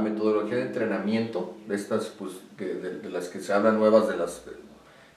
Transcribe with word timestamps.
metodología 0.00 0.56
de 0.56 0.62
entrenamiento, 0.62 1.54
de 1.66 1.76
estas, 1.76 2.06
pues, 2.06 2.32
de, 2.58 3.10
las 3.10 3.28
que 3.28 3.40
se 3.40 3.52
hablan 3.52 3.78
nuevas, 3.78 4.08
de 4.08 4.16
las 4.16 4.42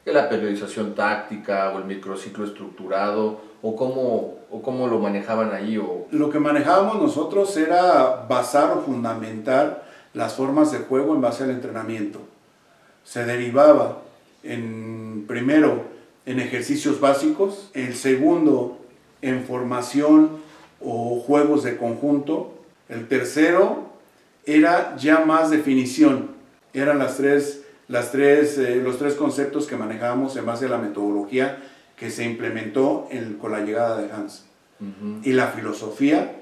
de 0.05 0.11
la 0.11 0.27
periodización 0.27 0.95
táctica 0.95 1.71
o 1.73 1.79
el 1.79 1.85
microciclo 1.85 2.45
estructurado, 2.45 3.39
o 3.61 3.75
cómo, 3.75 4.39
o 4.51 4.61
cómo 4.61 4.87
lo 4.87 4.99
manejaban 4.99 5.53
ahí? 5.53 5.77
O... 5.77 6.07
Lo 6.11 6.29
que 6.29 6.39
manejábamos 6.39 7.01
nosotros 7.01 7.55
era 7.55 8.25
basar 8.27 8.77
o 8.77 8.81
fundamentar 8.81 9.85
las 10.13 10.33
formas 10.33 10.71
de 10.71 10.79
juego 10.79 11.15
en 11.15 11.21
base 11.21 11.43
al 11.45 11.51
entrenamiento. 11.51 12.19
Se 13.03 13.25
derivaba 13.25 13.99
en, 14.43 15.25
primero 15.27 15.83
en 16.25 16.39
ejercicios 16.39 16.99
básicos, 16.99 17.69
el 17.73 17.95
segundo 17.95 18.77
en 19.21 19.45
formación 19.45 20.43
o 20.81 21.21
juegos 21.21 21.63
de 21.63 21.77
conjunto, 21.77 22.53
el 22.89 23.07
tercero 23.07 23.92
era 24.45 24.95
ya 24.97 25.25
más 25.25 25.49
definición, 25.49 26.31
eran 26.73 26.99
las 26.99 27.17
tres, 27.17 27.63
las 27.87 28.11
tres, 28.11 28.57
eh, 28.57 28.75
los 28.77 28.97
tres 28.97 29.15
conceptos 29.15 29.67
que 29.67 29.75
manejábamos 29.75 30.35
en 30.35 30.45
base 30.45 30.65
a 30.65 30.69
la 30.69 30.77
metodología 30.77 31.61
que 31.95 32.09
se 32.09 32.25
implementó 32.25 33.07
con 33.39 33.51
la 33.51 33.61
llegada 33.61 34.01
de 34.01 34.11
Hans. 34.11 34.45
Y 35.23 35.31
la 35.31 35.47
filosofía, 35.47 36.35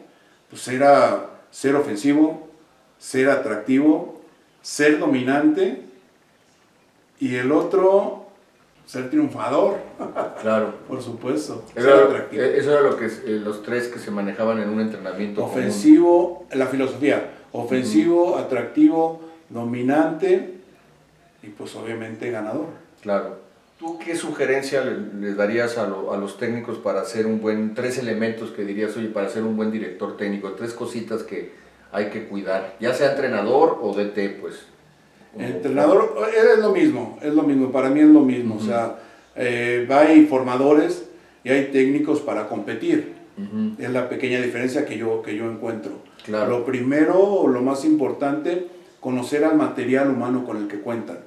pues 0.49 0.67
era 0.67 1.29
ser 1.51 1.75
ofensivo, 1.75 2.49
ser 2.97 3.29
atractivo, 3.29 4.21
ser 4.63 4.97
dominante 4.97 5.83
y 7.19 7.35
el 7.35 7.51
otro 7.51 8.21
ser 8.85 9.09
triunfador. 9.09 9.77
Claro. 10.41 10.73
Por 10.87 11.01
supuesto. 11.01 11.63
Eso, 11.75 11.87
ser 11.87 12.03
atractivo. 12.03 12.41
Eh, 12.41 12.57
eso 12.57 12.71
era 12.71 12.81
lo 12.81 12.97
que 12.97 13.05
eh, 13.05 13.39
los 13.43 13.63
tres 13.63 13.87
que 13.87 13.99
se 13.99 14.11
manejaban 14.11 14.59
en 14.59 14.69
un 14.69 14.81
entrenamiento. 14.81 15.45
Ofensivo, 15.45 16.47
la 16.51 16.67
filosofía. 16.67 17.31
Ofensivo, 17.51 18.37
atractivo, 18.37 19.21
dominante 19.49 20.55
y 21.43 21.47
pues 21.47 21.75
obviamente 21.75 22.31
ganador. 22.31 22.67
Claro. 23.01 23.39
¿Tú 23.79 23.97
qué 23.97 24.15
sugerencia 24.15 24.83
les 24.83 25.35
darías 25.35 25.77
a, 25.77 25.85
a, 25.85 26.17
los 26.17 26.37
técnicos 26.37 26.77
para 26.77 27.01
hacer 27.01 27.25
un 27.25 27.41
buen, 27.41 27.73
tres 27.73 27.97
elementos 27.97 28.51
que 28.51 28.63
dirías, 28.63 28.95
oye, 28.95 29.07
para 29.07 29.27
ser 29.27 29.43
un 29.43 29.57
buen 29.57 29.71
director 29.71 30.17
técnico, 30.17 30.51
tres 30.51 30.73
cositas 30.73 31.23
que 31.23 31.51
hay 31.91 32.09
que 32.09 32.27
cuidar, 32.27 32.75
ya 32.79 32.93
sea 32.93 33.11
entrenador 33.11 33.79
o 33.81 33.93
DT, 33.93 34.39
pues? 34.39 34.65
Entrenador, 35.37 36.15
es 36.35 36.59
lo 36.59 36.71
mismo, 36.71 37.17
es 37.21 37.33
lo 37.33 37.43
mismo, 37.43 37.71
para 37.71 37.89
mí 37.89 38.01
es 38.01 38.07
lo 38.07 38.21
mismo, 38.21 38.57
o 38.57 38.59
sea, 38.59 38.97
eh, 39.35 39.87
hay 39.89 40.25
formadores 40.25 41.09
y 41.43 41.49
hay 41.49 41.71
técnicos 41.71 42.19
para 42.19 42.47
competir, 42.47 43.13
es 43.77 43.89
la 43.89 44.09
pequeña 44.09 44.41
diferencia 44.41 44.85
que 44.85 44.97
yo, 44.97 45.21
que 45.21 45.35
yo 45.35 45.49
encuentro. 45.49 45.93
Claro. 46.23 46.59
Lo 46.59 46.65
primero, 46.65 47.47
lo 47.47 47.61
más 47.61 47.85
importante, 47.85 48.67
conocer 48.99 49.43
al 49.43 49.57
material 49.57 50.09
humano 50.09 50.45
con 50.45 50.57
el 50.57 50.67
que 50.67 50.79
cuentan. 50.79 51.19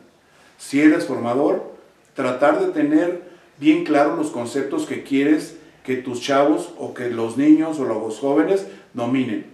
Si 0.59 0.81
eres 0.81 1.07
formador, 1.07 1.73
tratar 2.15 2.61
de 2.61 2.73
tener 2.73 3.23
bien 3.59 3.85
claros 3.85 4.19
los 4.19 4.31
conceptos 4.31 4.87
que 4.87 5.03
quieres 5.03 5.57
que 5.85 5.97
tus 5.97 6.21
chavos 6.21 6.73
o 6.79 6.95
que 6.95 7.11
los 7.11 7.37
niños 7.37 7.79
o 7.79 7.85
los 7.85 8.19
jóvenes 8.19 8.67
dominen. 8.95 9.47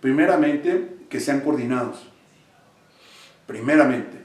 Primeramente, 0.00 0.88
que 1.08 1.20
sean 1.20 1.40
coordinados 1.40 2.12
primeramente. 3.52 4.16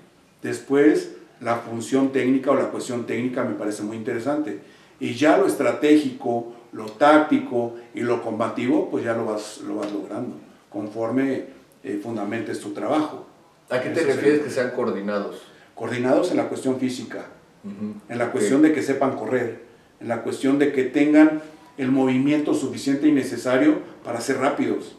Después, 0.41 1.15
la 1.41 1.57
función 1.57 2.11
técnica 2.11 2.51
o 2.51 2.55
la 2.55 2.69
cuestión 2.69 3.05
técnica 3.05 3.43
me 3.43 3.55
parece 3.55 3.83
muy 3.83 3.97
interesante. 3.97 4.59
Y 4.99 5.13
ya 5.13 5.37
lo 5.37 5.45
estratégico, 5.45 6.53
lo 6.71 6.85
táctico 6.85 7.75
y 7.93 8.01
lo 8.01 8.21
combativo, 8.21 8.89
pues 8.89 9.03
ya 9.03 9.13
lo 9.13 9.25
vas, 9.25 9.61
lo 9.67 9.75
vas 9.75 9.91
logrando, 9.91 10.35
conforme 10.69 11.45
eh, 11.83 11.99
fundamentes 12.01 12.59
tu 12.59 12.71
trabajo. 12.71 13.25
¿A 13.69 13.81
qué 13.81 13.89
te 13.89 14.03
refieres 14.03 14.41
que 14.41 14.49
sean 14.49 14.71
coordinados? 14.71 15.41
Coordinados 15.75 16.31
en 16.31 16.37
la 16.37 16.47
cuestión 16.47 16.79
física, 16.79 17.25
en 17.63 18.17
la 18.17 18.31
cuestión 18.31 18.61
de 18.61 18.71
que 18.71 18.81
sepan 18.81 19.17
correr, 19.17 19.63
en 19.99 20.07
la 20.07 20.23
cuestión 20.23 20.57
de 20.57 20.71
que 20.71 20.83
tengan 20.83 21.41
el 21.77 21.91
movimiento 21.91 22.53
suficiente 22.53 23.07
y 23.07 23.11
necesario 23.11 23.79
para 24.03 24.21
ser 24.21 24.37
rápidos. 24.37 24.95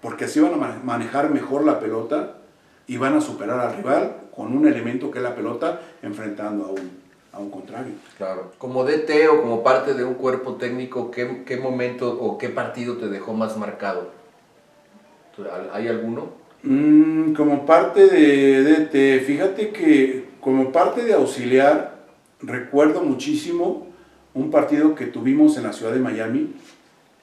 Porque 0.00 0.24
así 0.24 0.40
van 0.40 0.54
a 0.54 0.80
manejar 0.82 1.30
mejor 1.30 1.64
la 1.64 1.80
pelota 1.80 2.38
y 2.86 2.96
van 2.96 3.14
a 3.14 3.20
superar 3.20 3.60
al 3.60 3.76
rival 3.76 4.16
con 4.34 4.56
un 4.56 4.66
elemento 4.66 5.10
que 5.10 5.18
es 5.18 5.22
la 5.22 5.34
pelota 5.34 5.80
enfrentando 6.02 6.64
a 6.64 6.68
un, 6.70 7.03
a 7.34 7.40
un 7.40 7.50
contrario. 7.50 7.92
Claro. 8.16 8.52
Como 8.58 8.84
DT 8.84 9.28
o 9.28 9.42
como 9.42 9.62
parte 9.62 9.94
de 9.94 10.04
un 10.04 10.14
cuerpo 10.14 10.54
técnico, 10.54 11.10
¿qué, 11.10 11.42
qué 11.44 11.56
momento 11.56 12.18
o 12.20 12.38
qué 12.38 12.48
partido 12.48 12.96
te 12.96 13.08
dejó 13.08 13.34
más 13.34 13.56
marcado? 13.56 14.10
¿Hay 15.72 15.88
alguno? 15.88 16.28
Mm, 16.62 17.34
como 17.34 17.66
parte 17.66 18.06
de 18.06 18.62
DT, 18.62 19.24
fíjate 19.24 19.70
que 19.70 20.28
como 20.40 20.70
parte 20.70 21.04
de 21.04 21.14
auxiliar, 21.14 22.04
recuerdo 22.40 23.02
muchísimo 23.02 23.88
un 24.32 24.50
partido 24.50 24.94
que 24.94 25.06
tuvimos 25.06 25.56
en 25.56 25.64
la 25.64 25.72
ciudad 25.72 25.92
de 25.92 25.98
Miami, 25.98 26.54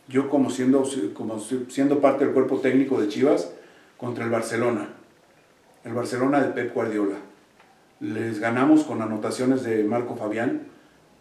yo 0.07 0.29
como 0.29 0.49
siendo, 0.49 0.83
como 1.13 1.39
siendo 1.39 1.99
parte 2.01 2.25
del 2.25 2.33
cuerpo 2.33 2.57
técnico 2.57 2.99
de 2.99 3.07
Chivas, 3.07 3.53
contra 3.97 4.25
el 4.25 4.29
Barcelona 4.29 4.89
el 5.83 5.93
Barcelona 5.93 6.41
de 6.41 6.49
Pep 6.49 6.73
Guardiola. 6.73 7.15
Les 8.01 8.39
ganamos 8.39 8.83
con 8.83 9.03
anotaciones 9.03 9.61
de 9.63 9.83
Marco 9.83 10.15
Fabián, 10.15 10.63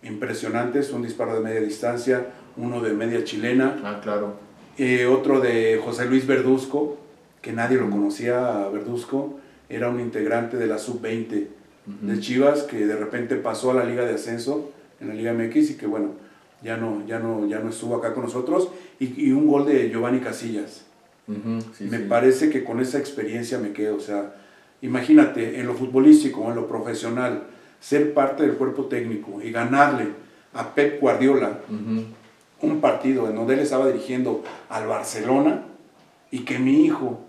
impresionantes, 0.02 0.90
un 0.92 1.02
disparo 1.02 1.34
de 1.34 1.40
media 1.40 1.60
distancia, 1.60 2.28
uno 2.56 2.80
de 2.80 2.94
media 2.94 3.22
chilena. 3.22 3.78
Ah, 3.84 4.00
claro. 4.02 4.36
Eh, 4.78 5.04
otro 5.04 5.40
de 5.40 5.78
José 5.84 6.06
Luis 6.06 6.26
Verduzco, 6.26 6.96
que 7.42 7.52
nadie 7.52 7.76
lo 7.76 7.90
conocía, 7.90 8.66
Verduzco, 8.72 9.38
era 9.68 9.90
un 9.90 10.00
integrante 10.00 10.56
de 10.56 10.66
la 10.66 10.78
sub-20 10.78 11.48
de 11.84 12.20
Chivas, 12.20 12.62
que 12.62 12.86
de 12.86 12.96
repente 12.96 13.36
pasó 13.36 13.72
a 13.72 13.74
la 13.74 13.84
Liga 13.84 14.06
de 14.06 14.14
Ascenso, 14.14 14.70
en 15.00 15.08
la 15.08 15.14
Liga 15.14 15.34
MX, 15.34 15.72
y 15.72 15.74
que 15.74 15.86
bueno, 15.86 16.12
ya 16.62 16.78
no, 16.78 17.06
ya 17.06 17.18
no, 17.18 17.46
ya 17.46 17.58
no 17.58 17.70
estuvo 17.70 17.96
acá 17.96 18.14
con 18.14 18.24
nosotros, 18.24 18.70
y, 18.98 19.32
un 19.32 19.46
gol 19.46 19.66
de 19.66 19.90
Giovanni 19.90 20.20
Casillas. 20.20 20.86
me 21.26 21.98
parece 22.00 22.48
que 22.48 22.64
con 22.64 22.80
esa 22.80 22.98
experiencia 22.98 23.58
me 23.58 23.72
quedo, 23.72 23.96
o 23.96 24.00
sea, 24.00 24.34
Imagínate, 24.82 25.60
en 25.60 25.66
lo 25.66 25.74
futbolístico, 25.74 26.48
en 26.48 26.56
lo 26.56 26.66
profesional, 26.66 27.44
ser 27.80 28.14
parte 28.14 28.42
del 28.44 28.56
cuerpo 28.56 28.86
técnico 28.86 29.40
y 29.42 29.50
ganarle 29.50 30.08
a 30.54 30.74
Pep 30.74 31.00
Guardiola 31.00 31.60
un 32.62 32.80
partido 32.80 33.28
en 33.28 33.36
donde 33.36 33.54
él 33.54 33.60
estaba 33.60 33.86
dirigiendo 33.86 34.42
al 34.68 34.86
Barcelona 34.86 35.64
y 36.30 36.40
que 36.40 36.58
mi 36.58 36.84
hijo 36.84 37.20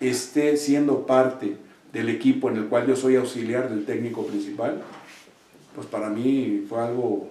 esté 0.00 0.56
siendo 0.56 1.06
parte 1.06 1.56
del 1.92 2.08
equipo 2.08 2.48
en 2.48 2.56
el 2.56 2.66
cual 2.66 2.86
yo 2.86 2.96
soy 2.96 3.16
auxiliar 3.16 3.68
del 3.68 3.84
técnico 3.84 4.24
principal, 4.26 4.80
pues 5.74 5.86
para 5.86 6.08
mí 6.08 6.64
fue 6.68 6.80
algo 6.80 7.28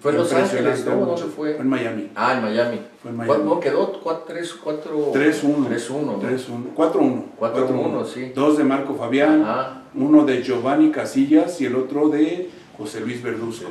fue 0.00 0.12
en 0.12 0.18
Los 0.18 0.32
Ángeles, 0.32 0.84
¿no? 0.84 0.96
¿Dónde 0.96 1.22
fue? 1.22 1.54
Fue 1.54 1.62
en 1.62 1.68
Miami. 1.68 2.10
Ah, 2.14 2.34
en 2.34 2.42
Miami. 2.42 2.80
Fue 3.00 3.10
en 3.10 3.16
Miami. 3.16 3.42
¿Cuánto 3.44 3.60
quedó? 3.60 4.24
3 4.26 4.54
4 4.62 5.12
3-1. 5.12 5.68
3-1. 5.68 6.74
4-1. 6.74 7.24
4-1, 7.38 8.06
sí. 8.06 8.32
Dos 8.34 8.58
de 8.58 8.64
Marco 8.64 8.94
Fabián, 8.94 9.84
uno 9.94 10.24
de 10.24 10.42
Giovanni 10.42 10.90
Casillas 10.90 11.60
y 11.60 11.66
el 11.66 11.76
otro 11.76 12.08
de 12.10 12.50
José 12.76 13.00
Luis 13.00 13.22
Verduzco. 13.22 13.70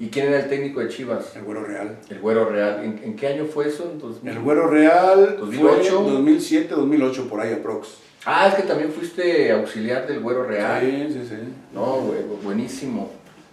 ¿Y 0.00 0.08
quién 0.08 0.28
era 0.28 0.40
el 0.40 0.48
técnico 0.48 0.80
de 0.80 0.88
Chivas? 0.88 1.36
El 1.36 1.42
Güero 1.42 1.64
Real. 1.64 1.98
El 2.08 2.18
Güero 2.20 2.48
Real. 2.48 2.82
¿En, 2.82 3.14
qué 3.16 3.26
año 3.26 3.44
fue 3.44 3.68
eso? 3.68 3.92
El 4.24 4.38
Güero 4.40 4.68
Real 4.68 5.36
2008. 5.38 6.02
2007, 6.02 6.74
2008, 6.74 7.28
por 7.28 7.40
ahí 7.40 7.52
aprox. 7.52 7.88
Ah, 8.24 8.48
es 8.48 8.54
que 8.54 8.62
también 8.62 8.90
fuiste 8.90 9.52
auxiliar 9.52 10.06
del 10.06 10.20
Güero 10.20 10.44
Real. 10.44 10.80
Sí, 10.80 11.12
sí, 11.12 11.26
sí. 11.28 11.36
No, 11.74 12.10
buenísimo. 12.42 13.10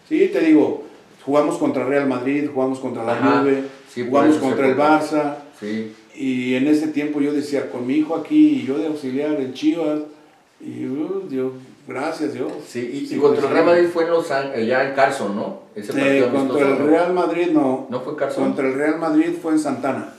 Sí, 0.07 0.29
te 0.31 0.39
digo, 0.39 0.83
jugamos 1.25 1.57
contra 1.57 1.85
Real 1.85 2.07
Madrid, 2.07 2.49
jugamos 2.53 2.79
contra 2.79 3.03
la 3.03 3.15
Juve, 3.15 3.63
jugamos 3.95 4.37
contra 4.37 4.67
el 4.67 4.77
Barça. 4.77 5.37
Y 6.13 6.55
en 6.55 6.67
ese 6.67 6.87
tiempo 6.89 7.19
yo 7.19 7.33
decía, 7.33 7.69
con 7.69 7.85
mi 7.85 7.95
hijo 7.95 8.15
aquí, 8.15 8.61
y 8.61 8.65
yo 8.65 8.77
de 8.77 8.87
auxiliar 8.87 9.39
en 9.41 9.53
Chivas, 9.53 10.01
y 10.61 10.85
uh, 10.85 11.27
Dios, 11.27 11.51
gracias 11.85 12.33
Dios. 12.33 12.51
Sí, 12.65 13.07
y, 13.11 13.17
contra 13.17 13.47
el 13.47 13.53
Real 13.53 13.65
Madrid 13.65 13.87
fue 13.91 14.05
en 14.05 14.11
Los 14.11 14.31
Ángeles, 14.31 14.67
ya 14.67 14.87
en 14.87 14.95
Carson, 14.95 15.35
¿no? 15.35 15.63
Ese 15.75 15.91
partido 15.91 16.31
contra 16.31 16.67
el 16.67 16.77
Real 16.77 17.13
Madrid 17.13 17.47
no. 17.51 17.87
¿No 17.89 17.99
fue 18.01 18.15
Carson? 18.15 18.45
Contra 18.45 18.67
el 18.67 18.75
Real 18.75 18.97
Madrid 18.97 19.31
fue 19.41 19.51
en 19.53 19.59
Santana. 19.59 20.13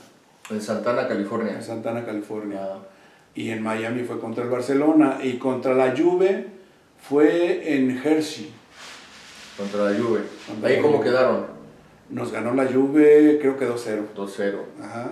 En 0.51 0.61
Santana, 0.61 1.07
California. 1.07 1.53
En 1.55 1.63
Santana, 1.63 2.05
California. 2.05 2.59
Ah. 2.61 2.79
Y 3.33 3.49
en 3.49 3.63
Miami 3.63 4.03
fue 4.03 4.19
contra 4.19 4.43
el 4.43 4.49
Barcelona. 4.49 5.17
Y 5.21 5.33
contra 5.33 5.73
la 5.73 5.95
Juve 5.97 6.45
fue 7.01 7.75
en 7.75 7.99
Hershey. 8.03 8.51
Contra 9.57 9.89
la 9.91 9.99
Juve. 9.99 10.19
¿Ahí 10.63 10.81
cómo 10.81 11.01
quedaron? 11.01 11.45
Nos 12.09 12.31
ganó 12.31 12.53
la 12.53 12.65
Juve, 12.65 13.37
creo 13.41 13.57
que 13.57 13.67
2-0. 13.67 14.03
2-0. 14.15 14.53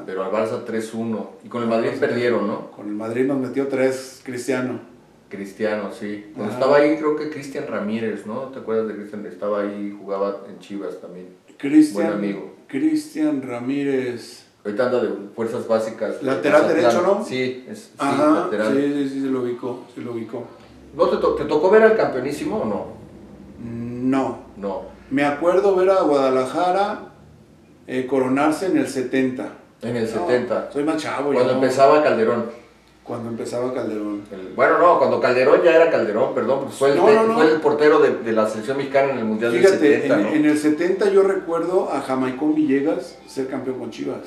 Pero 0.05 0.23
al 0.23 0.31
Barça 0.31 0.63
3-1. 0.65 1.27
Y 1.43 1.49
con 1.49 1.63
el 1.63 1.67
Madrid 1.67 1.89
perdieron, 1.99 2.47
¿no? 2.47 2.71
Con 2.71 2.87
el 2.87 2.93
Madrid 2.95 3.25
nos 3.25 3.37
metió 3.39 3.67
3 3.67 4.21
Cristiano. 4.23 4.79
Cristiano, 5.29 5.89
sí. 5.91 6.31
Cuando 6.35 6.53
estaba 6.53 6.77
ahí, 6.77 6.95
creo 6.97 7.15
que 7.17 7.29
Cristian 7.29 7.65
Ramírez, 7.67 8.25
¿no? 8.25 8.41
¿Te 8.43 8.59
acuerdas 8.59 8.87
de 8.87 8.95
Cristian? 8.95 9.25
Estaba 9.25 9.61
ahí, 9.61 9.93
jugaba 9.99 10.43
en 10.47 10.59
Chivas 10.59 11.01
también. 11.01 11.27
Cristian. 11.57 12.05
Buen 12.07 12.17
amigo. 12.17 12.53
Cristian 12.67 13.41
Ramírez. 13.41 14.43
Ahorita 14.63 14.85
anda 14.85 15.01
de 15.03 15.09
fuerzas 15.35 15.67
básicas. 15.67 16.21
Lateral 16.23 16.67
derecho, 16.67 17.01
¿no? 17.01 17.25
Sí, 17.25 17.65
es, 17.69 17.79
sí, 17.79 17.91
Ajá, 17.97 18.31
lateral. 18.45 18.73
sí, 18.73 18.93
sí, 18.93 19.09
sí, 19.09 19.21
se 19.21 19.27
lo 19.27 19.41
ubicó, 19.41 19.83
se 19.93 20.01
lo 20.01 20.11
ubicó. 20.13 20.43
¿No 20.95 21.09
te, 21.09 21.17
to- 21.17 21.35
te 21.35 21.45
tocó 21.45 21.69
ver 21.69 21.83
al 21.83 21.97
campeonísimo 21.97 22.57
o 22.57 22.65
no? 22.65 22.85
No, 24.09 24.39
No. 24.57 24.83
me 25.09 25.23
acuerdo 25.25 25.75
ver 25.75 25.89
a 25.89 26.01
Guadalajara 26.01 26.99
eh, 27.87 28.05
coronarse 28.07 28.67
en 28.67 28.77
el 28.77 28.87
70. 28.87 29.49
En 29.81 29.95
el 29.95 30.03
No, 30.03 30.27
70. 30.27 30.71
soy 30.71 30.83
más 30.83 30.97
chavo. 31.01 31.31
Cuando 31.33 31.51
yo. 31.51 31.55
empezaba 31.55 32.03
Calderón. 32.03 32.45
Cuando 33.03 33.29
empezaba 33.29 33.73
Calderón. 33.73 34.23
El- 34.31 34.53
bueno, 34.55 34.77
no, 34.79 34.97
cuando 34.97 35.19
Calderón 35.19 35.61
ya 35.63 35.75
era 35.75 35.89
Calderón, 35.91 36.33
perdón, 36.33 36.59
porque 36.61 36.73
fue 36.75 36.89
el, 36.91 36.97
No, 36.97 37.11
no, 37.11 37.23
no. 37.27 37.33
fue 37.35 37.51
el 37.51 37.61
portero 37.61 37.99
de, 37.99 38.17
de 38.17 38.31
la 38.31 38.47
selección 38.47 38.77
mexicana 38.77 39.11
en 39.11 39.19
el 39.19 39.25
Mundial 39.25 39.51
Fíjate, 39.51 39.77
del 39.77 40.01
70, 40.01 40.19
en, 40.21 40.35
en 40.37 40.45
el 40.45 40.57
70 40.57 41.09
yo 41.11 41.21
recuerdo 41.23 41.91
a 41.91 42.01
Jamaicón 42.01 42.55
Villegas 42.55 43.17
ser 43.27 43.47
campeón 43.47 43.79
con 43.79 43.91
Chivas. 43.91 44.21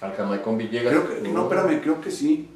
Al 0.00 0.14
Jamaicón 0.14 0.58
Villegas. 0.58 0.92
Creo 0.92 1.08
que, 1.22 1.28
no, 1.28 1.42
espérame, 1.44 1.80
creo 1.80 2.00
que 2.00 2.10
sí. 2.10 2.50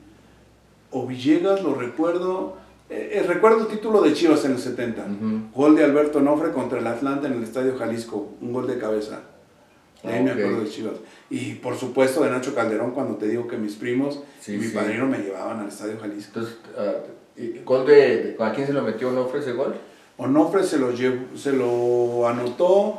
O 0.90 1.06
Villegas, 1.06 1.62
lo 1.62 1.74
recuerdo. 1.74 2.56
Eh, 2.90 3.10
eh, 3.14 3.22
recuerdo 3.26 3.60
el 3.60 3.66
título 3.68 4.02
de 4.02 4.12
Chivas 4.12 4.44
en 4.44 4.52
el 4.52 4.58
70. 4.58 5.02
Ujú. 5.02 5.40
Gol 5.54 5.76
de 5.76 5.84
Alberto 5.84 6.20
Nofre 6.20 6.50
contra 6.50 6.78
el 6.80 6.86
Atlanta 6.86 7.28
en 7.28 7.34
el 7.34 7.42
Estadio 7.44 7.76
Jalisco. 7.78 8.34
Un 8.40 8.52
gol 8.52 8.66
de 8.66 8.78
cabeza. 8.78 9.20
De 10.02 10.12
ahí 10.12 10.24
me 10.24 10.30
acuerdo 10.32 10.62
de 10.62 10.68
Chivas. 10.70 10.94
Y 11.28 11.54
por 11.54 11.76
supuesto 11.76 12.24
de 12.24 12.30
Nacho 12.30 12.54
Calderón 12.54 12.90
cuando 12.92 13.16
te 13.16 13.28
digo 13.28 13.46
que 13.46 13.56
mis 13.56 13.74
primos 13.76 14.20
Sí, 14.40 14.54
y 14.54 14.58
mi 14.58 14.64
sí. 14.66 14.74
padrino 14.74 15.06
me 15.06 15.18
llevaban 15.18 15.60
al 15.60 15.68
Estadio 15.68 15.98
Jalisco. 16.00 16.40
Entonces, 16.40 16.58
y- 17.36 17.60
¿gol 17.64 17.86
de, 17.86 18.36
¿a 18.40 18.52
quién 18.52 18.66
se 18.66 18.72
lo 18.72 18.82
metió 18.82 19.12
no 19.12 19.22
ofrece 19.22 19.52
gol? 19.52 19.74
Onofre 20.16 20.64
se 20.64 20.78
lo, 20.78 20.90
llevó- 20.92 21.36
se 21.36 21.52
lo 21.52 22.26
anotó. 22.28 22.98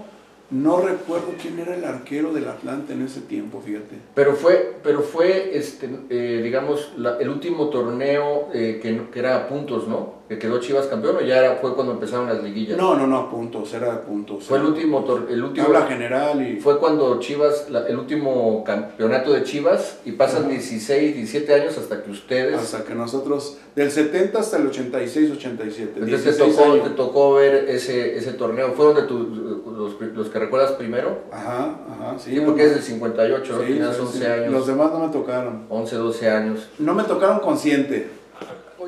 No 0.51 0.81
recuerdo 0.81 1.33
quién 1.41 1.59
era 1.59 1.75
el 1.75 1.85
arquero 1.85 2.33
del 2.33 2.47
Atlanta 2.47 2.91
en 2.93 3.03
ese 3.03 3.21
tiempo, 3.21 3.61
fíjate. 3.65 3.95
Pero 4.13 4.33
fue, 4.35 4.75
pero 4.83 5.01
fue 5.01 5.57
este, 5.57 5.89
eh, 6.09 6.41
digamos, 6.43 6.91
la- 6.97 7.17
el 7.19 7.29
último 7.29 7.69
torneo 7.69 8.49
eh, 8.53 8.79
que, 8.81 9.01
que 9.11 9.19
era 9.19 9.37
a 9.37 9.47
puntos, 9.47 9.87
¿no? 9.87 10.20
Que 10.31 10.39
quedó 10.39 10.61
Chivas 10.61 10.87
campeón 10.87 11.17
o 11.17 11.21
ya 11.21 11.39
era, 11.39 11.55
fue 11.57 11.75
cuando 11.75 11.91
empezaron 11.91 12.25
las 12.27 12.41
liguillas. 12.41 12.77
No, 12.77 12.95
no, 12.95 13.05
no, 13.05 13.17
a 13.17 13.29
puntos, 13.29 13.73
era 13.73 13.91
de 13.91 13.97
puntos. 13.97 14.45
Fue 14.45 14.59
el 14.59 14.63
último, 14.63 15.05
el 15.29 15.43
último 15.43 15.65
Tabla 15.67 15.85
general 15.87 16.41
y... 16.47 16.55
fue 16.61 16.79
cuando 16.79 17.19
Chivas, 17.19 17.69
la- 17.69 17.85
el 17.85 17.97
último 17.99 18.63
campeonato 18.63 19.33
de 19.33 19.43
Chivas 19.43 19.97
y 20.05 20.13
pasan 20.13 20.47
16, 20.47 21.15
17 21.15 21.53
años 21.53 21.77
hasta 21.77 22.01
que 22.01 22.11
ustedes, 22.11 22.55
Hasta 22.57 22.85
que 22.85 22.95
nosotros, 22.95 23.57
del 23.75 23.91
70 23.91 24.39
hasta 24.39 24.55
el 24.55 24.67
86, 24.67 25.31
87. 25.31 25.91
entonces 25.99 26.23
te 26.37 26.43
16 26.45 26.55
tocó, 26.55 26.77
te 26.79 26.89
tocó 26.91 27.33
ver 27.33 27.65
ese, 27.67 28.15
ese 28.17 28.31
torneo. 28.31 28.71
¿Fueron 28.71 28.95
de 28.95 29.01
tus, 29.01 29.27
los, 29.37 29.99
los 30.15 30.29
que 30.29 30.39
recuerdas 30.39 30.71
primero? 30.71 31.23
Ajá, 31.33 31.75
ajá, 31.91 32.15
sí. 32.17 32.31
Sí, 32.35 32.39
porque 32.45 32.63
es 32.67 32.71
del 32.75 32.81
58, 32.83 33.51
¿no? 33.53 33.59
Sí, 33.59 33.65
Tenías 33.67 33.95
sí, 33.97 34.01
11 34.01 34.17
sí. 34.17 34.25
años, 34.25 34.53
Los 34.53 34.65
demás 34.65 34.93
no 34.93 34.99
me 35.07 35.11
tocaron. 35.11 35.65
11, 35.67 35.95
12 35.97 36.29
años. 36.29 36.69
No 36.79 36.93
me 36.93 37.03
tocaron 37.03 37.39
consciente. 37.39 38.20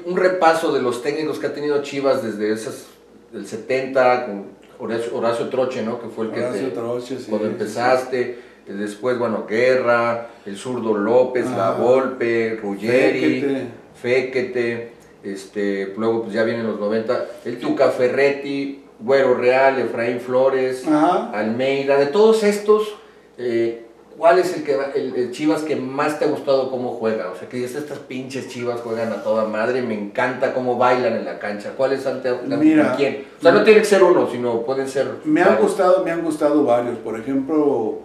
Un 0.05 0.17
repaso 0.17 0.73
de 0.73 0.81
los 0.81 1.01
técnicos 1.01 1.39
que 1.39 1.47
ha 1.47 1.53
tenido 1.53 1.81
Chivas 1.81 2.23
desde 2.23 2.51
esas, 2.51 2.85
del 3.31 3.45
70, 3.47 4.25
con 4.25 4.45
Horacio, 4.79 5.15
Horacio 5.15 5.49
Troche, 5.49 5.81
¿no? 5.83 6.01
Que 6.01 6.07
fue 6.07 6.25
el 6.25 6.31
que 6.31 6.41
Horacio 6.41 6.67
te, 6.67 6.71
Troche, 6.75 7.17
sí, 7.19 7.25
cuando 7.29 7.47
empezaste, 7.47 8.39
eh, 8.67 8.73
después, 8.73 9.17
bueno, 9.17 9.45
Guerra, 9.47 10.29
el 10.45 10.57
zurdo 10.57 10.95
López, 10.95 11.49
La. 11.51 11.71
Volpe, 11.71 12.59
Ruggeri, 12.61 13.41
Féquete. 13.41 13.67
Féquete, 14.01 14.91
este, 15.23 15.93
luego 15.97 16.23
pues 16.23 16.33
ya 16.33 16.43
vienen 16.43 16.67
los 16.67 16.79
90, 16.79 17.25
el 17.45 17.59
Tuca 17.59 17.89
Ferretti, 17.89 18.83
Güero 18.99 19.35
Real, 19.35 19.79
Efraín 19.79 20.19
Flores, 20.19 20.85
Ajá. 20.87 21.31
Almeida, 21.31 21.97
de 21.97 22.07
todos 22.07 22.43
estos, 22.43 22.95
eh, 23.37 23.82
¿cuál 24.23 24.39
es 24.39 24.55
el, 24.55 24.63
que, 24.63 24.77
el, 24.95 25.13
el 25.17 25.31
Chivas 25.31 25.63
que 25.63 25.75
más 25.75 26.17
te 26.17 26.23
ha 26.23 26.29
gustado 26.29 26.71
cómo 26.71 26.93
juega? 26.93 27.29
O 27.29 27.35
sea, 27.35 27.49
que 27.49 27.57
dices, 27.57 27.75
estas 27.75 27.99
pinches 27.99 28.47
Chivas 28.47 28.79
juegan 28.79 29.11
a 29.11 29.21
toda 29.21 29.43
madre, 29.43 29.81
me 29.81 29.95
encanta 29.99 30.53
cómo 30.53 30.77
bailan 30.77 31.11
en 31.17 31.25
la 31.25 31.39
cancha. 31.39 31.73
¿Cuáles 31.75 32.07
han 32.07 32.23
te, 32.23 32.31
Mira. 32.47 32.93
quién? 32.95 33.25
O 33.37 33.41
sea, 33.41 33.51
no 33.51 33.65
tiene 33.65 33.81
que 33.81 33.85
ser 33.85 34.01
uno, 34.01 34.29
sino 34.31 34.61
pueden 34.61 34.87
ser 34.87 35.11
Me 35.25 35.41
han 35.41 35.47
varios. 35.49 35.63
gustado, 35.67 36.05
me 36.05 36.11
han 36.11 36.21
gustado 36.23 36.63
varios. 36.63 36.97
Por 36.99 37.19
ejemplo, 37.19 37.99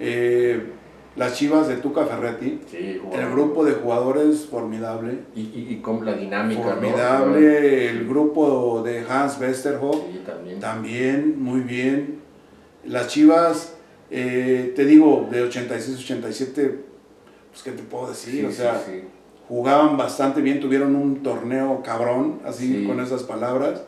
eh, 0.00 0.72
las 1.14 1.34
Chivas 1.34 1.68
de 1.68 1.76
Tuca 1.76 2.04
Ferretti. 2.04 2.62
Sí. 2.68 3.00
El 3.12 3.30
grupo 3.30 3.64
de 3.64 3.74
jugadores 3.74 4.46
formidable. 4.50 5.20
Y, 5.36 5.40
y, 5.42 5.66
y 5.70 5.76
con 5.80 6.04
la 6.04 6.14
dinámica, 6.14 6.62
¿no? 6.62 6.68
Formidable. 6.70 7.90
El 7.90 8.08
grupo 8.08 8.82
de 8.82 9.04
Hans 9.08 9.38
Westerhoff. 9.40 9.94
Sí, 10.10 10.20
también. 10.26 10.58
También, 10.58 11.40
muy 11.40 11.60
bien. 11.60 12.18
Las 12.84 13.06
Chivas, 13.06 13.76
eh, 14.10 14.72
te 14.76 14.84
digo, 14.84 15.28
de 15.30 15.42
86, 15.42 15.98
87, 16.04 16.80
pues 17.50 17.62
qué 17.62 17.72
te 17.72 17.82
puedo 17.82 18.08
decir, 18.08 18.40
Sí, 18.40 18.44
o 18.44 18.50
sea, 18.52 18.78
sí, 18.84 18.92
sí. 18.92 19.04
jugaban 19.48 19.96
bastante 19.96 20.40
bien, 20.40 20.60
tuvieron 20.60 20.94
un 20.96 21.22
torneo 21.22 21.82
cabrón, 21.84 22.40
así 22.44 22.80
Sí. 22.80 22.86
con 22.86 23.00
esas 23.00 23.22
palabras. 23.22 23.82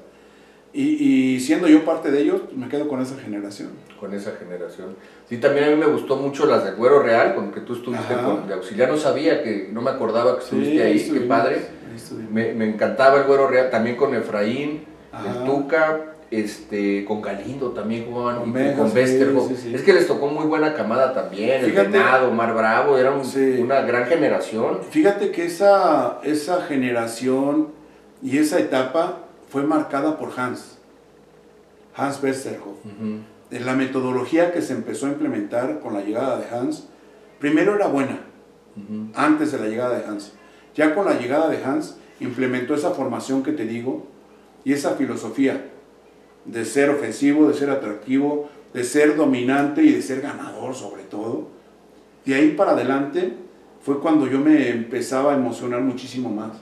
Y, 0.74 1.34
y 1.34 1.40
siendo 1.40 1.68
yo 1.68 1.84
parte 1.84 2.10
de 2.10 2.22
ellos, 2.22 2.40
pues 2.46 2.56
me 2.56 2.66
quedo 2.68 2.88
con 2.88 3.00
esa 3.02 3.16
generación. 3.18 3.70
con 4.00 4.12
esa 4.14 4.32
generación. 4.32 4.96
Sí, 5.28 5.36
también 5.38 5.66
a 5.66 5.68
mí 5.70 5.76
me 5.76 5.86
gustó 5.86 6.16
mucho 6.16 6.44
las 6.46 6.64
de 6.64 6.72
Güero 6.72 7.02
Real, 7.04 7.36
con 7.36 7.52
que 7.52 7.60
tú 7.60 7.74
estuviste 7.74 8.14
Ajá. 8.14 8.24
con, 8.24 8.48
de 8.48 8.54
auxiliar, 8.54 8.88
no 8.90 8.96
sabía 8.96 9.44
que, 9.44 9.68
no 9.72 9.80
me 9.80 9.90
acordaba 9.90 10.36
que 10.38 10.42
estuviste 10.44 10.72
Sí, 10.74 10.80
ahí, 10.80 11.10
qué 11.12 11.20
padre. 11.26 11.62
Me, 12.32 12.52
me 12.54 12.64
encantaba 12.68 13.18
el 13.20 13.26
Güero 13.28 13.46
Real, 13.46 13.70
también 13.70 13.94
con 13.94 14.12
Efraín, 14.14 14.84
Ajá. 15.12 15.28
el 15.38 15.44
Tuca, 15.44 16.11
este, 16.32 17.04
con 17.04 17.20
Galindo 17.22 17.70
también 17.72 18.06
jugaban, 18.06 18.40
Con 18.40 18.48
y 18.48 18.52
Vegas, 18.52 18.76
con 18.78 18.90
Westerhoff. 18.92 19.48
sí, 19.48 19.56
sí. 19.56 19.74
Es 19.74 19.82
que 19.82 19.92
les 19.92 20.06
tocó 20.06 20.28
muy 20.28 20.46
buena 20.46 20.72
camada 20.74 21.12
también, 21.12 21.62
Fíjate. 21.64 21.86
el 21.86 21.92
Venado, 21.92 22.30
Mar 22.32 22.54
Bravo, 22.54 22.96
era 22.98 23.12
un- 23.12 23.24
Sí. 23.24 23.58
una 23.60 23.82
gran 23.82 24.06
generación. 24.06 24.78
Fíjate 24.90 25.30
que 25.30 25.44
esa, 25.44 26.20
esa 26.24 26.62
generación 26.62 27.68
y 28.22 28.38
esa 28.38 28.58
etapa 28.58 29.18
fue 29.50 29.62
marcada 29.64 30.18
por 30.18 30.30
Hans, 30.36 30.78
Hans 31.94 32.22
Westerhoff. 32.22 32.78
De 33.50 33.60
la 33.60 33.74
metodología 33.74 34.50
que 34.52 34.62
se 34.62 34.72
empezó 34.72 35.06
a 35.06 35.10
implementar 35.10 35.80
con 35.80 35.92
la 35.92 36.00
llegada 36.00 36.38
de 36.38 36.46
Hans, 36.56 36.88
primero 37.38 37.74
era 37.76 37.86
buena, 37.88 38.20
antes 39.14 39.52
de 39.52 39.58
la 39.58 39.66
llegada 39.66 39.98
de 39.98 40.06
Hans. 40.06 40.32
Ya 40.74 40.94
con 40.94 41.04
la 41.04 41.18
llegada 41.18 41.50
de 41.50 41.62
Hans, 41.62 41.96
implementó 42.20 42.74
esa 42.74 42.92
formación 42.92 43.42
que 43.42 43.52
te 43.52 43.66
digo 43.66 44.06
y 44.64 44.72
esa 44.72 44.92
filosofía 44.94 45.66
de 46.44 46.64
ser 46.64 46.90
ofensivo, 46.90 47.48
de 47.48 47.54
ser 47.54 47.70
atractivo, 47.70 48.48
de 48.72 48.84
ser 48.84 49.16
dominante 49.16 49.82
y 49.82 49.92
de 49.92 50.02
ser 50.02 50.20
ganador 50.20 50.74
sobre 50.74 51.02
todo. 51.04 51.48
De 52.24 52.34
ahí 52.34 52.52
para 52.52 52.72
adelante 52.72 53.34
fue 53.82 54.00
cuando 54.00 54.26
yo 54.26 54.38
me 54.38 54.70
empezaba 54.70 55.32
a 55.32 55.36
emocionar 55.36 55.80
muchísimo 55.80 56.30
más. 56.30 56.52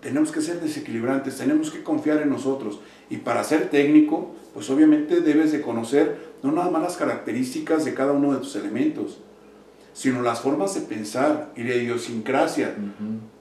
Tenemos 0.00 0.30
que 0.30 0.42
ser 0.42 0.60
desequilibrantes, 0.60 1.38
tenemos 1.38 1.70
que 1.70 1.82
confiar 1.82 2.20
en 2.20 2.30
nosotros. 2.30 2.80
Y 3.10 3.18
para 3.18 3.42
ser 3.42 3.70
técnico, 3.70 4.34
pues 4.52 4.68
obviamente 4.70 5.20
debes 5.20 5.50
de 5.50 5.60
conocer 5.60 6.34
no 6.42 6.52
nada 6.52 6.70
más 6.70 6.82
las 6.82 6.96
características 6.96 7.84
de 7.84 7.94
cada 7.94 8.12
uno 8.12 8.32
de 8.32 8.38
tus 8.38 8.54
elementos, 8.54 9.20
sino 9.94 10.22
las 10.22 10.40
formas 10.40 10.74
de 10.74 10.82
pensar 10.82 11.52
y 11.56 11.62
la 11.62 11.74
idiosincrasia 11.74 12.74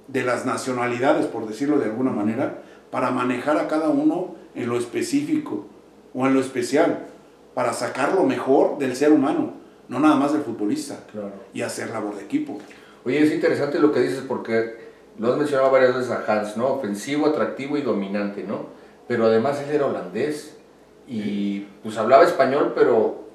de 0.07 0.23
las 0.23 0.45
nacionalidades, 0.45 1.25
por 1.25 1.47
decirlo 1.47 1.79
de 1.79 1.85
alguna 1.85 2.11
manera, 2.11 2.63
para 2.91 3.11
manejar 3.11 3.57
a 3.57 3.67
cada 3.67 3.89
uno 3.89 4.35
en 4.55 4.69
lo 4.69 4.77
específico 4.77 5.65
o 6.13 6.27
en 6.27 6.33
lo 6.33 6.39
especial, 6.39 7.07
para 7.53 7.73
sacar 7.73 8.13
lo 8.13 8.23
mejor 8.23 8.77
del 8.77 8.95
ser 8.95 9.11
humano, 9.11 9.53
no 9.87 9.99
nada 9.99 10.15
más 10.15 10.33
del 10.33 10.41
futbolista, 10.41 10.99
Claro. 11.11 11.31
y 11.53 11.61
hacer 11.61 11.89
labor 11.89 12.15
de 12.15 12.23
equipo. 12.23 12.57
Oye, 13.05 13.21
es 13.21 13.31
interesante 13.31 13.79
lo 13.79 13.91
que 13.91 13.99
dices 13.99 14.23
porque 14.27 14.75
lo 15.19 15.31
has 15.31 15.37
mencionado 15.37 15.69
varias 15.71 15.95
veces 15.95 16.11
a 16.11 16.23
Hans, 16.27 16.57
¿no? 16.57 16.67
Ofensivo, 16.67 17.27
atractivo 17.27 17.77
y 17.77 17.81
dominante, 17.81 18.43
¿no? 18.47 18.67
Pero 19.07 19.25
además 19.25 19.61
él 19.61 19.75
era 19.75 19.85
holandés 19.85 20.55
y 21.07 21.67
pues 21.83 21.97
hablaba 21.97 22.23
español, 22.23 22.71
pero 22.75 23.25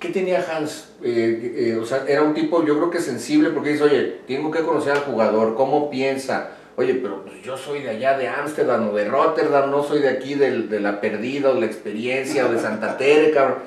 ¿qué 0.00 0.08
tenía 0.08 0.44
Hans? 0.50 0.90
Eh, 1.02 1.54
eh, 1.74 1.78
o 1.80 1.86
sea, 1.86 2.04
era 2.08 2.22
un 2.22 2.34
tipo, 2.34 2.64
yo 2.64 2.76
creo 2.76 2.90
que 2.90 3.00
sensible 3.00 3.50
porque 3.50 3.70
dice, 3.70 3.84
oye, 3.84 4.20
tengo 4.26 4.50
que 4.50 4.62
conocer 4.62 4.92
al 4.92 5.00
jugador, 5.00 5.54
cómo 5.54 5.88
piensa. 5.90 6.50
Oye, 6.76 6.94
pero 6.94 7.22
pues, 7.22 7.40
yo 7.42 7.56
soy 7.56 7.82
de 7.82 7.90
allá 7.90 8.18
de 8.18 8.26
Ámsterdam 8.28 8.88
o 8.88 8.92
de 8.94 9.04
Rotterdam, 9.04 9.70
no 9.70 9.82
soy 9.84 10.00
de 10.00 10.08
aquí 10.08 10.34
del- 10.34 10.68
de 10.68 10.80
la 10.80 11.00
perdida 11.00 11.50
o 11.50 11.54
de 11.54 11.60
la 11.60 11.66
experiencia 11.66 12.46
o 12.46 12.52
de 12.52 12.58
Santa 12.58 12.96
Tere, 12.96 13.30
cabrón. 13.30 13.58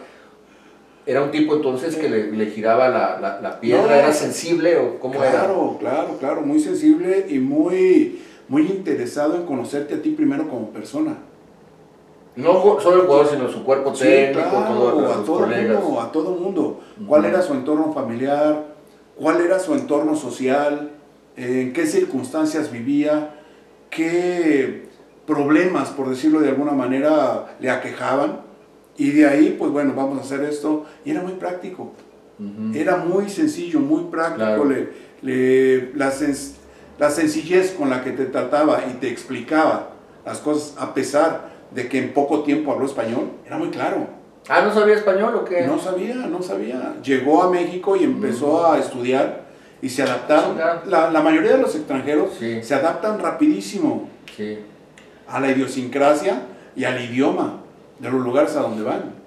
Era 1.05 1.21
un 1.23 1.31
tipo 1.31 1.55
entonces 1.55 1.95
que 1.95 2.09
le, 2.09 2.31
le 2.33 2.47
giraba 2.47 2.89
la, 2.89 3.17
la- 3.21 3.39
la 3.39 3.59
piedra, 3.61 3.83
No. 3.87 3.93
¿era 3.93 4.11
sensible 4.11 4.77
o 4.77 4.99
cómo 4.99 5.15
era? 5.23 5.31
Claro, 5.31 5.77
claro, 5.79 6.17
claro, 6.19 6.41
muy 6.41 6.59
sensible 6.59 7.27
y 7.29 7.39
muy, 7.39 8.21
muy 8.49 8.63
interesado 8.63 9.35
en 9.37 9.45
conocerte 9.45 9.95
a 9.95 10.01
ti 10.01 10.09
primero 10.09 10.49
como 10.49 10.71
persona. 10.71 11.15
No 12.35 12.77
solo 12.81 13.01
el 13.03 13.07
jugador, 13.07 13.27
sino 13.29 13.49
su 13.49 13.63
cuerpo 13.63 13.95
Sí, 13.95 14.03
técnico, 14.03 14.49
claro, 14.49 14.75
todos 14.75 15.11
a 15.11 15.15
sus 15.15 15.25
todo 15.25 15.39
colegas. 15.39 15.81
mundo, 15.83 16.01
a 16.01 16.11
todo 16.11 16.31
mundo. 16.31 16.79
¿Cuál 17.07 17.21
Ujú. 17.21 17.29
era 17.29 17.41
su 17.41 17.53
entorno 17.53 17.93
familiar? 17.93 18.65
¿Cuál 19.15 19.41
era 19.41 19.57
su 19.59 19.73
entorno 19.73 20.13
social? 20.15 20.91
¿En 21.37 21.71
qué 21.71 21.85
circunstancias 21.85 22.71
vivía? 22.71 23.35
¿Qué 23.91 24.87
problemas, 25.27 25.89
por 25.89 26.09
decirlo 26.09 26.39
de 26.39 26.49
alguna 26.49 26.71
manera, 26.71 27.55
le 27.59 27.69
aquejaban? 27.69 28.41
Y 28.97 29.11
de 29.11 29.27
ahí, 29.27 29.55
pues 29.57 29.71
bueno, 29.71 29.93
vamos 29.95 30.17
a 30.17 30.21
hacer 30.21 30.43
esto. 30.43 30.85
Y 31.05 31.11
era 31.11 31.21
muy 31.21 31.33
práctico. 31.33 31.93
Era 32.73 32.97
muy 32.97 33.29
sencillo, 33.29 33.79
muy 33.79 34.05
práctico. 34.05 34.65
Le, 35.21 35.91
la, 35.95 36.11
la 36.99 37.09
sencillez 37.11 37.71
con 37.71 37.89
la 37.89 38.03
que 38.03 38.11
te 38.11 38.25
trataba 38.25 38.83
y 38.89 38.93
te 38.95 39.09
explicaba 39.09 39.89
las 40.25 40.39
cosas, 40.39 40.75
a 40.77 40.93
pesar 40.93 41.49
de 41.71 41.87
que 41.87 41.99
en 41.99 42.13
poco 42.13 42.43
tiempo 42.43 42.71
habló 42.71 42.85
español, 42.85 43.31
era 43.45 43.57
muy 43.57 43.69
claro. 43.69 44.07
Ah, 44.49 44.61
¿no 44.61 44.73
sabía 44.73 44.95
español 44.95 45.35
o 45.35 45.45
qué? 45.45 45.67
No 45.67 45.77
sabía, 45.77 46.15
no 46.15 46.41
sabía. 46.41 46.95
Llegó 47.03 47.43
a 47.43 47.51
México 47.51 47.95
y 47.95 48.03
empezó 48.03 48.65
a 48.65 48.79
estudiar 48.79 49.46
y 49.81 49.89
se 49.89 50.03
adaptaron. 50.03 50.57
La, 50.85 51.11
la, 51.11 51.21
mayoría 51.21 51.51
de 51.51 51.59
los 51.59 51.75
extranjeros 51.75 52.31
se 52.39 52.73
adaptan 52.73 53.19
rapidísimo 53.19 54.09
a 55.27 55.39
la 55.39 55.51
idiosincrasia 55.51 56.41
y 56.75 56.83
al 56.85 57.03
idioma 57.03 57.61
de 57.99 58.09
los 58.09 58.21
lugares 58.21 58.55
a 58.55 58.61
donde 58.61 58.83
van. 58.83 59.17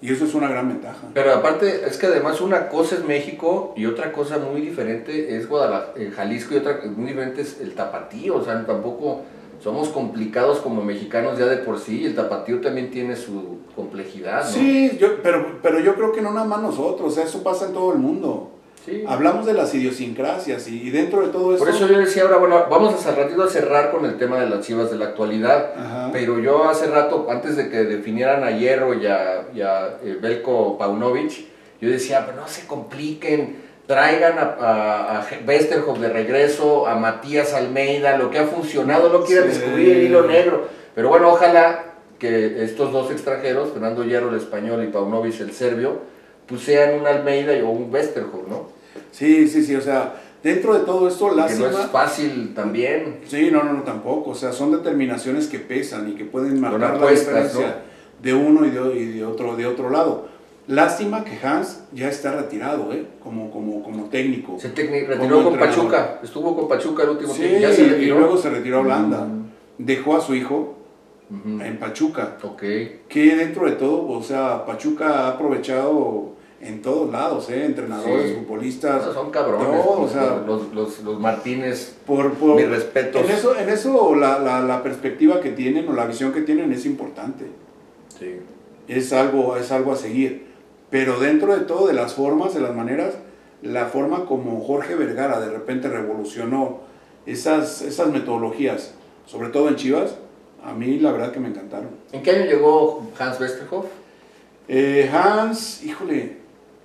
Y 0.00 0.12
eso 0.12 0.24
es 0.26 0.34
una 0.34 0.48
gran 0.48 0.68
ventaja. 0.68 1.08
Pero 1.12 1.34
aparte, 1.34 1.84
es 1.86 1.96
que 1.98 2.06
además 2.06 2.40
una 2.40 2.68
cosa 2.68 2.94
es 2.94 3.04
México 3.04 3.74
y 3.76 3.86
otra 3.86 4.12
cosa 4.12 4.38
muy 4.38 4.60
diferente 4.60 5.36
es 5.36 5.48
Guadalajara, 5.48 5.92
eh, 5.96 6.12
Jalisco 6.14 6.54
y 6.54 6.58
otra 6.58 6.80
muy 6.96 7.08
diferente 7.08 7.40
es 7.40 7.60
el 7.60 7.74
tapatío. 7.74 8.36
O 8.36 8.44
sea, 8.44 8.64
tampoco 8.64 9.22
somos 9.60 9.88
complicados 9.88 10.60
como 10.60 10.84
mexicanos 10.84 11.36
ya 11.36 11.46
de 11.46 11.56
por 11.58 11.80
sí. 11.80 12.04
El 12.04 12.14
tapatío 12.14 12.60
también 12.60 12.92
tiene 12.92 13.16
su 13.16 13.58
complejidad. 13.74 14.44
¿no? 14.44 14.50
Sí, 14.50 14.96
yo, 15.00 15.20
pero, 15.20 15.58
pero 15.62 15.80
yo 15.80 15.96
creo 15.96 16.12
que 16.12 16.22
no 16.22 16.32
nada 16.32 16.46
más 16.46 16.62
nosotros, 16.62 17.18
eso 17.18 17.42
pasa 17.42 17.66
en 17.66 17.72
todo 17.72 17.92
el 17.92 17.98
mundo. 17.98 18.52
Hablamos 19.06 19.46
de 19.46 19.54
las 19.54 19.74
idiosincrasias 19.74 20.68
y, 20.68 20.90
dentro 20.90 21.26
de 21.26 21.32
todo 21.32 21.54
eso... 21.54 21.64
Por 21.64 21.74
eso 21.74 21.86
yo 21.86 21.98
decía 21.98 22.22
ahora, 22.22 22.36
bueno, 22.36 22.66
vamos 22.70 22.94
hace 22.94 23.14
ratito 23.14 23.42
a 23.42 23.48
cerrar 23.48 23.90
con 23.90 24.04
el 24.04 24.18
tema 24.18 24.38
de 24.38 24.48
las 24.48 24.66
chivas 24.66 24.90
de 24.90 24.96
la 24.96 25.06
actualidad, 25.06 26.10
pero 26.12 26.38
yo 26.38 26.68
hace 26.68 26.86
rato, 26.86 27.26
antes 27.30 27.56
de 27.56 27.68
que 27.68 27.84
definieran 27.84 28.44
a 28.44 28.50
Hierro 28.50 28.94
y 28.94 29.06
a, 29.06 29.46
eh, 29.54 30.18
Belko 30.20 30.76
Paunovic, 30.78 31.46
yo 31.80 31.90
decía, 31.90 32.24
pero 32.26 32.40
no 32.40 32.48
se 32.48 32.66
compliquen, 32.66 33.68
traigan 33.86 34.38
a, 34.38 35.20
a, 35.20 35.26
Westerhoff 35.46 35.98
de 35.98 36.08
regreso, 36.08 36.86
a 36.86 36.96
Matías 36.96 37.54
Almeida, 37.54 38.16
lo 38.16 38.30
que 38.30 38.38
ha 38.38 38.44
funcionado, 38.44 39.10
no 39.10 39.24
quieran 39.24 39.48
descubrir 39.48 39.96
el 39.96 40.02
hilo 40.04 40.26
negro. 40.26 40.68
Pero 40.94 41.08
bueno, 41.08 41.30
ojalá 41.30 41.84
que 42.18 42.64
estos 42.64 42.92
dos 42.92 43.10
extranjeros, 43.10 43.70
Fernando 43.72 44.04
Hierro 44.04 44.30
el 44.30 44.36
español 44.36 44.84
y 44.84 44.88
Paunovic 44.88 45.40
el 45.40 45.52
serbio, 45.52 46.00
pues 46.46 46.62
sean 46.62 46.98
un 46.98 47.06
Almeida 47.06 47.52
o 47.64 47.70
un 47.70 47.92
Westerhoff, 47.92 48.48
¿no? 48.48 48.67
Sí, 49.18 49.48
sí, 49.48 49.64
sí, 49.64 49.74
o 49.74 49.80
sea, 49.80 50.14
dentro 50.44 50.78
de 50.78 50.84
todo 50.84 51.08
esto, 51.08 51.34
la 51.34 51.48
Que 51.48 51.56
no 51.56 51.66
es 51.66 51.76
fácil 51.90 52.54
también. 52.54 53.18
Sí, 53.26 53.50
no, 53.50 53.64
no, 53.64 53.72
no, 53.72 53.82
tampoco. 53.82 54.30
O 54.30 54.34
sea, 54.36 54.52
son 54.52 54.70
determinaciones 54.70 55.48
que 55.48 55.58
pesan 55.58 56.08
y 56.08 56.14
que 56.14 56.24
pueden 56.24 56.60
marcar 56.60 57.00
la 57.00 57.10
diferencia 57.10 57.82
de 58.22 58.34
uno 58.34 58.64
y 58.64 58.70
de, 58.70 58.94
y 58.96 59.06
de, 59.18 59.24
otro, 59.24 59.56
de 59.56 59.66
otro 59.66 59.90
lado. 59.90 60.28
Lástima 60.68 61.24
que 61.24 61.36
Hans 61.44 61.82
ya 61.92 62.08
está 62.08 62.30
retirado, 62.30 62.92
¿eh? 62.92 63.06
Como, 63.20 63.50
como, 63.50 63.82
como 63.82 64.04
técnico. 64.04 64.56
Se 64.60 64.68
retiró 64.68 65.42
con 65.42 65.58
Pachuca, 65.58 66.20
estuvo 66.22 66.54
con 66.54 66.68
Pachuca 66.68 67.02
el 67.02 67.08
último 67.10 67.32
tiempo. 67.32 67.58
Ya 67.58 67.72
se 67.72 67.82
y 68.00 68.06
luego 68.06 68.36
se 68.36 68.50
retiró 68.50 68.76
a 68.76 68.80
Holanda. 68.82 69.24
Mm. 69.24 69.48
Dejó 69.78 70.16
a 70.16 70.20
su 70.20 70.36
hijo 70.36 70.76
en 71.30 71.76
Pachuca. 71.80 72.36
Ok. 72.44 72.62
Que 73.08 73.34
dentro 73.34 73.66
de 73.66 73.72
todo, 73.72 74.08
o 74.08 74.22
sea, 74.22 74.64
Pachuca 74.64 75.24
ha 75.24 75.28
aprovechado 75.30 76.37
en 76.60 76.82
todos 76.82 77.10
lados, 77.12 77.48
¿eh? 77.50 77.64
entrenadores, 77.64 78.36
futbolistas. 78.36 79.12
son 79.14 79.30
cabrones. 79.30 79.80
o 79.86 80.08
sea, 80.08 80.42
los, 80.44 80.72
los, 80.74 81.00
los, 81.00 81.20
Martínez, 81.20 81.94
por, 82.06 82.34
por, 82.34 82.56
mi 82.56 82.64
respeto. 82.64 83.18
En 83.20 83.30
eso, 83.30 83.56
en 83.56 83.68
eso 83.68 84.14
la, 84.14 84.38
la, 84.40 84.60
la, 84.60 84.82
perspectiva 84.82 85.40
que 85.40 85.50
tienen 85.50 85.88
o 85.88 85.92
la 85.92 86.06
visión 86.06 86.32
que 86.32 86.42
tienen 86.42 86.72
es 86.72 86.84
importante. 86.84 87.46
Sí. 88.18 88.40
Es 88.88 89.12
algo, 89.12 89.56
es 89.56 89.70
algo 89.70 89.92
a 89.92 89.96
seguir. 89.96 90.48
Pero 90.90 91.20
dentro 91.20 91.56
de 91.56 91.64
todo, 91.64 91.86
de 91.86 91.92
las 91.92 92.14
formas, 92.14 92.54
de 92.54 92.60
las 92.60 92.74
maneras, 92.74 93.14
la 93.62 93.86
forma 93.86 94.24
como 94.24 94.60
Jorge 94.60 94.94
Vergara 94.94 95.40
de 95.40 95.50
repente 95.50 95.88
revolucionó 95.88 96.80
esas, 97.26 97.82
esas 97.82 98.08
metodologías, 98.08 98.94
sobre 99.26 99.50
todo 99.50 99.68
en 99.68 99.76
Chivas, 99.76 100.16
a 100.64 100.72
mí 100.72 100.98
la 100.98 101.12
verdad 101.12 101.30
que 101.30 101.40
me 101.40 101.48
encantaron. 101.48 101.90
¿En 102.12 102.22
qué 102.22 102.30
año 102.30 102.46
llegó 102.46 103.06
Hans 103.18 103.40
Westerhoff? 103.40 103.86
Eh, 104.66 105.10
Hans, 105.12 105.82
híjole, 105.84 106.37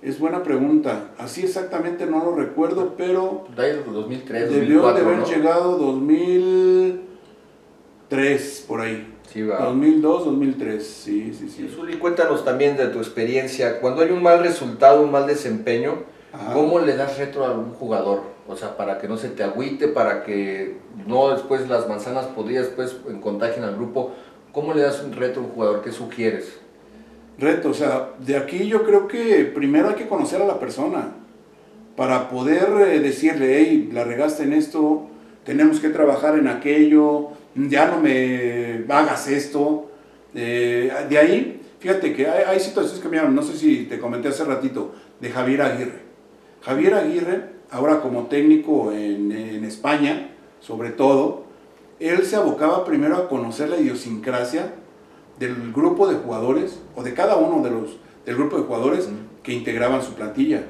es 0.04 0.18
buena 0.18 0.42
pregunta. 0.42 1.12
Así 1.18 1.42
exactamente 1.42 2.04
no 2.04 2.22
lo 2.22 2.36
recuerdo, 2.36 2.92
pero... 2.96 3.46
2003, 3.56 4.50
debió 4.50 4.92
de 4.92 5.00
haber 5.00 5.24
llegado 5.24 5.78
2003, 5.78 8.64
por 8.68 8.82
ahí. 8.82 9.10
Sí, 9.32 9.40
va. 9.42 9.64
2002, 9.64 10.26
2003, 10.26 10.86
sí, 10.86 11.32
sí, 11.32 11.48
sí. 11.48 11.66
Zuli, 11.74 11.96
cuéntanos 11.96 12.44
también 12.44 12.76
de 12.76 12.88
tu 12.88 12.98
experiencia. 12.98 13.80
Cuando 13.80 14.02
hay 14.02 14.10
un 14.10 14.22
mal 14.22 14.40
resultado, 14.40 15.02
un 15.02 15.10
mal 15.10 15.26
desempeño, 15.26 16.02
¿cómo 16.52 16.80
le 16.80 16.96
das 16.96 17.16
retro 17.16 17.46
a 17.46 17.52
un 17.52 17.70
jugador? 17.70 18.34
O 18.46 18.56
sea, 18.56 18.76
para 18.76 18.98
que 18.98 19.08
no 19.08 19.16
se 19.16 19.30
te 19.30 19.42
agüite, 19.42 19.88
para 19.88 20.22
que 20.22 20.76
no 21.06 21.30
después 21.30 21.66
las 21.70 21.88
manzanas 21.88 22.26
podrías 22.26 22.66
después 22.66 22.94
contagien 23.22 23.64
al 23.64 23.76
grupo. 23.76 24.12
¿Cómo 24.52 24.74
le 24.74 24.82
das 24.82 25.02
un 25.02 25.14
retro 25.14 25.40
a 25.40 25.46
un 25.46 25.52
jugador? 25.52 25.80
¿Qué 25.82 25.92
sugieres? 25.92 26.58
Reto. 27.38 27.70
O 27.70 27.74
sea, 27.74 28.10
de 28.18 28.36
aquí 28.36 28.66
yo 28.66 28.84
creo 28.84 29.08
que 29.08 29.44
primero 29.44 29.88
hay 29.88 29.94
que 29.94 30.08
conocer 30.08 30.40
a 30.42 30.46
la 30.46 30.58
persona 30.58 31.12
para 31.96 32.28
poder 32.28 32.68
eh, 32.88 33.00
decirle, 33.00 33.58
hey, 33.58 33.90
la 33.92 34.04
regaste 34.04 34.42
en 34.42 34.52
esto, 34.52 35.06
tenemos 35.44 35.80
que 35.80 35.90
trabajar 35.90 36.38
en 36.38 36.48
aquello, 36.48 37.28
ya 37.54 37.86
no 37.86 38.00
me 38.00 38.84
hagas 38.88 39.28
esto. 39.28 39.90
Eh, 40.34 40.92
de 41.08 41.18
ahí, 41.18 41.60
fíjate 41.78 42.12
que 42.14 42.26
hay, 42.26 42.58
situaciones 42.58 43.00
que 43.00 43.08
me 43.08 43.16
llaman, 43.16 43.34
no 43.34 43.42
sé 43.42 43.56
si 43.56 43.84
te 43.84 43.98
comenté 43.98 44.28
hace 44.28 44.44
ratito, 44.44 44.94
de 45.20 45.30
Javier 45.30 45.62
Aguirre. 45.62 46.04
Javier 46.62 46.94
Aguirre, 46.94 47.42
ahora 47.70 48.00
como 48.00 48.26
técnico 48.26 48.90
en, 48.90 49.30
en 49.30 49.64
España, 49.64 50.30
sobre 50.60 50.90
todo, 50.90 51.44
él 52.00 52.24
se 52.24 52.36
abocaba 52.36 52.84
primero 52.84 53.16
a 53.16 53.28
conocer 53.28 53.68
la 53.68 53.76
idiosincrasia 53.76 54.72
del 55.38 55.72
grupo 55.72 56.06
de 56.06 56.16
jugadores 56.16 56.80
o 56.94 57.02
de 57.02 57.14
cada 57.14 57.36
uno 57.36 57.62
de 57.62 57.70
los 57.70 57.96
del 58.24 58.36
grupo 58.36 58.56
de 58.56 58.62
jugadores 58.62 59.08
que 59.42 59.52
integraban 59.52 60.02
su 60.02 60.14
plantilla. 60.14 60.64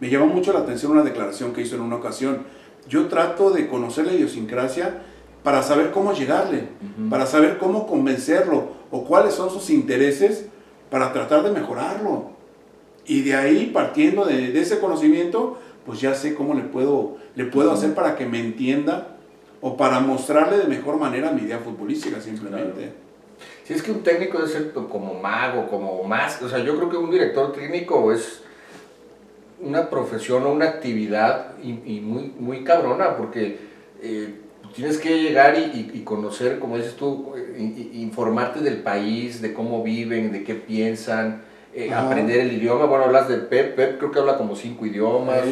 Me 0.00 0.10
llamó 0.10 0.26
mucho 0.26 0.52
la 0.52 0.60
atención 0.60 0.92
una 0.92 1.02
declaración 1.02 1.52
que 1.52 1.62
hizo 1.62 1.76
en 1.76 1.82
una 1.82 1.96
ocasión. 1.96 2.42
Yo 2.88 3.06
trato 3.08 3.50
de 3.50 3.68
conocer 3.68 4.06
la 4.06 4.12
idiosincrasia 4.12 5.02
para 5.42 5.62
saber 5.62 5.90
cómo 5.90 6.12
llegarle, 6.12 6.68
para 7.08 7.26
saber 7.26 7.58
cómo 7.58 7.86
convencerlo 7.86 8.68
o 8.90 9.04
cuáles 9.04 9.34
son 9.34 9.50
sus 9.50 9.70
intereses 9.70 10.46
para 10.90 11.12
tratar 11.12 11.42
de 11.42 11.50
mejorarlo. 11.50 12.32
Y 13.06 13.22
de 13.22 13.34
ahí, 13.34 13.70
partiendo 13.72 14.24
de, 14.24 14.58
ese 14.60 14.78
conocimiento, 14.78 15.58
pues 15.86 16.00
ya 16.00 16.14
sé 16.14 16.34
cómo 16.34 16.54
le 16.54 16.62
puedo, 16.62 17.16
le 17.34 17.46
puedo 17.46 17.72
hacer 17.72 17.94
para 17.94 18.16
que 18.16 18.26
me 18.26 18.38
entienda 18.38 19.16
o 19.60 19.76
para 19.76 20.00
mostrarle 20.00 20.58
de 20.58 20.64
mejor 20.64 20.98
manera 20.98 21.32
mi 21.32 21.42
idea 21.42 21.58
futbolística 21.58 22.20
simplemente. 22.20 22.92
Si 23.64 23.74
es 23.74 23.82
que 23.82 23.92
un 23.92 24.02
técnico 24.02 24.38
debe 24.38 24.50
ser 24.50 24.72
como 24.72 25.14
mago, 25.14 25.68
como 25.68 26.02
más, 26.04 26.40
o 26.42 26.48
sea, 26.48 26.58
yo 26.58 26.76
creo 26.76 26.90
que 26.90 26.96
un 26.96 27.10
director 27.10 27.52
técnico 27.52 28.12
es 28.12 28.42
una 29.60 29.88
profesión 29.88 30.44
o 30.44 30.52
una 30.52 30.66
actividad 30.66 31.52
y, 31.62 32.00
muy, 32.00 32.32
muy 32.38 32.64
cabrona, 32.64 33.16
porque 33.16 33.58
eh, 34.02 34.34
tienes 34.74 34.98
que 34.98 35.22
llegar 35.22 35.56
y, 35.56 36.02
conocer, 36.04 36.58
como 36.58 36.76
dices 36.76 36.96
tú, 36.96 37.34
informarte 37.92 38.60
del 38.60 38.78
país, 38.78 39.40
de 39.40 39.54
cómo 39.54 39.84
viven, 39.84 40.32
de 40.32 40.42
qué 40.42 40.56
piensan, 40.56 41.42
eh, 41.72 41.94
aprender 41.94 42.40
el 42.40 42.52
idioma. 42.52 42.86
Bueno, 42.86 43.04
hablas 43.04 43.28
de 43.28 43.36
Pep, 43.38 43.76
Pep 43.76 43.98
creo 43.98 44.10
que 44.10 44.18
habla 44.18 44.36
como 44.36 44.56
cinco 44.56 44.84
idiomas. 44.84 45.42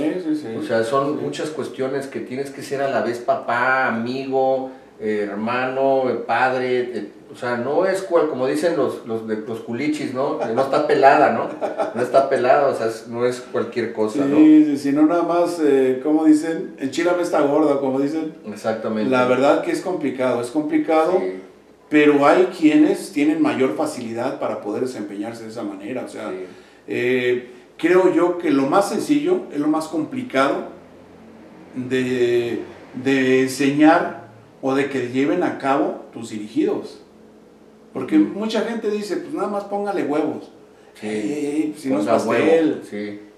O 0.58 0.62
sea, 0.64 0.82
son 0.82 1.22
muchas 1.22 1.50
cuestiones 1.50 2.08
que 2.08 2.18
tienes 2.18 2.50
que 2.50 2.62
ser 2.62 2.82
a 2.82 2.90
la 2.90 3.02
vez 3.02 3.20
papá, 3.20 3.86
amigo, 3.86 4.72
hermano, 4.98 6.02
padre, 6.26 7.12
o 7.32 7.36
sea, 7.36 7.56
no 7.56 7.86
es 7.86 8.02
cual, 8.02 8.28
como 8.28 8.46
dicen 8.46 8.76
los, 8.76 9.06
los, 9.06 9.28
de, 9.28 9.36
los 9.36 9.60
culichis, 9.60 10.12
¿no? 10.12 10.38
No 10.52 10.62
está 10.62 10.86
pelada, 10.86 11.32
¿no? 11.32 11.48
No 11.94 12.02
está 12.02 12.28
pelada, 12.28 12.66
o 12.68 12.74
sea, 12.74 12.88
no 13.08 13.24
es 13.24 13.40
cualquier 13.40 13.92
cosa, 13.92 14.24
¿no? 14.24 14.36
Sí, 14.36 14.76
sí, 14.76 14.92
no 14.92 15.06
nada 15.06 15.22
más, 15.22 15.60
eh, 15.62 16.00
como 16.02 16.24
dicen, 16.24 16.74
me 16.78 17.22
está 17.22 17.40
gorda, 17.42 17.78
como 17.78 18.00
dicen. 18.00 18.34
Exactamente. 18.46 19.10
La 19.10 19.26
verdad 19.26 19.62
que 19.62 19.70
es 19.70 19.80
complicado, 19.80 20.40
es 20.40 20.48
complicado, 20.48 21.20
pero 21.88 22.26
hay 22.26 22.46
quienes 22.46 23.12
tienen 23.12 23.40
mayor 23.40 23.76
facilidad 23.76 24.40
para 24.40 24.60
poder 24.60 24.82
desempeñarse 24.82 25.44
de 25.44 25.50
esa 25.50 25.62
manera, 25.62 26.04
o 26.04 26.08
sea, 26.08 26.32
eh, 26.88 27.50
creo 27.78 28.12
yo 28.12 28.38
que 28.38 28.50
lo 28.50 28.66
más 28.66 28.88
sencillo 28.88 29.42
es 29.52 29.60
lo 29.60 29.68
más 29.68 29.86
complicado 29.86 30.68
de, 31.76 32.60
de 33.04 33.42
enseñar 33.42 34.30
o 34.62 34.74
de 34.74 34.90
que 34.90 35.10
lleven 35.10 35.44
a 35.44 35.58
cabo 35.58 36.06
tus 36.12 36.30
dirigidos. 36.30 37.00
Porque 37.92 38.18
mucha 38.18 38.62
gente 38.62 38.90
dice, 38.90 39.16
pues 39.16 39.34
nada 39.34 39.48
más 39.48 39.64
póngale 39.64 40.04
huevos. 40.04 40.50
Sí, 41.00 41.74
si 41.76 41.88
no 41.88 42.00
es 42.00 42.06
pastel, 42.06 42.82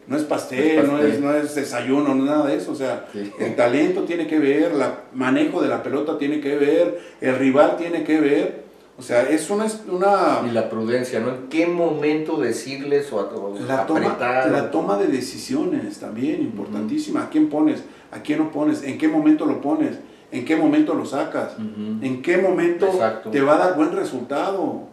no 0.06 0.16
es 0.16 0.24
pastel, 0.24 0.86
no 0.86 0.98
es, 0.98 1.20
no 1.20 1.34
es, 1.34 1.54
desayuno, 1.54 2.14
no 2.14 2.24
nada 2.24 2.46
de 2.46 2.56
eso. 2.56 2.72
O 2.72 2.74
sea, 2.74 3.06
el 3.38 3.56
talento 3.56 4.02
tiene 4.02 4.26
que 4.26 4.38
ver, 4.38 4.72
el 4.72 4.82
manejo 5.14 5.62
de 5.62 5.68
la 5.68 5.82
pelota 5.82 6.18
tiene 6.18 6.40
que 6.40 6.56
ver, 6.56 7.00
el 7.20 7.38
rival 7.38 7.76
tiene 7.76 8.04
que 8.04 8.20
ver. 8.20 8.62
O 8.98 9.00
O 9.02 9.04
sea, 9.04 9.22
es 9.22 9.48
una, 9.48 9.66
una... 9.88 10.42
Y 10.46 10.52
la 10.52 10.68
prudencia, 10.68 11.18
¿no? 11.20 11.30
¿En 11.30 11.48
qué 11.48 11.66
momento 11.66 12.36
decirles 12.36 13.10
o, 13.12 13.16
o 13.16 13.58
la 13.66 13.86
toma, 13.86 14.16
La 14.18 14.70
toma 14.70 14.98
de 14.98 15.06
decisiones 15.06 15.98
también, 15.98 16.42
importantísima. 16.42 17.24
¿A 17.24 17.30
quién 17.30 17.48
pones? 17.48 17.82
¿A 18.10 18.20
quién 18.20 18.38
no 18.38 18.50
pones? 18.50 18.82
¿En 18.82 18.98
qué 18.98 19.08
momento 19.08 19.46
lo 19.46 19.60
pones? 19.60 19.98
¿En 20.32 20.44
qué 20.46 20.56
momento 20.56 20.94
lo 20.94 21.04
sacas? 21.04 21.52
¿En 21.58 22.22
qué 22.22 22.38
momento 22.38 22.88
te 23.30 23.40
va 23.42 23.54
a 23.54 23.58
dar 23.58 23.76
buen 23.76 23.92
resultado? 23.92 24.88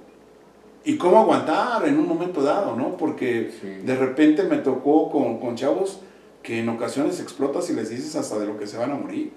¿Y 0.84 0.98
cómo 0.98 1.20
aguantar 1.20 1.88
en 1.88 1.98
un 1.98 2.08
momento 2.08 2.44
dado, 2.44 2.76
no? 2.76 2.98
Porque 2.98 3.52
de 3.84 3.96
repente 3.96 4.44
me 4.44 4.58
tocó 4.58 5.10
con, 5.10 5.40
con 5.40 5.56
chavos 5.56 6.02
que 6.44 6.60
en 6.60 6.70
ocasiones 6.70 7.20
explotas 7.20 7.70
y 7.70 7.74
les 7.74 7.90
dices 7.90 8.16
hasta 8.16 8.38
de 8.38 8.48
lo 8.48 8.60
que 8.60 8.68
se 8.68 8.78
van 8.78 8.92
a 8.92 8.96
morir. 8.96 9.32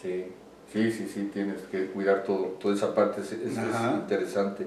Sí. 0.00 0.26
Sí, 0.72 0.92
sí, 0.92 1.10
sí, 1.12 1.30
tienes 1.32 1.62
que 1.70 1.86
cuidar 1.86 2.24
todo, 2.24 2.56
toda 2.60 2.74
esa 2.74 2.94
parte 2.94 3.22
es, 3.22 3.32
interesante. 3.32 4.66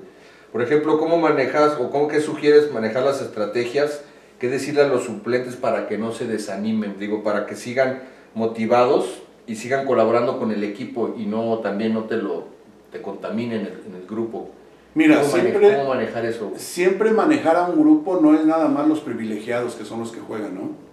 Por 0.52 0.64
ejemplo, 0.64 0.98
¿cómo 0.98 1.18
manejas 1.18 1.78
o 1.80 1.92
cómo 1.92 2.08
que 2.08 2.22
sugieres 2.22 2.72
manejar 2.72 3.04
las 3.04 3.22
estrategias? 3.22 4.02
¿Qué 4.40 4.50
decirle 4.50 4.82
a 4.82 4.88
los 4.88 5.04
suplentes 5.04 5.56
para 5.56 5.88
que 5.88 6.00
no 6.00 6.12
se 6.12 6.26
desanimen? 6.26 6.98
Digo, 6.98 7.22
para 7.22 7.46
que 7.46 7.56
sigan 7.56 8.02
motivados 8.34 9.22
y 9.51 9.55
sigan 9.55 9.86
colaborando 9.86 10.39
con 10.39 10.51
el 10.51 10.63
equipo 10.63 11.13
y 11.17 11.25
no 11.25 11.58
también 11.58 11.93
no 11.93 12.05
te 12.05 12.15
lo 12.15 12.46
te 12.89 13.01
contaminen 13.01 13.62
en 13.86 13.96
el, 13.96 14.08
grupo. 14.08 14.50
Mira, 14.96 15.22
¿Cómo, 15.22 15.29
siempre, 15.29 15.77
¿cómo 15.77 15.89
manejar 15.89 16.25
eso? 16.25 16.53
Siempre 16.55 17.12
manejar 17.12 17.58
a 17.58 17.67
un 17.67 17.79
grupo 17.79 18.20
no 18.22 18.34
es 18.34 18.46
nada 18.46 18.67
más 18.70 18.88
los 18.88 19.01
privilegiados 19.01 19.75
que 19.75 19.86
son 19.86 20.00
los 20.00 20.12
que 20.12 20.20
juegan, 20.20 20.55
¿no? 20.55 20.91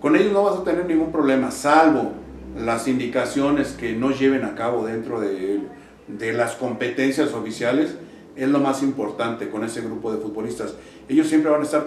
Con 0.00 0.16
ellos 0.16 0.32
no 0.32 0.42
vas 0.42 0.56
a 0.56 0.64
tener 0.64 0.86
ningún 0.86 1.12
problema, 1.12 1.52
salvo 1.52 2.10
las 2.58 2.88
indicaciones 2.88 3.72
que 3.72 3.92
no 3.94 4.10
lleven 4.10 4.44
a 4.44 4.56
cabo 4.56 4.84
dentro 4.84 5.20
de, 5.20 5.60
de 6.08 6.32
las 6.32 6.56
competencias 6.56 7.32
oficiales 7.32 7.96
es 8.34 8.48
lo 8.48 8.58
más 8.58 8.82
importante 8.82 9.48
con 9.48 9.62
ese 9.62 9.80
grupo 9.80 10.12
de 10.12 10.18
futbolistas. 10.18 10.74
Ellos 11.08 11.28
siempre 11.28 11.50
van 11.50 11.60
a 11.60 11.64
estar 11.64 11.86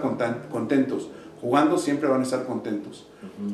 contentos, 0.50 1.10
jugando 1.40 1.76
siempre 1.76 2.08
van 2.08 2.20
a 2.20 2.24
estar 2.24 2.46
contentos. 2.46 3.06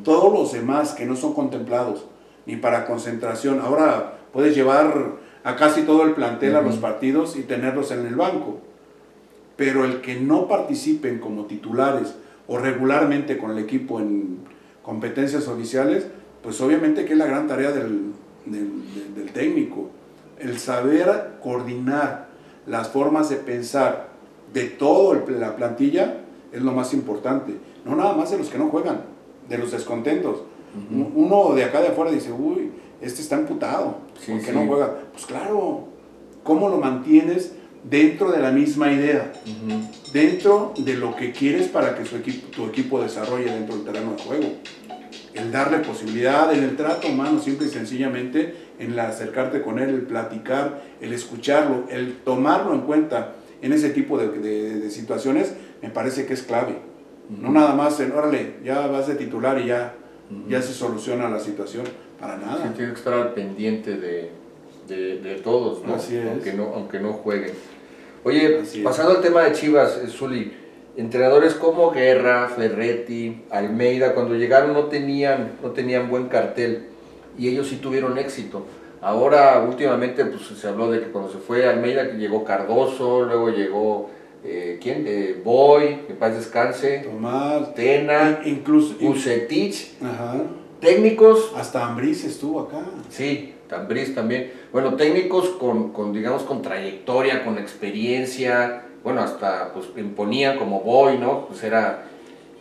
Todos 0.04 0.32
los 0.32 0.52
demás 0.52 0.92
que 0.92 1.06
no 1.06 1.16
son 1.16 1.34
contemplados, 1.34 2.06
ni 2.46 2.56
para 2.56 2.86
concentración, 2.86 3.60
ahora 3.60 4.18
puedes 4.32 4.54
llevar 4.54 5.16
a 5.44 5.56
casi 5.56 5.82
todo 5.82 6.04
el 6.04 6.12
plantel 6.12 6.56
a 6.56 6.62
los 6.62 6.76
partidos 6.76 7.36
y 7.36 7.42
tenerlos 7.42 7.90
en 7.90 8.06
el 8.06 8.16
banco. 8.16 8.60
Pero 9.56 9.84
el 9.84 10.00
que 10.00 10.16
no 10.16 10.48
participen 10.48 11.18
como 11.18 11.46
titulares 11.46 12.14
o 12.46 12.58
regularmente 12.58 13.38
con 13.38 13.52
el 13.52 13.58
equipo 13.58 14.00
en 14.00 14.38
competencias 14.82 15.48
oficiales, 15.48 16.06
pues 16.42 16.60
obviamente 16.60 17.04
que 17.04 17.12
es 17.12 17.18
la 17.18 17.26
gran 17.26 17.48
tarea 17.48 17.72
del, 17.72 18.12
técnico, 19.32 19.90
el 20.38 20.58
saber 20.58 21.32
coordinar 21.42 22.28
las 22.66 22.88
formas 22.88 23.28
de 23.28 23.36
pensar 23.36 24.08
de 24.52 24.64
toda 24.64 25.20
la 25.28 25.56
plantilla 25.56 26.18
es 26.52 26.62
lo 26.62 26.72
más 26.72 26.94
importante, 26.94 27.54
no 27.84 27.96
nada 27.96 28.14
más 28.14 28.30
de 28.30 28.38
los 28.38 28.48
que 28.48 28.58
no 28.58 28.68
juegan, 28.68 29.00
de 29.48 29.58
los 29.58 29.72
descontentos. 29.72 30.42
Uno 30.90 31.54
de 31.54 31.64
acá 31.64 31.80
de 31.80 31.88
afuera 31.88 32.10
dice, 32.10 32.32
uy, 32.32 32.72
este 33.00 33.22
está 33.22 33.36
emputado, 33.36 33.98
porque 34.26 34.52
no 34.52 34.66
juega? 34.66 34.96
Pues 35.12 35.26
claro, 35.26 35.88
¿cómo 36.42 36.68
lo 36.68 36.78
mantienes 36.78 37.52
dentro 37.84 38.30
de 38.32 38.40
la 38.40 38.52
misma 38.52 38.92
idea? 38.92 39.32
Dentro 40.12 40.72
de 40.78 40.94
lo 40.94 41.14
que 41.16 41.32
quieres 41.32 41.68
para 41.68 41.96
que 41.96 42.04
su 42.04 42.16
equipo, 42.16 42.48
tu 42.48 42.66
equipo 42.66 43.00
desarrolle 43.00 43.50
dentro 43.50 43.76
del 43.76 43.84
terreno 43.84 44.12
de 44.12 44.22
juego 44.22 44.46
el 45.36 45.52
darle 45.52 45.78
posibilidad, 45.78 46.52
en 46.52 46.64
el 46.64 46.76
trato 46.76 47.08
humano, 47.08 47.38
simple 47.38 47.66
y 47.66 47.70
sencillamente, 47.70 48.54
en 48.78 48.92
el 48.92 48.98
acercarte 48.98 49.62
con 49.62 49.78
él, 49.78 49.90
el 49.90 50.02
platicar, 50.02 50.82
el 51.00 51.12
escucharlo, 51.12 51.84
el 51.90 52.16
tomarlo 52.24 52.72
en 52.72 52.80
cuenta 52.80 53.34
en 53.60 53.72
ese 53.72 53.90
tipo 53.90 54.18
de, 54.18 54.90
situaciones, 54.90 55.54
me 55.82 55.90
parece 55.90 56.26
que 56.26 56.34
es 56.34 56.42
clave. 56.42 56.78
No 57.28 57.50
nada 57.50 57.74
más 57.74 58.00
en, 58.00 58.12
órale, 58.12 58.56
ya 58.64 58.86
vas 58.86 59.08
de 59.08 59.14
titular 59.14 59.60
y 59.60 59.66
ya, 59.66 59.94
ya 60.48 60.62
se 60.62 60.72
soluciona 60.72 61.28
la 61.28 61.40
situación, 61.40 61.84
para 62.20 62.36
nada. 62.36 62.62
Sí, 62.62 62.74
tiene 62.76 62.92
que 62.92 62.98
estar 62.98 63.14
al 63.14 63.34
pendiente 63.34 63.96
de, 63.96 65.40
todos, 65.42 65.84
¿no? 65.84 65.94
Aunque 65.94 66.52
no, 66.52 66.72
aunque 66.74 67.00
no 67.00 67.12
jueguen. 67.12 67.52
Oye, 68.24 68.62
pasando 68.82 69.12
al 69.12 69.20
tema 69.20 69.42
de 69.42 69.52
Chivas, 69.52 70.00
Zuli, 70.08 70.52
entrenadores 70.96 71.54
como 71.54 71.90
Guerra, 71.90 72.48
Ferretti, 72.48 73.44
Almeida, 73.50 74.14
cuando 74.14 74.34
llegaron 74.34 74.72
no 74.72 74.84
tenían, 74.84 75.52
no 75.62 75.70
tenían 75.70 76.08
buen 76.08 76.26
cartel 76.28 76.86
y 77.38 77.48
ellos 77.48 77.68
sí 77.68 77.76
tuvieron 77.76 78.18
éxito. 78.18 78.66
Ahora 79.00 79.60
últimamente 79.60 80.24
pues, 80.24 80.42
se 80.42 80.66
habló 80.66 80.90
de 80.90 81.00
que 81.00 81.06
cuando 81.06 81.30
se 81.30 81.38
fue 81.38 81.68
Almeida 81.68 82.10
que 82.10 82.16
llegó 82.16 82.44
Cardoso, 82.44 83.24
luego 83.24 83.50
llegó 83.50 84.10
eh, 84.46 84.78
¿quién? 84.80 85.04
Eh, 85.06 85.40
Boy, 85.44 86.02
que 86.06 86.14
paz 86.14 86.36
descanse, 86.36 86.98
Tomás, 86.98 87.74
Tena, 87.74 88.40
incluso 88.44 88.94
Ucetich, 89.00 89.94
técnicos. 90.80 91.52
Hasta 91.56 91.84
Ambriz 91.84 92.24
estuvo 92.24 92.60
acá. 92.60 92.84
Sí, 93.10 93.54
Ambriz 93.70 94.14
también. 94.14 94.52
Bueno, 94.72 94.94
técnicos 94.94 95.48
con, 95.50 95.92
con, 95.92 96.12
digamos, 96.12 96.42
con 96.42 96.62
trayectoria, 96.62 97.44
con 97.44 97.58
experiencia, 97.58 98.84
bueno, 99.02 99.22
hasta 99.22 99.72
pues 99.72 99.86
imponía 99.96 100.56
como 100.58 100.80
voy, 100.80 101.18
¿no? 101.18 101.46
Pues 101.46 101.62
era, 101.62 102.04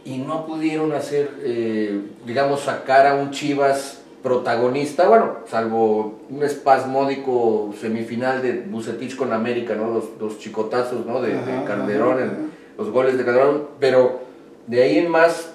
y 0.04 0.18
no 0.18 0.46
pudieron 0.46 0.94
hacer, 0.94 1.30
eh, 1.42 2.02
digamos, 2.26 2.62
sacar 2.62 3.08
a 3.08 3.16
un 3.16 3.32
Chivas 3.32 4.02
protagonista, 4.26 5.08
bueno, 5.08 5.36
salvo 5.46 6.16
un 6.32 6.42
espasmódico 6.42 7.76
semifinal 7.80 8.42
de 8.42 8.54
Bucetich 8.68 9.16
con 9.16 9.32
América, 9.32 9.76
¿no? 9.76 9.94
Los, 9.94 10.06
los 10.20 10.40
chicotazos, 10.40 11.06
¿no? 11.06 11.22
De, 11.22 11.38
Calderón, 11.68 12.50
los 12.76 12.90
goles 12.90 13.20
de 13.20 13.24
Calderón, 13.24 13.68
pero 13.80 14.22
de 14.66 14.82
ahí 14.82 14.98
en 14.98 15.12
más 15.12 15.54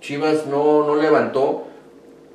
Chivas 0.00 0.46
no, 0.46 0.86
no 0.86 0.94
levantó 0.94 1.64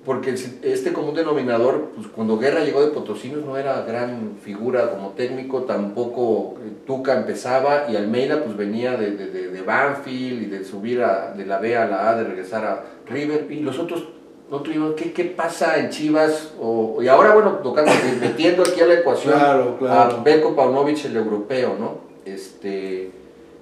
porque 0.03 0.31
este 0.31 0.91
común 0.91 1.15
denominador, 1.15 1.91
pues 1.95 2.07
cuando 2.07 2.37
Guerra 2.37 2.65
llegó 2.65 2.81
de 2.81 2.91
Potosinos 2.91 3.45
no 3.45 3.55
era 3.55 3.83
gran 3.83 4.37
figura 4.41 4.91
como 4.91 5.11
técnico, 5.11 5.63
tampoco 5.63 6.55
eh, 6.65 6.71
Tuca 6.85 7.17
empezaba 7.17 7.85
y 7.89 7.95
Almeida 7.95 8.43
pues 8.43 8.57
venía 8.57 8.97
de, 8.97 9.11
de, 9.11 9.61
Banfield 9.61 10.43
y 10.43 10.45
de 10.47 10.65
subir 10.65 11.01
a, 11.01 11.31
de 11.31 11.45
la 11.45 11.59
B 11.59 11.77
a 11.77 11.85
la 11.85 12.09
A, 12.09 12.15
de 12.15 12.25
regresar 12.25 12.65
a 12.65 12.83
River 13.05 13.47
y 13.49 13.61
los 13.61 13.79
otros 13.79 14.16
no 14.49 14.61
tuvimos, 14.61 14.93
¿qué, 14.95 15.11
qué 15.11 15.25
pasa 15.25 15.77
en 15.77 15.89
Chivas? 15.89 16.53
O, 16.59 17.01
y 17.01 17.07
ahora 17.07 17.33
bueno, 17.33 17.59
tocando, 17.63 17.91
metiendo 18.21 18.63
aquí 18.63 18.81
a 18.81 18.85
la 18.85 18.93
ecuación 18.95 19.33
a 19.35 20.21
Beko 20.23 20.55
Paunovic 20.55 21.05
el 21.05 21.17
europeo, 21.17 21.75
¿no? 21.79 21.99
Este, 22.25 23.11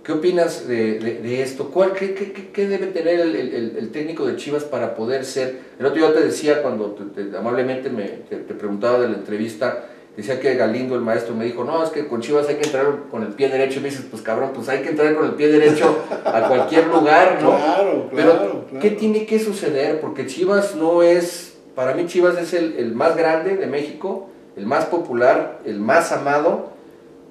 ¿Qué 0.05 0.11
opinas 0.11 0.67
de, 0.67 1.41
esto? 1.41 1.71
¿Cuál, 1.71 1.93
qué, 1.93 2.67
debe 2.67 2.87
tener 2.87 3.21
el, 3.21 3.89
técnico 3.91 4.27
de 4.27 4.35
Chivas 4.35 4.63
para 4.63 4.93
poder 4.93 5.25
ser? 5.25 5.59
El 5.79 5.85
otro 5.87 5.97
día 5.99 6.13
te 6.13 6.23
decía, 6.23 6.61
cuando 6.61 6.95
amablemente 7.35 7.89
me, 7.89 8.03
te, 8.03 8.37
preguntaba 8.37 8.99
de 8.99 9.09
la 9.09 9.15
entrevista, 9.15 9.85
decía 10.15 10.39
que 10.39 10.55
Galindo, 10.55 10.95
el 10.95 11.01
maestro, 11.01 11.35
me 11.35 11.45
dijo, 11.45 11.63
no, 11.63 11.83
es 11.83 11.89
que 11.89 12.07
con 12.07 12.21
Chivas 12.21 12.47
hay 12.47 12.55
que 12.55 12.65
entrar 12.65 12.85
con 13.11 13.23
el 13.23 13.29
pie 13.29 13.49
derecho. 13.49 13.79
Y 13.79 13.83
me 13.83 13.89
dices, 13.89 14.05
pues 14.09 14.21
cabrón, 14.21 14.51
pues 14.53 14.69
hay 14.69 14.81
que 14.81 14.89
entrar 14.89 15.15
con 15.15 15.25
el 15.25 15.33
pie 15.33 15.47
derecho 15.47 15.97
a 16.25 16.47
cualquier 16.47 16.87
lugar, 16.87 17.39
¿no? 17.41 17.57
Claro, 17.57 18.09
claro. 18.09 18.65
Pero, 18.69 18.79
¿qué 18.79 18.91
tiene 18.91 19.25
que 19.25 19.39
suceder? 19.39 19.99
Porque 19.99 20.25
Chivas 20.25 20.75
no 20.75 21.03
es, 21.03 21.57
para 21.75 21.93
mí 21.93 22.05
Chivas 22.05 22.37
es 22.37 22.53
el, 22.53 22.75
el 22.77 22.93
más 22.93 23.15
grande 23.15 23.57
de 23.57 23.67
México, 23.67 24.29
el 24.55 24.65
más 24.65 24.85
popular, 24.85 25.59
el 25.65 25.79
más 25.79 26.11
amado, 26.11 26.73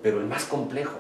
pero 0.03 0.21
el 0.21 0.27
más 0.27 0.45
complejo. 0.45 0.99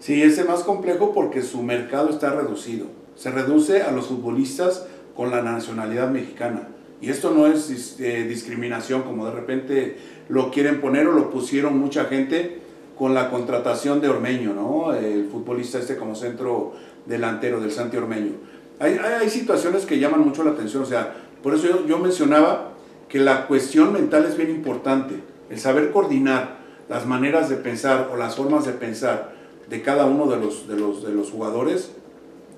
Sí, 0.00 0.22
es 0.22 0.42
más 0.48 0.60
complejo 0.60 1.12
porque 1.12 1.42
su 1.42 1.62
mercado 1.62 2.08
está 2.08 2.30
reducido. 2.30 2.86
Se 3.14 3.30
reduce 3.30 3.82
a 3.82 3.90
los 3.90 4.06
futbolistas 4.06 4.86
con 5.14 5.30
la 5.30 5.42
nacionalidad 5.42 6.08
mexicana. 6.08 6.68
Y 7.02 7.10
esto 7.10 7.30
no 7.30 7.46
es 7.46 7.70
este, 7.70 8.24
discriminación 8.24 9.02
como 9.02 9.26
de 9.26 9.32
repente 9.32 9.96
lo 10.30 10.50
quieren 10.50 10.80
poner 10.80 11.08
o 11.08 11.12
lo 11.12 11.28
pusieron 11.30 11.78
mucha 11.78 12.04
gente 12.04 12.60
con 12.96 13.14
la 13.14 13.30
contratación 13.30 14.00
de 14.00 14.08
Ormeño, 14.08 14.54
¿no? 14.54 14.94
El 14.94 15.26
futbolista 15.26 15.78
este 15.78 15.96
como 15.96 16.14
centro 16.14 16.72
delantero 17.04 17.60
del 17.60 17.72
Santi 17.72 17.96
Ormeño. 17.96 18.32
Hay, 18.78 18.96
hay, 18.98 19.28
situaciones 19.28 19.84
que 19.84 19.98
llaman 19.98 20.20
mucho 20.20 20.44
la 20.44 20.52
atención, 20.52 20.84
o 20.84 20.86
sea, 20.86 21.14
por 21.42 21.54
eso 21.54 21.86
yo, 21.86 21.98
mencionaba 21.98 22.72
que 23.08 23.18
la 23.18 23.46
cuestión 23.46 23.92
mental 23.92 24.24
es 24.24 24.36
bien 24.36 24.50
importante, 24.50 25.16
el 25.50 25.58
saber 25.58 25.90
coordinar 25.90 26.60
las 26.88 27.06
maneras 27.06 27.48
de 27.48 27.56
pensar 27.56 28.10
o 28.12 28.16
las 28.16 28.36
formas 28.36 28.64
de 28.64 28.72
pensar 28.72 29.32
de 29.68 29.82
cada 29.82 30.06
uno 30.06 30.26
de 30.26 30.36
los, 30.38 30.68
de 30.68 30.76
los, 30.76 31.02
de 31.02 31.12
los 31.12 31.30
jugadores 31.30 31.92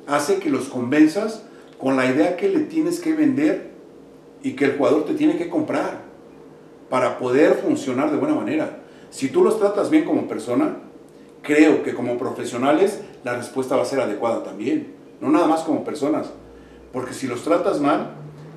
hace 0.06 0.38
que 0.38 0.50
los 0.50 0.68
convenzas 0.68 1.44
con 1.78 1.96
la 1.96 2.06
idea 2.06 2.36
que 2.36 2.48
le 2.48 2.60
tienes 2.60 3.00
que 3.00 3.14
vender 3.14 3.70
y 4.42 4.52
que 4.52 4.66
el 4.66 4.76
jugador 4.76 5.06
te 5.06 5.14
tiene 5.14 5.36
que 5.38 5.48
comprar 5.48 6.11
para 6.92 7.16
poder 7.16 7.54
funcionar 7.54 8.10
de 8.10 8.18
buena 8.18 8.34
manera. 8.34 8.80
Si 9.08 9.30
tú 9.30 9.42
los 9.42 9.58
tratas 9.58 9.88
bien 9.88 10.04
como 10.04 10.28
persona, 10.28 10.76
creo 11.40 11.82
que 11.82 11.94
como 11.94 12.18
profesionales 12.18 13.00
la 13.24 13.34
respuesta 13.34 13.76
va 13.76 13.82
a 13.82 13.86
ser 13.86 13.98
adecuada 14.00 14.42
también, 14.42 14.92
no 15.18 15.30
nada 15.30 15.46
más 15.46 15.62
como 15.62 15.84
personas, 15.84 16.26
porque 16.92 17.14
si 17.14 17.26
los 17.26 17.44
tratas 17.44 17.80
mal, 17.80 18.10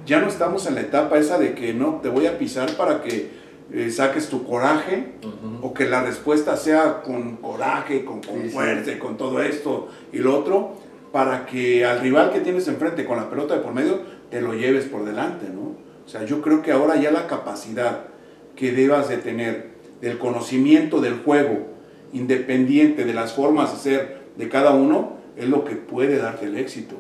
ya 0.06 0.19
no 0.19 0.28
estamos 0.28 0.67
en 0.67 0.76
la 0.76 0.82
etapa 0.82 1.17
esa 1.17 1.38
de 1.38 1.56
que 1.56 1.74
no 1.74 2.02
te 2.04 2.10
voy 2.10 2.28
a 2.28 2.38
pisar 2.38 2.76
para 2.76 3.02
que 3.02 3.32
eh, 3.71 3.89
saques 3.89 4.28
tu 4.28 4.45
coraje 4.45 5.13
o 5.62 5.74
que 5.74 5.86
la 5.86 6.04
respuesta 6.04 6.58
sea 6.58 7.04
con 7.04 7.38
coraje, 7.38 8.04
con, 8.04 8.19
con 8.21 8.41
Sí, 8.41 8.50
fuerza, 8.50 9.00
con 9.00 9.15
todo 9.15 9.41
esto 9.41 9.88
y 10.12 10.17
lo 10.17 10.38
otro, 10.38 10.74
para 11.13 11.45
que 11.45 11.86
al 11.86 12.02
rival 12.02 12.34
que 12.34 12.41
tienes 12.41 12.67
enfrente 12.67 13.06
con 13.06 13.15
la 13.15 13.30
pelota 13.30 13.56
de 13.56 13.62
por 13.62 13.74
medio 13.74 14.02
te 14.30 14.41
lo 14.41 14.54
lleves 14.54 14.84
por 14.84 15.06
delante, 15.06 15.45
¿no? 15.48 15.86
O 16.06 16.10
sea, 16.10 16.26
yo 16.26 16.41
creo 16.41 16.62
que 16.62 16.74
ahora 16.74 16.98
ya 16.98 17.12
la 17.12 17.28
capacidad 17.28 18.13
que 18.55 18.71
debas 18.71 19.09
de 19.09 19.17
tener 19.17 19.69
del 20.01 20.17
conocimiento 20.17 21.01
del 21.01 21.19
juego, 21.19 21.67
independiente 22.13 23.05
de 23.05 23.13
las 23.13 23.33
formas 23.33 23.73
de 23.73 23.77
ser 23.79 24.17
de 24.37 24.49
cada 24.49 24.73
uno, 24.73 25.13
es 25.35 25.49
lo 25.49 25.65
que 25.65 25.75
puede 25.75 26.17
darte 26.17 26.45
el 26.45 26.57
éxito. 26.57 26.95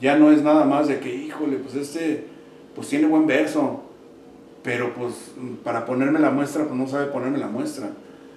Ya 0.00 0.16
no 0.16 0.30
es 0.30 0.42
nada 0.42 0.64
más 0.64 0.88
de 0.88 1.00
que, 1.00 1.14
híjole, 1.14 1.56
pues 1.56 1.74
este, 1.74 2.26
pues 2.74 2.88
tiene 2.88 3.06
buen 3.06 3.26
verso, 3.26 3.82
pero 4.62 4.92
pues 4.94 5.32
para 5.64 5.86
ponerme 5.86 6.18
la 6.18 6.30
muestra, 6.30 6.64
pues 6.64 6.76
no 6.76 6.86
sabe 6.86 7.06
ponerme 7.06 7.38
la 7.38 7.48
muestra. 7.48 7.90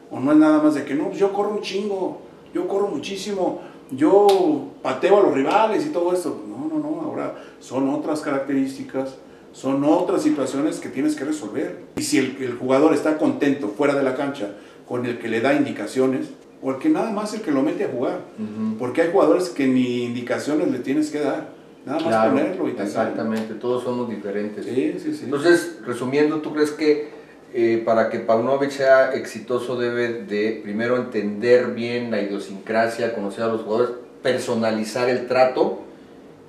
O 0.10 0.20
no 0.20 0.32
es 0.32 0.38
nada 0.38 0.62
más 0.62 0.76
de 0.76 0.86
que, 0.86 0.96
no, 0.96 1.08
pues 1.08 1.20
yo 1.20 1.34
corro 1.34 1.52
un 1.52 1.62
chingo, 1.62 2.22
yo 2.54 2.68
corro 2.68 2.88
muchísimo, 2.88 3.62
yo 3.92 4.68
pateo 4.82 5.20
a 5.20 5.24
los 5.24 5.34
rivales 5.34 5.86
y 5.86 5.90
todo 5.90 6.14
esto. 6.14 6.44
No, 6.48 6.68
no, 6.68 6.80
no, 6.80 7.02
ahora 7.02 7.36
son 7.60 7.90
otras 7.90 8.22
características, 8.22 9.18
son 9.52 9.84
otras 9.84 10.22
situaciones 10.22 10.80
que 10.80 10.90
tienes 10.90 11.16
que 11.16 11.26
resolver. 11.26 11.78
Y 11.98 12.04
si 12.04 12.18
el, 12.18 12.38
el 12.42 12.54
jugador 12.54 12.94
está 12.94 13.18
contento 13.18 13.70
fuera 13.70 13.96
de 13.96 14.04
la 14.04 14.16
cancha 14.16 14.52
con 14.88 15.06
el 15.06 15.20
que 15.20 15.28
le 15.28 15.42
da 15.42 15.54
indicaciones, 15.54 16.28
porque 16.62 16.90
nada 16.90 17.12
más 17.12 17.34
el 17.34 17.42
que 17.42 17.52
lo 17.52 17.62
mete 17.62 17.86
a 17.86 17.90
jugar. 17.90 18.20
Ujú. 18.38 18.78
Porque 18.78 19.02
hay 19.04 19.12
jugadores 19.12 19.50
que 19.50 19.68
ni 19.68 20.04
indicaciones 20.06 20.70
le 20.72 20.80
tienes 20.80 21.10
que 21.10 21.20
dar, 21.20 21.50
nada 21.86 22.00
más 22.00 22.08
Claro, 22.08 22.32
ponerlo 22.32 22.68
y 22.68 22.72
te 22.74 22.88
sale. 22.88 23.10
exactamente, 23.10 23.54
todos 23.56 23.84
somos 23.84 24.10
diferentes. 24.10 24.66
Sí, 24.66 24.96
sí, 25.02 25.14
sí. 25.14 25.22
Entonces, 25.26 25.78
resumiendo, 25.86 26.38
¿tú 26.42 26.54
crees 26.54 26.72
que 26.72 27.10
eh, 27.54 27.82
para 27.84 28.10
que 28.10 28.20
Paunovic 28.20 28.70
sea 28.70 29.14
exitoso 29.14 29.76
debe 29.76 30.24
de 30.24 30.60
primero 30.62 30.98
entender 30.98 31.74
bien 31.74 32.12
la 32.12 32.22
idiosincrasia, 32.22 33.16
conocer 33.16 33.44
a 33.44 33.48
los 33.48 33.62
jugadores, 33.62 33.92
personalizar 34.22 35.10
el 35.10 35.28
trato 35.28 35.80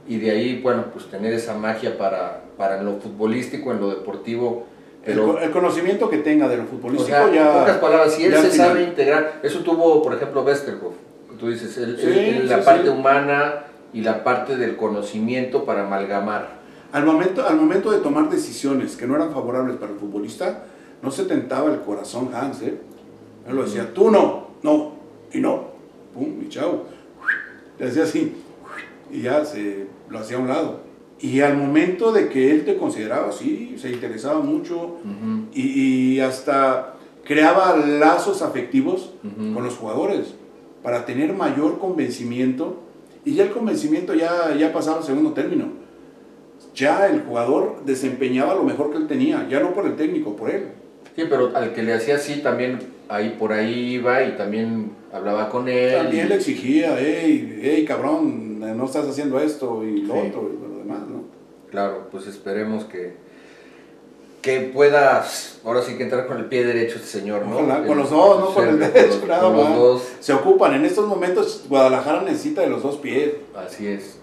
y 0.08 0.18
de 0.18 0.30
ahí, 0.30 0.60
bueno, 0.60 0.86
pues 0.92 1.06
tener 1.06 1.32
esa 1.32 1.54
magia 1.56 1.96
para, 1.96 2.42
para 2.60 2.82
lo 2.82 2.96
futbolístico, 2.98 3.72
en 3.72 3.80
lo 3.80 3.88
deportivo? 3.88 4.66
el, 5.02 5.14
Pero, 5.14 5.32
co- 5.32 5.38
el 5.38 5.50
conocimiento 5.50 6.10
que 6.10 6.18
tenga 6.18 6.46
de 6.46 6.58
lo 6.58 6.64
o 6.64 6.66
futbolístico 6.66 7.16
sea, 7.16 7.32
ya... 7.32 7.52
en 7.54 7.58
pocas 7.60 7.78
palabras, 7.78 8.12
si 8.14 8.24
él 8.26 8.32
se 8.32 8.38
al 8.38 8.44
final. 8.44 8.66
sabe 8.68 8.82
integrar, 8.84 9.40
eso 9.42 9.60
tuvo, 9.60 10.02
por 10.02 10.12
ejemplo, 10.14 10.42
Westerhoff, 10.42 10.92
tú 11.38 11.48
dices, 11.48 11.74
él- 11.78 11.96
Sí, 11.98 12.06
él- 12.06 12.18
él 12.42 12.48
la 12.50 12.58
sí, 12.58 12.62
parte 12.66 12.90
humana 12.90 13.64
y 13.94 14.02
la 14.02 14.22
parte 14.22 14.56
del 14.56 14.76
conocimiento 14.76 15.64
para 15.64 15.86
amalgamar. 15.86 16.60
Al 16.92 17.04
momento, 17.06 17.46
al 17.46 17.56
momento 17.56 17.90
de 17.92 17.98
tomar 18.00 18.28
decisiones 18.28 18.94
que 18.96 19.06
no 19.06 19.16
eran 19.16 19.32
favorables 19.32 19.76
para 19.76 19.92
el 19.92 19.98
futbolista, 19.98 20.64
no 21.02 21.10
se 21.10 21.24
tentaba 21.24 21.72
el 21.72 21.80
corazón 21.80 22.28
Hans, 22.34 22.60
¿eh? 22.60 22.74
Él 23.48 23.56
lo 23.56 23.62
decía, 23.64 23.94
tú 23.94 24.10
no, 24.10 24.48
no, 24.62 24.92
y 25.32 25.38
no, 25.40 25.68
pum, 26.12 26.42
y 26.44 26.48
chao. 26.50 26.82
Le 27.78 27.88
hacía 27.88 28.02
así, 28.02 28.36
y 29.10 29.22
ya 29.22 29.46
se 29.46 29.86
lo 30.10 30.18
hacía 30.18 30.36
a 30.36 30.40
un 30.40 30.48
lado. 30.48 30.80
Y 31.22 31.40
al 31.40 31.56
momento 31.56 32.12
de 32.12 32.28
que 32.28 32.50
él 32.50 32.64
te 32.64 32.76
consideraba, 32.76 33.30
sí, 33.32 33.76
se 33.78 33.90
interesaba 33.90 34.40
mucho 34.40 34.76
Ujú, 35.04 35.48
y, 35.52 36.14
y 36.14 36.20
hasta 36.20 36.94
creaba 37.24 37.76
lazos 37.76 38.40
afectivos 38.42 39.12
ujú. 39.22 39.54
con 39.54 39.64
los 39.64 39.74
jugadores 39.76 40.34
para 40.82 41.04
tener 41.04 41.32
mayor 41.34 41.78
convencimiento 41.78 42.78
y 43.24 43.34
ya 43.34 43.44
el 43.44 43.50
convencimiento 43.50 44.14
ya, 44.14 44.54
ya 44.58 44.72
pasaba 44.72 44.98
al 44.98 45.04
segundo 45.04 45.32
término. 45.32 45.66
Ya 46.74 47.06
el 47.08 47.20
jugador 47.22 47.84
desempeñaba 47.84 48.54
lo 48.54 48.62
mejor 48.62 48.90
que 48.90 48.96
él 48.96 49.06
tenía, 49.06 49.46
ya 49.50 49.60
no 49.60 49.74
por 49.74 49.86
el 49.86 49.96
técnico, 49.96 50.34
por 50.36 50.48
él. 50.50 50.68
Sí, 51.16 51.24
pero 51.28 51.54
al 51.54 51.74
que 51.74 51.82
le 51.82 51.92
hacía 51.92 52.14
así 52.16 52.40
también 52.40 52.78
ahí 53.08 53.36
por 53.38 53.52
ahí 53.52 53.94
iba 53.94 54.22
y 54.24 54.36
también 54.36 54.92
hablaba 55.12 55.50
con 55.50 55.68
él. 55.68 55.94
También 55.96 56.26
y- 56.26 56.28
le 56.30 56.34
exigía, 56.36 56.96
hey, 56.98 57.58
hey, 57.62 57.84
cabrón, 57.86 58.60
no 58.60 58.84
estás 58.86 59.06
haciendo 59.06 59.38
esto 59.40 59.84
y 59.84 60.02
lo 60.02 60.14
Sí. 60.14 60.20
otro 60.28 60.50
y 60.54 60.62
lo 60.62 60.78
demás, 60.78 61.00
¿no? 61.08 61.24
Claro, 61.70 62.08
pues 62.10 62.26
esperemos 62.26 62.84
que, 62.84 63.14
que 64.42 64.60
puedas 64.60 65.60
ahora 65.64 65.82
sí 65.82 65.96
que 65.96 66.04
entrar 66.04 66.26
con 66.26 66.38
el 66.38 66.46
pie 66.46 66.64
derecho 66.64 66.96
este 66.96 67.06
señor, 67.06 67.46
¿no? 67.46 67.58
Ojalá, 67.58 67.86
con 67.86 67.98
los 67.98 68.10
dos, 68.10 68.40
no 68.40 68.54
con 68.54 68.68
el 68.68 68.78
derecho, 68.78 69.22
nada 69.26 69.42
con 69.42 69.56
los 69.56 69.76
dos, 69.76 70.08
Se 70.20 70.32
ocupan, 70.32 70.74
en 70.74 70.84
estos 70.84 71.06
momentos 71.06 71.64
Guadalajara 71.68 72.22
necesita 72.22 72.62
de 72.62 72.68
los 72.68 72.82
dos 72.82 72.96
pies. 72.96 73.32
así 73.56 73.86
es. 73.86 74.18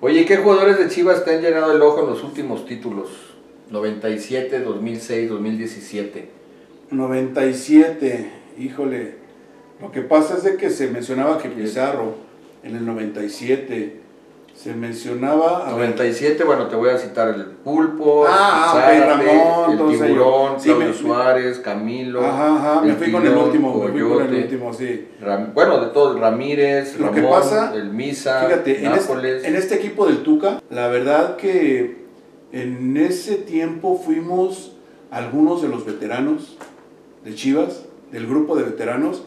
Oye, 0.00 0.26
¿qué 0.26 0.36
jugadores 0.36 0.78
de 0.78 0.88
Chivas 0.88 1.24
te 1.24 1.34
han 1.34 1.42
llenado 1.42 1.72
el 1.72 1.82
ojo 1.82 2.00
en 2.00 2.10
los 2.10 2.22
últimos 2.22 2.66
títulos? 2.66 3.08
97, 3.70 4.60
2006, 4.60 5.30
2017. 5.30 6.28
97, 6.90 8.30
híjole. 8.58 9.14
Lo 9.80 9.90
que 9.90 10.02
pasa 10.02 10.36
es 10.36 10.44
de 10.44 10.56
que 10.56 10.70
se 10.70 10.88
mencionaba 10.88 11.38
que 11.38 11.48
Pizarro 11.48 12.14
en 12.62 12.76
el 12.76 12.86
97 12.86 14.03
se 14.54 14.72
mencionaba. 14.74 15.68
a 15.68 15.74
ver, 15.74 15.88
97, 15.90 16.44
bueno, 16.44 16.68
te 16.68 16.76
voy 16.76 16.90
a 16.90 16.96
citar 16.98 17.28
el 17.28 17.44
Pulpo, 17.46 18.24
Ah, 18.28 18.70
Zárate, 18.72 19.04
Ramón, 19.04 19.72
el 19.92 19.98
Tiburón. 19.98 20.60
Sí, 20.60 20.68
Claudio 20.68 20.88
me- 20.88 20.94
Suárez, 20.94 21.58
Camilo. 21.58 22.24
Ajá, 22.24 22.56
ajá, 22.56 22.80
me 22.82 22.94
fui 22.94 23.10
con 23.10 23.26
el 23.26 23.36
último, 23.36 23.74
me 23.82 23.90
fui 23.90 24.00
con 24.08 24.22
el 24.22 24.34
último, 24.44 24.72
sí. 24.72 25.08
Ram- 25.20 25.52
bueno, 25.52 25.80
de 25.80 25.88
todos, 25.88 26.18
Ramírez, 26.18 26.98
Lo 26.98 27.10
que 27.10 27.20
Ramón, 27.20 27.40
pasa, 27.40 27.74
el 27.74 27.90
Misa, 27.90 28.44
Fíjate, 28.46 28.78
en 28.84 28.92
Nápoles. 28.92 29.34
este, 29.36 29.48
en 29.48 29.56
este 29.56 29.74
equipo 29.74 30.06
del 30.06 30.22
Tuca, 30.22 30.62
la 30.70 30.86
verdad 30.88 31.36
que 31.36 32.04
en 32.52 32.96
ese 32.96 33.34
tiempo 33.36 34.00
fuimos 34.04 34.72
algunos 35.10 35.62
de 35.62 35.68
los 35.68 35.84
veteranos 35.84 36.56
de 37.24 37.34
Chivas, 37.34 37.82
del 38.12 38.26
grupo 38.28 38.54
de 38.56 38.62
veteranos, 38.62 39.24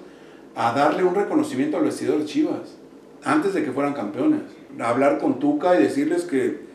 a 0.55 0.71
darle 0.73 1.03
un 1.03 1.13
reconocimiento 1.15 1.77
al 1.77 1.83
vestidor 1.83 2.19
de 2.19 2.25
Chivas, 2.25 2.77
antes 3.23 3.53
de 3.53 3.63
que 3.63 3.71
fueran 3.71 3.93
campeones. 3.93 4.41
Hablar 4.79 5.19
con 5.19 5.39
Tuca 5.39 5.79
y 5.79 5.83
decirles 5.83 6.23
que, 6.23 6.67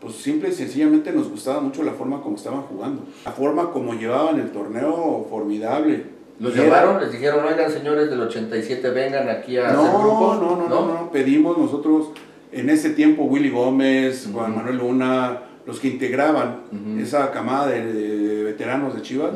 pues 0.00 0.14
simple 0.14 0.50
y 0.50 0.52
sencillamente 0.52 1.12
nos 1.12 1.28
gustaba 1.28 1.60
mucho 1.60 1.82
la 1.82 1.92
forma 1.92 2.22
como 2.22 2.36
estaban 2.36 2.62
jugando, 2.62 3.02
la 3.24 3.32
forma 3.32 3.70
como 3.70 3.94
llevaban 3.94 4.38
el 4.38 4.50
torneo 4.50 5.26
formidable. 5.28 6.04
¿Los 6.38 6.54
llamaron? 6.54 7.00
Les 7.00 7.10
dijeron, 7.10 7.44
oigan 7.44 7.70
señores 7.70 8.08
del 8.10 8.20
87, 8.20 8.90
vengan 8.90 9.28
aquí 9.28 9.56
a 9.56 9.66
hacer 9.68 9.76
no, 9.76 9.98
grupo. 9.98 10.34
no, 10.40 10.56
no, 10.56 10.68
no, 10.68 10.86
no, 10.86 11.10
pedimos 11.10 11.58
nosotros 11.58 12.10
en 12.52 12.70
ese 12.70 12.90
tiempo 12.90 13.24
Willy 13.24 13.50
Gómez, 13.50 14.28
Juan. 14.32 14.54
Manuel 14.54 14.78
Luna, 14.78 15.42
los 15.66 15.80
que 15.80 15.88
integraban 15.88 16.62
esa 17.00 17.30
camada 17.30 17.68
de, 17.68 18.44
veteranos 18.44 18.94
de 18.94 19.02
Chivas, 19.02 19.32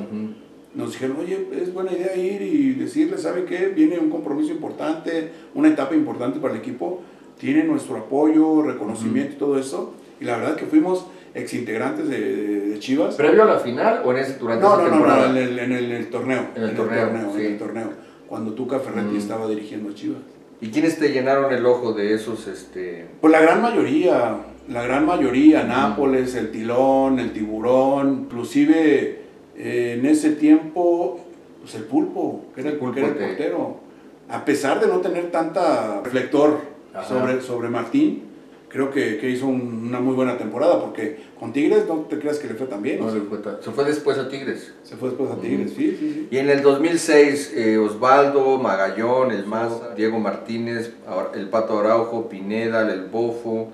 nos 0.75 0.93
dijeron, 0.93 1.19
oye, 1.21 1.49
es 1.61 1.75
buena 1.75 1.93
idea 1.93 2.17
ir 2.17 2.41
y 2.41 2.73
decirle, 2.73 3.19
¿sabe 3.19 3.45
qué? 3.45 3.69
Viene 3.69 3.99
un 3.99 4.09
compromiso 4.09 4.53
importante, 4.53 5.31
una 5.55 5.69
etapa 5.69 5.95
importante 5.95 6.41
para 6.41 6.55
el 6.55 6.61
equipo, 6.61 7.03
tiene 7.39 7.65
nuestro 7.65 7.97
apoyo, 7.97 8.63
reconocimiento 8.63 9.35
y 9.35 9.39
todo 9.39 9.59
eso. 9.59 9.95
Y 10.21 10.25
la 10.25 10.37
verdad 10.37 10.57
que 10.57 10.67
fuimos 10.67 11.07
exintegrantes 11.35 12.09
de, 12.09 12.21
de- 12.21 12.61
de 12.69 12.79
Chivas. 12.79 13.15
¿Previo 13.17 13.43
a 13.43 13.47
la 13.47 13.59
final 13.59 14.03
o 14.05 14.13
en 14.13 14.19
ese, 14.19 14.39
durante 14.39 14.63
No, 14.65 14.75
esa 14.75 14.83
no, 14.83 14.85
no, 14.85 14.91
temporada? 14.93 15.29
no, 15.29 15.37
en 15.39 15.43
el, 15.49 15.59
en 15.59 15.73
el- 15.73 15.85
en 15.87 15.97
el 15.97 16.07
torneo. 16.11 16.47
En 16.55 16.63
el 16.63 16.75
torneo, 16.75 17.09
sí. 17.35 17.41
en 17.41 17.53
el 17.53 17.59
torneo. 17.59 17.91
Cuando 18.29 18.53
Tuca 18.53 18.79
Ferretti 18.79 19.15
Mm. 19.15 19.19
estaba 19.19 19.49
dirigiendo 19.49 19.91
a 19.91 19.95
Chivas. 19.95 20.19
¿Y 20.61 20.69
quiénes 20.71 20.99
te 20.99 21.09
llenaron 21.11 21.53
el 21.53 21.67
ojo 21.67 21.93
de 21.93 22.15
esos, 22.15 22.47
este... 22.47 23.07
Pues 23.21 23.33
la 23.33 23.41
gran 23.41 23.61
mayoría, 23.61 24.37
la 24.69 24.83
gran 24.85 25.05
mayoría, 25.05 25.65
Nápoles, 25.65 26.37
el 26.37 26.53
Tilón, 26.53 27.19
el 27.19 27.33
Tiburón, 27.33 28.27
inclusive 28.27 29.23
eh, 29.57 29.97
en 29.99 30.07
ese 30.07 30.31
tiempo, 30.31 31.21
pues 31.61 31.75
el 31.75 31.83
Pulpo, 31.83 32.45
que 32.55 32.61
era 32.61 32.71
el, 32.71 32.77
Pulpo 32.77 32.95
que 32.95 33.01
era 33.01 33.09
el 33.09 33.17
te- 33.19 33.27
portero. 33.27 33.77
A 34.29 34.45
pesar 34.45 34.81
de 34.81 34.87
no 34.87 34.99
tener 35.01 35.31
tanta 35.33 36.01
reflector 36.05 36.61
Ajá. 36.95 37.05
sobre, 37.09 37.41
sobre 37.41 37.69
Martín, 37.69 38.25
creo 38.69 38.91
que, 38.91 39.19
que 39.19 39.29
hizo 39.31 39.47
un- 39.47 39.87
una 39.89 40.01
muy 40.01 40.15
buena 40.15 40.39
temporada, 40.39 40.81
porque 40.81 41.19
con 41.39 41.53
Tigres 41.53 41.85
no 41.89 42.07
te 42.09 42.19
creas 42.19 42.39
que 42.39 42.49
le 42.49 42.55
fue 42.55 42.67
tan 42.67 42.81
bien. 42.83 43.01
no 43.01 43.09
fue 43.09 43.39
tan- 43.39 43.57
Se 43.63 43.71
fue 43.71 43.85
después 43.85 44.17
a 44.19 44.29
Tigres. 44.29 44.73
se 44.83 44.97
fue 44.97 45.09
después 45.11 45.31
a 45.31 45.37
Tigres, 45.37 45.73
sí, 45.77 45.97
sí, 45.99 46.13
sí. 46.15 46.29
Y 46.31 46.39
en 46.39 46.49
el 46.49 46.63
2006, 46.63 47.53
eh, 47.55 47.77
Osvaldo, 47.79 48.59
Magallón, 48.59 49.31
el 49.33 49.45
Maza, 49.47 49.95
Diego 49.95 50.19
Martínez, 50.19 50.93
el 51.35 51.49
Pato 51.51 51.79
Araujo, 51.79 52.29
Pineda, 52.31 52.91
el 52.93 53.05
Bofo, 53.07 53.69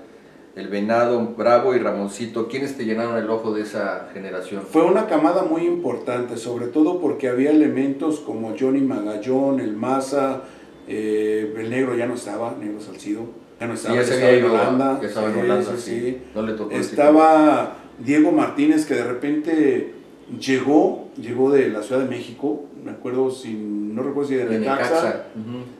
el 0.55 0.67
Venado, 0.67 1.25
Bravo 1.37 1.73
y 1.73 1.79
Ramoncito. 1.79 2.49
¿Quiénes 2.49 2.75
te 2.75 2.83
llenaron 2.83 3.17
el 3.17 3.29
ojo 3.29 3.53
de 3.53 3.61
esa 3.61 4.09
generación? 4.13 4.63
Fue 4.69 4.83
una 4.83 5.05
camada 5.07 5.43
muy 5.43 5.61
importante, 5.65 6.35
sobre 6.35 6.67
todo 6.67 6.99
porque 6.99 7.29
había 7.29 7.51
elementos 7.51 8.19
como 8.19 8.53
Johnny 8.59 8.81
Magallón, 8.81 9.61
el 9.61 9.77
Maza, 9.77 10.41
eh, 10.89 11.53
el 11.57 11.69
negro 11.69 11.95
ya 11.95 12.05
no 12.07 12.15
estaba, 12.15 12.55
negro 12.59 12.81
Salcido, 12.81 13.21
ya 13.59 13.67
no 13.67 13.75
estaba, 13.75 13.95
ya 13.95 14.03
se 14.03 14.13
había 14.15 14.39
ido, 14.39 14.51
Holanda. 14.53 14.99
ya 15.01 15.07
estaba 15.07 15.27
en 15.27 15.33
sí, 15.35 15.39
Holanda, 15.39 15.71
sí, 15.75 15.81
sí. 15.81 15.99
sí. 16.01 16.17
No 16.35 16.41
le 16.41 16.53
tocó 16.53 16.71
el 16.73 16.81
Estaba 16.81 17.77
Diego 17.99 18.31
Martínez 18.31 18.85
que 18.85 18.95
de 18.95 19.03
repente 19.03 19.93
llegó, 20.39 21.07
llegó 21.21 21.51
de 21.51 21.69
la 21.69 21.83
Ciudad 21.83 22.01
de 22.01 22.09
México, 22.09 22.65
me 22.83 22.91
acuerdo, 22.91 23.29
si, 23.31 23.53
no 23.53 24.01
recuerdo 24.03 24.29
si 24.29 24.35
de 24.35 24.45
Necaxa, 24.59 25.25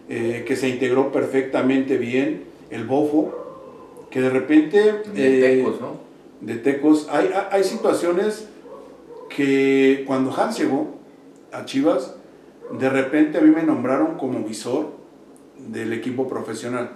eh, 0.09 0.43
que 0.47 0.55
se 0.55 0.69
integró 0.69 1.11
perfectamente 1.11 1.97
bien, 1.97 2.43
el 2.69 2.85
Bofo, 2.85 4.05
que 4.11 4.21
de 4.21 4.29
repente... 4.29 5.01
De 5.13 5.37
eh, 5.55 5.57
Tecos, 5.57 5.81
¿no? 5.81 5.97
de 6.41 6.55
Tecos. 6.55 7.07
Hay, 7.11 7.27
hay- 7.27 7.47
hay 7.51 7.63
situaciones 7.63 8.47
que 9.29 10.03
cuando 10.07 10.33
Hans 10.35 10.57
llegó 10.59 10.99
a 11.51 11.65
Chivas, 11.65 12.15
de 12.77 12.89
repente 12.89 13.37
a 13.37 13.41
mí 13.41 13.49
me 13.51 13.63
nombraron 13.63 14.17
como 14.17 14.39
visor 14.43 14.98
del 15.67 15.93
equipo 15.93 16.27
profesional. 16.27 16.91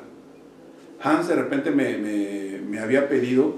Hans 1.02 1.28
de 1.28 1.36
repente 1.36 1.72
me, 1.72 2.80
había 2.80 3.10
pedido 3.10 3.56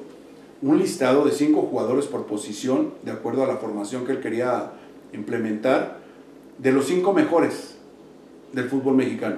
un 0.62 0.80
listado 0.80 1.26
de 1.26 1.32
cinco 1.32 1.62
jugadores 1.62 2.06
por 2.06 2.26
posición, 2.26 2.94
de 3.04 3.12
acuerdo 3.12 3.44
a 3.44 3.48
la 3.48 3.58
formación 3.58 4.06
que 4.06 4.14
él 4.14 4.20
quería 4.20 4.72
implementar, 5.14 6.00
de 6.58 6.72
los 6.72 6.86
cinco 6.86 7.14
mejores 7.14 7.76
del 8.54 8.68
fútbol 8.70 8.96
mexicano. 8.96 9.38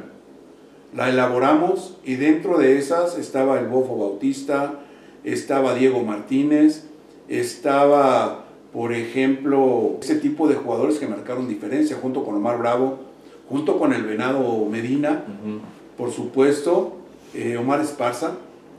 La 0.96 1.10
elaboramos 1.10 1.98
y 2.06 2.16
dentro 2.16 2.58
de 2.58 2.78
esas 2.78 3.18
estaba 3.18 3.60
el 3.60 3.68
Bofo 3.68 3.98
Bautista, 3.98 4.80
estaba 5.26 5.74
Diego 5.74 6.02
Martínez, 6.04 6.86
estaba, 7.28 8.46
por 8.72 8.94
ejemplo, 8.94 9.98
ese 10.02 10.16
tipo 10.16 10.48
de 10.48 10.56
jugadores 10.56 10.98
que 10.98 11.08
marcaron 11.08 11.50
diferencia, 11.50 11.98
junto 12.02 12.24
con 12.24 12.36
Omar 12.36 12.58
Bravo, 12.60 13.07
junto 13.50 13.78
con 13.78 13.94
el 13.94 14.04
Venado 14.04 14.66
Medina, 14.66 15.24
por 15.98 16.12
supuesto, 16.12 16.98
eh, 17.34 17.58
Omar 17.58 17.82
Esparza, 17.82 18.32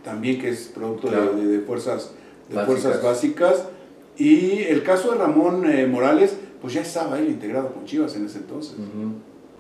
también 0.05 0.41
que 0.41 0.49
es 0.49 0.71
producto 0.75 1.11
de, 1.11 1.47
de, 1.47 1.61
fuerzas, 1.61 2.13
de 2.49 2.57
básicas. 2.57 2.67
fuerzas 2.83 3.03
básicas, 3.03 3.65
y 4.17 4.63
el 4.65 4.83
caso 4.83 5.13
de 5.13 5.19
Ramón 5.19 5.71
eh, 5.71 5.87
Morales, 5.87 6.37
pues 6.61 6.75
ya 6.75 6.81
estaba 6.81 7.19
él 7.19 7.29
integrado 7.29 7.73
con 7.73 7.85
Chivas 7.85 8.17
en 8.17 8.27
ese 8.27 8.39
entonces. 8.39 8.75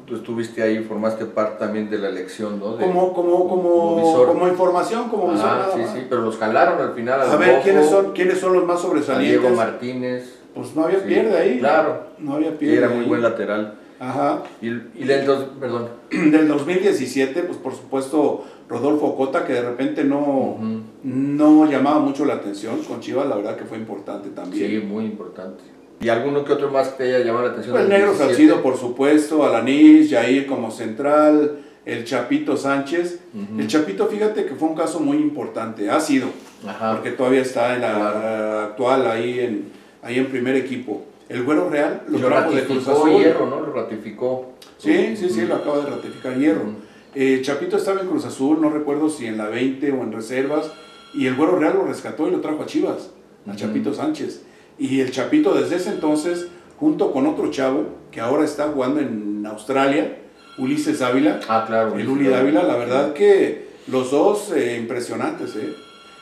Tú 0.05 0.17
estuviste 0.17 0.63
ahí, 0.63 0.83
formaste 0.85 1.27
parte 1.27 1.59
también 1.59 1.91
de 1.91 1.99
la 1.99 2.09
elección, 2.09 2.59
¿no? 2.59 2.77
De, 2.77 2.85
como, 2.85 3.13
como, 3.13 3.47
como, 3.47 4.01
como, 4.01 4.27
como, 4.27 4.49
información, 4.49 5.09
como 5.11 5.33
visor. 5.33 5.47
Ah, 5.47 5.69
sí, 5.75 5.83
sí, 5.95 6.07
pero 6.09 6.23
los 6.23 6.39
jalaron 6.39 6.81
al 6.81 6.95
final. 6.95 7.21
A, 7.21 7.37
ver, 7.37 7.61
¿quiénes 7.63 7.91
son, 7.91 8.13
¿quiénes 8.13 8.39
son 8.39 8.55
los 8.55 8.65
más 8.65 8.81
sobresalientes? 8.81 9.41
Diego 9.43 9.55
Martínez. 9.55 10.35
Pues 10.55 10.75
no 10.75 10.85
había 10.85 11.01
sí, 11.01 11.05
pierde 11.07 11.37
ahí. 11.37 11.59
Claro. 11.59 12.05
No 12.19 12.35
había 12.35 12.57
pierde. 12.57 12.75
Y 12.75 12.79
era 12.79 12.89
muy 12.89 13.05
buen 13.05 13.21
lateral. 13.21 13.75
Ajá. 14.01 14.43
Y, 14.63 14.69
y 14.69 15.05
del, 15.05 15.27
dos, 15.27 15.47
perdón. 15.59 15.89
del 16.11 16.47
2017, 16.49 17.43
pues 17.43 17.59
por 17.59 17.75
supuesto, 17.75 18.45
Rodolfo 18.69 19.17
Cota, 19.17 19.45
que 19.45 19.55
de 19.55 19.63
repente 19.63 20.05
no, 20.05 20.19
uh 20.21 20.59
-huh. 20.61 20.83
no 21.03 21.67
llamaba 21.71 21.99
mucho 21.99 22.25
la 22.25 22.35
atención 22.35 22.83
con 22.85 23.01
Chivas, 23.01 23.27
la 23.29 23.37
verdad 23.37 23.57
que 23.57 23.65
fue 23.65 23.79
importante 23.79 24.31
también. 24.31 24.71
Sí, 24.71 24.87
muy 24.87 25.05
importante. 25.05 25.65
¿Y 26.01 26.09
alguno 26.11 26.45
que 26.45 26.53
otro 26.53 26.71
más 26.71 26.89
que 26.91 27.05
te 27.05 27.15
haya 27.17 27.25
llamado 27.25 27.47
la 27.47 27.53
atención? 27.53 27.73
Pues 27.75 27.85
el 27.85 27.91
Negro 27.91 28.15
Salcido, 28.15 28.63
por 28.63 28.77
supuesto, 28.77 29.45
Alanis, 29.45 30.11
Jair 30.11 30.47
como 30.47 30.71
central, 30.71 31.59
el 31.85 32.05
Chapito 32.05 32.57
Sánchez. 32.57 33.19
Uh 33.35 33.39
-huh. 33.39 33.61
El 33.61 33.67
Chapito, 33.67 34.07
fíjate 34.07 34.45
que 34.45 34.55
fue 34.55 34.69
un 34.69 34.77
caso 34.77 35.01
muy 35.01 35.17
importante, 35.17 35.91
ha 35.91 35.99
sido, 35.99 36.29
Ajá. 36.65 36.93
porque 36.93 37.11
todavía 37.11 37.43
está 37.43 37.75
en 37.75 37.81
la 37.81 37.93
claro. 37.95 38.59
actual 38.61 39.07
ahí 39.09 39.41
en, 39.41 39.73
ahí 40.03 40.19
en 40.19 40.27
primer 40.27 40.55
equipo. 40.55 41.03
El 41.29 41.45
Güero 41.45 41.69
Real 41.69 42.03
lo, 42.09 42.19
lo 42.19 42.27
trajo 42.29 42.53
de 42.53 42.65
Cruz 42.65 42.89
Azul. 42.89 43.11
Hierro, 43.11 43.47
¿no? 43.47 43.61
Lo 43.61 43.73
ratificó. 43.73 44.53
Sí, 44.79 45.17
sí, 45.17 45.29
sí, 45.29 45.47
lo 45.47 45.57
acaba 45.57 45.79
de 45.85 45.91
ratificar 45.91 46.37
Hierro. 46.37 46.89
Eh, 47.15 47.41
Chapito 47.43 47.77
estaba 47.77 48.01
en 48.01 48.09
Cruz 48.09 48.25
Azul, 48.25 48.61
no 48.61 48.71
recuerdo 48.71 49.09
si 49.09 49.27
en 49.27 49.39
la 49.39 49.49
20 49.49 49.91
o 49.93 50.03
en 50.03 50.13
reservas, 50.13 50.71
y 51.15 51.27
el 51.27 51.35
Güero 51.35 51.59
Real 51.59 51.75
lo 51.75 51.85
rescató 51.85 52.29
y 52.29 52.31
lo 52.31 52.41
trajo 52.41 52.63
a 52.63 52.67
Chivas, 52.67 53.11
a 53.47 53.57
Chapito 53.57 53.93
Sánchez. 53.93 54.43
Y 54.79 55.01
el 55.01 55.11
Chapito 55.11 55.55
desde 55.55 55.77
ese 55.77 55.91
entonces, 55.91 56.49
junto 56.79 57.13
con 57.13 57.27
otro 57.27 57.51
chavo 57.51 57.87
que 58.11 58.21
ahora 58.21 58.45
está 58.45 58.69
jugando 58.69 59.01
en 59.01 59.45
Australia, 59.47 60.19
Ulises 60.59 61.03
Ávila. 61.03 61.41
Ah, 61.49 61.65
claro. 61.67 61.97
El 61.97 62.09
Uli 62.09 62.33
Ávila, 62.33 62.63
la 62.63 62.77
verdad 62.77 63.13
que 63.13 63.69
los 63.87 64.11
dos 64.11 64.53
eh, 64.53 64.77
impresionantes, 64.79 65.57
¿eh? 65.57 65.75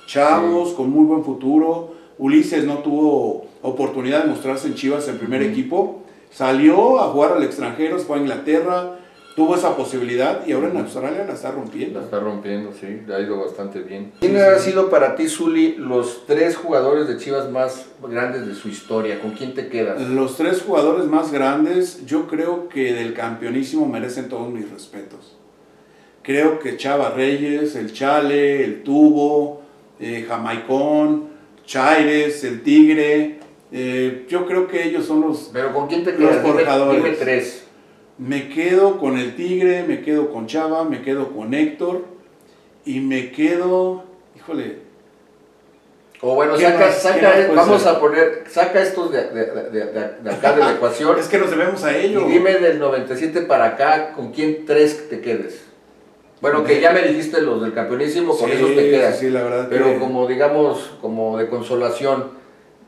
Chavos 0.07 0.71
sí. 0.71 0.75
con 0.77 0.91
muy 0.91 1.05
buen 1.05 1.25
futuro. 1.25 1.96
Ulises 2.19 2.65
no 2.65 2.79
tuvo 2.79 3.47
oportunidad 3.63 4.25
de 4.25 4.31
mostrarse 4.31 4.69
en 4.69 4.75
Chivas 4.75 5.09
en 5.09 5.19
primer 5.19 5.43
uh 5.43 5.45
-huh. 5.45 5.51
equipo. 5.51 6.03
Salió 6.31 7.01
a 7.01 7.05
jugar 7.09 7.33
al 7.33 7.43
extranjero, 7.45 7.99
fue 7.99 8.19
a 8.19 8.21
Inglaterra, 8.21 8.99
tuvo 9.37 9.55
esa 9.55 9.77
posibilidad 9.77 10.47
y 10.47 10.53
ahora 10.53 10.71
en 10.71 10.79
Australia 10.79 11.25
la 11.27 11.35
está 11.35 11.51
rompiendo. 11.51 12.01
La 12.01 12.07
está 12.07 12.19
rompiendo, 12.19 12.73
sí, 12.73 13.03
le 13.07 13.15
ha 13.15 13.21
ido 13.21 13.39
bastante 13.39 13.81
bien. 13.81 14.13
¿Quién 14.19 14.37
ha 14.39 14.59
sido 14.59 14.89
para 14.89 15.15
ti, 15.15 15.29
Zuli, 15.29 15.77
los 15.77 16.27
tres 16.27 16.57
jugadores 16.57 17.07
de 17.07 17.19
Chivas 17.19 17.51
más 17.51 17.87
grandes 18.03 18.47
de 18.47 18.55
su 18.55 18.69
historia? 18.69 19.21
¿Con 19.21 19.33
quién 19.33 19.55
te 19.55 19.69
quedas? 19.69 20.01
Los 20.09 20.37
tres 20.37 20.63
jugadores 20.63 21.05
más 21.05 21.33
grandes, 21.33 22.05
yo 22.07 22.27
creo 22.27 22.69
que 22.71 22.95
del 22.95 23.13
campeonísimo 23.13 23.87
merecen 23.87 24.29
todos 24.29 24.51
mis 24.51 24.71
respetos. 24.71 25.37
Creo 26.23 26.59
que 26.59 26.77
Chava 26.77 27.11
Reyes, 27.11 27.77
el 27.77 27.93
Chale, 27.93 28.65
el 28.65 28.83
Tubo, 28.83 29.61
eh, 30.01 30.25
Jamaicón, 30.27 31.36
Chaires, 31.67 32.43
el 32.45 32.63
Tigre. 32.63 33.39
Eh, 33.73 34.27
yo 34.29 34.47
creo 34.47 34.69
que 34.69 34.85
ellos 34.85 35.05
son 35.05 35.21
los, 35.21 35.51
¿Pero 35.53 35.75
con 35.75 35.89
quién 35.89 36.05
te 36.05 36.15
quedas? 36.15 36.37
los 36.37 36.43
forjadores. 36.43 37.03
Dime, 37.03 37.15
dime 37.15 37.25
tres. 37.25 37.65
Me 38.19 38.49
quedo 38.49 38.99
con 38.99 39.19
el 39.19 39.37
Tigre, 39.37 39.85
me 39.87 40.01
quedo 40.01 40.33
con 40.33 40.47
Chava, 40.47 40.85
me 40.85 41.03
quedo 41.03 41.33
con 41.35 41.53
Héctor 41.53 42.05
y 42.87 43.01
me 43.01 43.31
quedo, 43.33 44.05
híjole. 44.37 44.87
O 46.23 46.35
bueno, 46.35 46.57
saca, 46.57 46.91
saca 46.93 47.49
vamos 47.55 47.83
ser? 47.83 47.91
a 47.93 48.01
poner, 48.01 48.45
saca 48.49 48.81
estos 48.81 49.13
de, 49.13 49.25
de, 49.29 49.45
de, 49.71 49.93
de, 50.23 50.31
acá 50.31 50.55
de 50.55 50.61
la 50.61 50.73
ecuación. 50.77 51.19
es 51.19 51.29
que 51.29 51.37
nos 51.37 51.51
debemos 51.51 51.85
a 51.85 51.95
ello. 51.95 52.27
Y 52.27 52.33
dime 52.33 52.55
del 52.55 52.79
97 52.79 53.43
para 53.43 53.67
acá, 53.67 54.13
¿con 54.15 54.33
quién 54.33 54.65
tres 54.65 55.11
te 55.11 55.21
quedes? 55.21 55.66
Bueno, 56.41 56.65
que 56.65 56.81
ya 56.81 56.93
me 56.93 57.03
dijiste 57.03 57.41
los 57.41 57.63
del 57.63 57.73
campeonísimo, 57.73 58.37
con 58.37 58.51
sí, 58.51 58.57
esos 58.57 58.75
te 58.75 58.91
quedas. 58.91 59.19
Sí, 59.19 59.31
la 59.31 59.43
verdad. 59.43 59.67
Pero 59.71 59.87
que... 59.87 59.99
como 59.99 60.27
digamos, 60.27 60.93
como 61.01 61.39
de 61.39 61.49
consolación, 61.49 62.25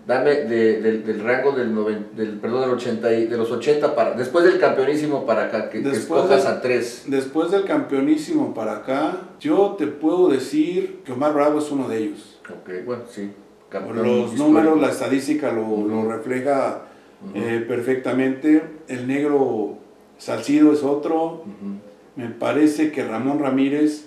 dame 0.08 0.30
de, 0.30 0.80
de, 0.80 0.98
del 1.00 1.20
rango 1.20 1.52
del, 1.52 1.74
noven, 1.74 2.08
del 2.16 2.38
perdón 2.40 2.62
del 2.62 2.70
80 2.70 3.12
y, 3.12 3.26
de 3.26 3.36
los 3.36 3.50
80 3.50 3.94
para 3.94 4.12
después 4.14 4.42
del 4.42 4.58
campeonísimo 4.58 5.26
para 5.26 5.44
acá 5.44 5.68
que, 5.68 5.80
después 5.80 6.22
que 6.22 6.34
escojas 6.34 6.44
de, 6.44 6.48
a 6.48 6.60
tres 6.62 7.04
después 7.08 7.50
del 7.50 7.64
campeonísimo 7.64 8.54
para 8.54 8.76
acá 8.78 9.18
yo 9.38 9.76
te 9.78 9.86
puedo 9.86 10.28
decir 10.28 11.02
que 11.04 11.12
Omar 11.12 11.34
Bravo 11.34 11.58
es 11.58 11.70
uno 11.70 11.88
de 11.88 11.98
ellos 11.98 12.40
ok 12.50 12.86
bueno 12.86 13.02
sí 13.10 13.30
Campeón 13.68 13.96
los 13.98 14.32
histórico. 14.32 14.44
números 14.44 14.80
la 14.80 14.88
estadística 14.88 15.52
lo, 15.52 15.60
uh 15.60 15.84
-huh. 15.84 15.88
lo 16.06 16.10
refleja 16.10 16.84
uh 17.22 17.36
-huh. 17.36 17.42
eh, 17.42 17.60
perfectamente 17.68 18.62
el 18.88 19.06
negro 19.06 19.76
Salcido 20.16 20.72
es 20.72 20.82
otro 20.84 21.22
uh 21.22 21.44
-huh. 21.44 21.78
Me 22.18 22.28
parece 22.28 22.90
que 22.90 23.04
Ramón 23.04 23.38
Ramírez 23.38 24.04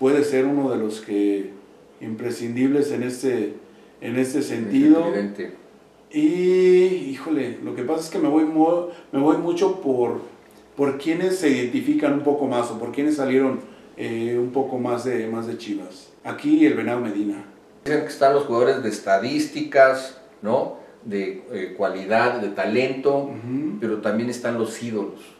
puede 0.00 0.24
ser 0.24 0.44
uno 0.44 0.70
de 0.70 0.76
los 0.76 1.00
que 1.00 1.50
imprescindibles 2.00 2.90
en 2.90 3.04
este 3.04 3.54
en 4.00 4.18
este 4.18 4.42
sentido. 4.42 5.12
Y, 6.10 6.20
híjole, 7.10 7.58
lo 7.64 7.74
que 7.74 7.82
pasa 7.82 8.00
es 8.02 8.10
que 8.10 8.18
me 8.18 8.28
voy, 8.28 8.44
me 8.44 9.20
voy 9.20 9.36
mucho 9.38 9.80
por, 9.80 10.20
por 10.76 10.98
quienes 10.98 11.38
se 11.38 11.48
identifican 11.48 12.12
un 12.12 12.20
poco 12.20 12.46
más 12.46 12.70
o 12.70 12.78
por 12.78 12.92
quienes 12.92 13.16
salieron 13.16 13.60
eh, 13.96 14.36
un 14.38 14.50
poco 14.50 14.78
más 14.78 15.04
de, 15.04 15.26
más 15.28 15.46
de 15.46 15.56
Chivas. 15.56 16.12
Aquí 16.22 16.66
el 16.66 16.74
Venado 16.74 17.00
Medina. 17.00 17.44
Dicen 17.84 18.02
que 18.02 18.08
están 18.08 18.34
los 18.34 18.44
jugadores 18.44 18.82
de 18.82 18.88
estadísticas, 18.88 20.20
¿no? 20.42 20.76
De 21.04 21.44
eh, 21.52 21.74
cualidad, 21.76 22.40
de 22.40 22.48
talento, 22.48 23.16
uh 23.18 23.30
-huh. 23.30 23.78
pero 23.80 24.00
también 24.00 24.28
están 24.28 24.58
los 24.58 24.82
ídolos. 24.82 25.33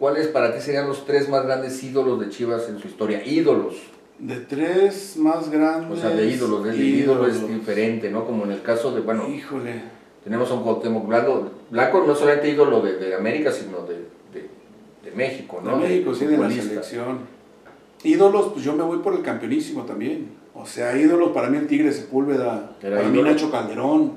¿Cuáles 0.00 0.28
para 0.28 0.54
ti 0.54 0.62
serían 0.62 0.88
los 0.88 1.04
tres 1.04 1.28
más 1.28 1.44
grandes 1.44 1.84
ídolos 1.84 2.18
de 2.18 2.30
Chivas 2.30 2.66
en 2.70 2.78
su 2.78 2.88
historia? 2.88 3.22
Ídolos. 3.22 3.74
De 4.18 4.36
tres 4.36 5.18
más 5.18 5.50
grandes. 5.50 5.98
O 5.98 6.00
sea, 6.00 6.08
de 6.16 6.26
ídolos, 6.26 6.64
de 6.64 6.74
ídolo 6.74 7.26
es 7.26 7.46
diferente, 7.46 8.10
¿no? 8.10 8.24
Como 8.24 8.44
en 8.44 8.52
el 8.52 8.62
caso 8.62 8.92
de, 8.92 9.02
bueno. 9.02 9.28
Híjole. 9.28 9.82
Tenemos 10.24 10.50
a 10.50 10.54
un 10.54 10.62
Cuauhtémoc 10.62 11.06
Blanco. 11.06 11.50
Blanco 11.68 12.04
no 12.06 12.14
solamente 12.14 12.48
ídolo 12.48 12.80
de, 12.80 12.96
de 12.96 13.14
América, 13.14 13.52
sino 13.52 13.82
de, 13.82 13.96
de, 14.32 14.48
de, 15.04 15.14
México, 15.14 15.60
¿no? 15.62 15.76
De 15.76 15.88
México, 15.88 16.14
sí, 16.14 16.24
de 16.24 16.38
la 16.38 16.50
selección. 16.50 17.18
Ídolos, 18.02 18.52
pues 18.54 18.64
yo 18.64 18.74
me 18.74 18.84
voy 18.84 19.00
por 19.00 19.12
el 19.12 19.20
campeonísimo 19.20 19.84
también. 19.84 20.30
O 20.54 20.64
sea, 20.64 20.96
ídolos, 20.96 21.32
para 21.32 21.50
mí 21.50 21.58
el 21.58 21.66
Tigre 21.66 21.92
Sepúlveda. 21.92 22.74
Era 22.82 22.96
para 22.96 23.08
ídolo. 23.10 23.22
mí 23.22 23.28
Nacho 23.28 23.50
Calderón. 23.50 24.12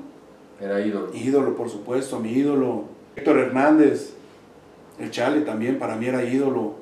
Era 0.58 0.80
ídolo. 0.80 1.10
Ídolo, 1.14 1.54
por 1.54 1.68
supuesto, 1.68 2.20
mi 2.20 2.32
ídolo. 2.32 2.84
Héctor 3.16 3.36
Hernández. 3.36 4.13
El 4.98 5.10
Chale 5.10 5.40
también, 5.40 5.78
para 5.78 5.96
mí 5.96 6.06
era 6.06 6.24
ídolo. 6.24 6.74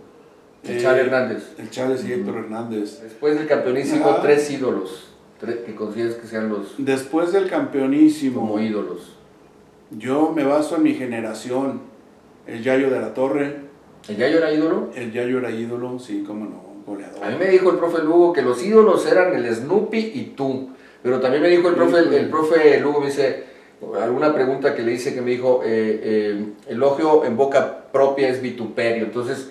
El 0.64 0.80
Chale 0.80 1.00
eh, 1.00 1.04
Hernández. 1.04 1.54
El 1.58 1.70
Chale 1.70 1.96
y 2.06 2.12
Héctor 2.12 2.36
Hernández. 2.36 3.00
Después 3.02 3.36
del 3.36 3.46
campeonísimo, 3.46 4.16
tres 4.22 4.50
ídolos. 4.50 5.08
Tres, 5.40 5.56
que 5.66 5.74
consideres 5.74 6.14
que 6.16 6.26
sean 6.26 6.48
los. 6.48 6.74
Después 6.78 7.32
del 7.32 7.48
campeonísimo. 7.48 8.40
Como 8.40 8.60
ídolos. 8.60 9.16
Yo 9.90 10.32
me 10.34 10.44
baso 10.44 10.76
en 10.76 10.84
mi 10.84 10.94
generación. 10.94 11.80
El 12.46 12.62
Yayo 12.62 12.90
de 12.90 13.00
la 13.00 13.14
Torre. 13.14 13.56
¿El 14.08 14.16
Yayo 14.16 14.38
era 14.38 14.52
ídolo? 14.52 14.90
El 14.94 15.12
Yayo 15.12 15.38
era 15.38 15.50
ídolo, 15.50 15.98
sí, 15.98 16.24
cómo 16.26 16.44
no, 16.44 16.62
goleador. 16.86 17.24
A 17.24 17.30
mí 17.30 17.36
me 17.38 17.46
dijo 17.46 17.70
el 17.70 17.76
profe 17.76 18.02
Lugo 18.02 18.32
que 18.32 18.42
los 18.42 18.62
ídolos 18.62 19.06
eran 19.06 19.34
el 19.34 19.54
Snoopy 19.54 20.12
y 20.14 20.32
tú. 20.36 20.70
Pero 21.02 21.20
también 21.20 21.42
me 21.42 21.48
dijo 21.48 21.68
el 21.68 21.74
profe, 21.74 21.98
el, 21.98 22.12
el 22.12 22.30
profe 22.30 22.80
Lugo, 22.80 23.00
me 23.00 23.06
dice, 23.06 23.44
alguna 24.00 24.34
pregunta 24.34 24.74
que 24.74 24.82
le 24.82 24.92
hice 24.92 25.14
que 25.14 25.20
me 25.20 25.32
dijo, 25.32 25.62
eh, 25.64 26.00
eh, 26.02 26.44
elogio 26.68 27.24
en 27.24 27.36
boca 27.36 27.84
propia 27.92 28.28
es 28.28 28.40
vituperio. 28.40 29.04
Entonces 29.04 29.50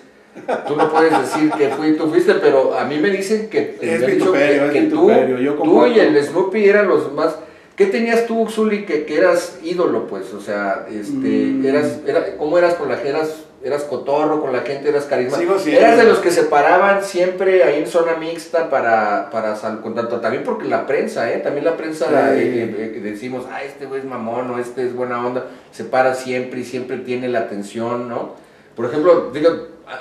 Tú 0.66 0.76
no 0.76 0.90
puedes 0.90 1.18
decir 1.18 1.50
que 1.52 1.68
fui, 1.68 1.92
tú 1.92 2.08
fuiste, 2.08 2.34
pero 2.34 2.74
a 2.76 2.84
mí 2.84 2.96
me 2.98 3.10
dicen 3.10 3.48
que, 3.50 3.76
es 3.80 4.06
vituperio, 4.06 4.72
que, 4.72 4.78
es 4.78 4.90
tú, 4.90 5.10
Yo 5.10 5.54
tú 5.54 5.86
y 5.86 5.98
el 5.98 6.22
Snoopy 6.22 6.64
eran 6.64 6.88
los 6.88 7.12
más... 7.12 7.36
¿Qué 7.76 7.86
tenías 7.86 8.26
tú, 8.26 8.48
Zuli, 8.48 8.84
que, 8.84 9.04
que 9.04 9.16
eras 9.18 9.58
ídolo, 9.62 10.06
pues? 10.06 10.32
O 10.34 10.40
sea, 10.40 10.86
este, 10.90 11.12
Mm. 11.12 11.66
eras, 11.66 12.00
era, 12.06 12.36
¿cómo 12.36 12.58
eras 12.58 12.74
con 12.74 12.88
la? 12.88 13.00
¿Eras, 13.02 13.44
eras 13.64 13.84
cotorro 13.84 14.40
con 14.40 14.52
la 14.52 14.60
gente? 14.60 14.88
¿Eras 14.88 15.04
carismático? 15.04 15.56
¿Eras 15.66 15.96
de 15.96 16.04
los 16.04 16.18
que 16.18 16.30
se 16.30 16.44
paraban 16.44 17.02
siempre 17.04 17.62
ahí 17.62 17.80
en 17.80 17.86
zona 17.86 18.14
mixta 18.16 18.68
para, 18.70 19.30
para 19.30 19.54
tanto, 19.54 20.20
también 20.20 20.42
porque 20.44 20.66
la 20.68 20.86
prensa, 20.86 21.32
¿eh? 21.32 21.38
También 21.38 21.64
la 21.64 21.76
prensa 21.76 22.06
eh, 22.34 22.42
eh, 22.42 22.92
eh, 22.96 23.00
decimos, 23.00 23.46
ah, 23.52 23.62
este 23.62 23.86
güey 23.86 24.00
es 24.00 24.06
mamón 24.06 24.50
o 24.50 24.58
este 24.58 24.84
es 24.86 24.94
buena 24.94 25.24
onda, 25.26 25.46
se 25.70 25.84
para 25.84 26.14
siempre 26.14 26.60
y 26.60 26.64
siempre 26.64 26.98
tiene 26.98 27.28
la 27.28 27.40
atención, 27.40 28.08
¿no? 28.08 28.34
Por 28.74 28.86
ejemplo, 28.86 29.30
digo, 29.32 29.50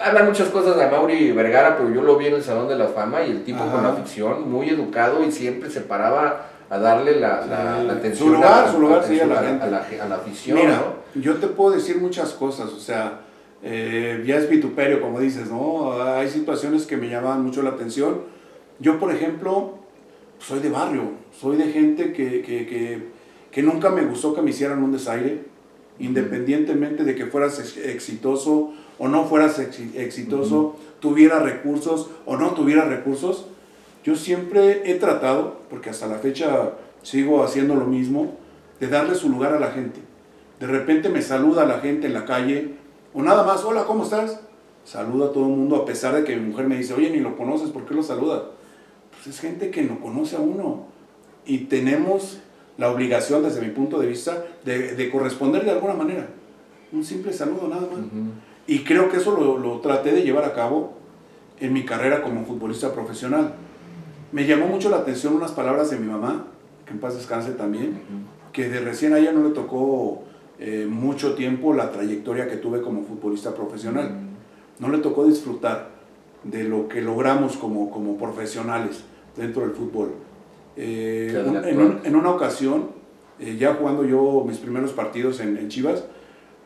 hablan 0.06 0.26
muchas 0.28 0.47
cosas 0.50 0.78
de 0.78 0.88
Mauri 0.88 1.32
Vergara, 1.34 1.78
pero 1.78 1.89
yo 1.93 2.02
lo 2.02 2.15
vi 2.17 2.28
en 2.28 2.36
el 2.36 2.43
Salón 2.43 2.67
de 2.67 2.76
la 2.78 2.88
Fama 2.88 3.21
y 3.24 3.32
el 3.32 3.43
tipo 3.43 3.62
Ajá. 3.63 3.71
con 3.74 3.86
afición, 3.86 4.50
muy 4.50 4.69
educado 4.69 5.24
y 5.24 5.32
siempre 5.32 5.69
se 5.69 5.82
paraba 5.82 6.47
a 6.69 6.80
darle 6.80 7.19
la, 7.19 7.45
la- 7.45 7.84
la 7.84 7.93
atención 7.93 8.30
Su 8.30 8.34
lugar, 8.36 8.63
a, 8.65 8.71
su 8.71 8.80
lugar, 8.80 9.04
sí, 9.06 9.19
a 9.19 9.26
la 9.26 9.41
gente. 9.43 9.65
a 9.65 9.67
la, 9.67 9.86
a 10.04 10.08
la 10.08 10.15
afición, 10.15 10.58
Mira, 10.58 10.78
¿no? 11.13 11.21
yo 11.21 11.36
te 11.36 11.47
puedo 11.47 11.71
decir 11.76 11.97
muchas 11.97 12.30
cosas, 12.30 12.67
o 12.69 12.80
sea, 12.80 13.19
eh, 13.63 14.24
ya 14.26 14.38
es 14.38 14.50
vituperio, 14.50 15.02
como 15.02 15.19
dices, 15.19 15.50
¿no? 15.50 16.02
Hay 16.02 16.30
situaciones 16.30 16.86
que 16.86 16.97
me 16.97 17.10
llaman 17.10 17.43
mucho 17.43 17.62
la 17.62 17.71
atención. 17.71 18.21
Yo, 18.80 19.00
por 19.00 19.12
ejemplo, 19.12 19.76
soy 20.39 20.60
de 20.60 20.69
barrio, 20.69 21.12
soy 21.39 21.58
de 21.58 21.71
gente 21.71 22.13
que, 22.13 22.41
que, 22.41 22.65
que, 22.65 23.04
que 23.52 23.63
nunca 23.63 23.89
me 23.89 24.04
gustó 24.04 24.34
que 24.34 24.41
me 24.41 24.50
hicieran 24.50 24.82
un 24.84 24.91
desaire, 24.91 25.43
independientemente 26.00 27.04
de 27.04 27.15
que 27.15 27.26
fueras 27.28 27.60
ex- 27.60 27.78
exitoso 27.78 28.74
o 28.97 29.08
no 29.08 29.26
fueras 29.26 29.60
ex- 29.60 29.80
exitoso, 29.95 30.76
tuviera 31.00 31.39
recursos 31.39 32.10
o 32.26 32.38
no 32.38 32.52
tuviera 32.52 32.86
recursos. 32.86 33.45
Yo 34.04 34.15
siempre 34.15 34.89
he 34.91 34.95
tratado, 34.95 35.60
porque 35.69 35.91
hasta 35.91 36.08
la 36.08 36.17
fecha 36.17 36.71
sigo 37.04 37.43
haciendo 37.43 37.76
lo 37.76 37.86
mismo, 37.86 38.36
de 38.80 38.88
darle 38.88 39.13
su 39.13 39.30
lugar 39.30 39.54
a 39.54 39.60
la 39.60 39.71
gente. 39.71 40.00
De 40.60 40.65
repente 40.67 41.10
me 41.10 41.21
saluda 41.21 41.65
la 41.65 41.80
gente 41.80 42.08
en 42.08 42.13
la 42.13 42.26
calle, 42.26 42.76
o 43.13 43.21
nada 43.21 43.43
más, 43.43 43.63
hola, 43.63 43.86
¿cómo 43.86 44.04
estás? 44.04 44.39
Saluda 44.84 45.28
a 45.28 45.32
todo 45.32 45.45
el 45.45 45.52
mundo, 45.52 45.76
a 45.76 45.86
pesar 45.86 46.15
de 46.15 46.24
que 46.24 46.36
mi 46.36 46.50
mujer 46.50 46.67
me 46.67 46.78
dice, 46.78 46.93
oye, 46.93 47.10
ni 47.10 47.19
lo 47.19 47.38
conoces, 47.38 47.69
¿por 47.69 47.86
qué 47.86 47.93
lo 47.93 48.04
saluda? 48.04 48.45
Pues 49.12 49.28
es 49.28 49.39
gente 49.39 49.69
que 49.69 49.84
no 49.84 50.00
conoce 50.00 50.36
a 50.36 50.39
uno. 50.39 50.86
Y 51.45 51.65
tenemos 51.65 52.39
la 52.78 52.91
obligación, 52.91 53.43
desde 53.43 53.62
mi 53.62 53.69
punto 53.69 54.00
de 54.00 54.08
vista, 54.08 54.43
de, 54.65 54.95
de 54.95 55.12
corresponder 55.12 55.63
de 55.63 55.71
alguna 55.71 55.93
manera. 55.93 56.30
Un 56.91 57.04
simple 57.04 57.32
saludo, 57.32 57.67
nada 57.67 57.82
más. 57.82 58.00
Y 58.67 58.84
creo 58.84 59.10
que 59.10 59.17
eso 59.17 59.38
lo, 59.38 59.58
lo 59.58 59.80
traté 59.82 60.12
de 60.12 60.24
llevar 60.24 60.45
a 60.45 60.54
cabo 60.54 60.93
en 61.60 61.74
mi 61.74 61.86
carrera 61.86 62.21
como 62.21 62.45
futbolista 62.45 62.93
profesional. 62.93 63.54
Me 64.32 64.45
llamó 64.45 64.67
mucho 64.67 64.89
la 64.89 64.97
atención 64.97 65.36
unas 65.36 65.52
palabras 65.52 65.91
de 65.91 65.97
mi 65.97 66.08
mamá, 66.08 66.47
que 66.86 66.93
en 66.93 67.00
paz 67.00 67.15
descanse 67.15 67.52
también, 67.52 68.02
que 68.52 68.69
de 68.69 68.80
recién 68.80 69.13
a 69.13 69.19
ella 69.19 69.32
no 69.32 69.43
le 69.43 69.54
tocó 69.54 70.24
eh, 70.62 70.88
mucho 70.89 71.34
tiempo 71.36 71.74
la 71.74 71.91
trayectoria 71.91 72.47
que 72.47 72.56
tuve 72.56 72.82
como 72.82 73.04
futbolista 73.04 73.54
profesional. 73.54 74.12
No 74.80 74.89
le 74.89 75.00
tocó 75.00 75.26
disfrutar 75.26 75.89
de 76.43 76.63
lo 76.63 76.88
que 76.88 77.02
logramos 77.02 77.58
como, 77.58 77.89
como 77.91 78.17
profesionales 78.17 79.04
dentro 79.36 79.63
del 79.63 79.71
fútbol. 79.71 80.12
Eh, 80.78 81.30
un- 81.50 81.56
en, 81.69 81.78
un- 81.82 82.00
en 82.06 82.15
una 82.15 82.30
ocasión, 82.32 82.89
eh, 83.39 83.58
ya 83.60 83.74
jugando 83.74 84.06
yo 84.06 84.43
mis 84.47 84.58
primeros 84.58 84.91
partidos 84.93 85.39
en, 85.39 85.58
en 85.58 85.67
Chivas, 85.69 86.06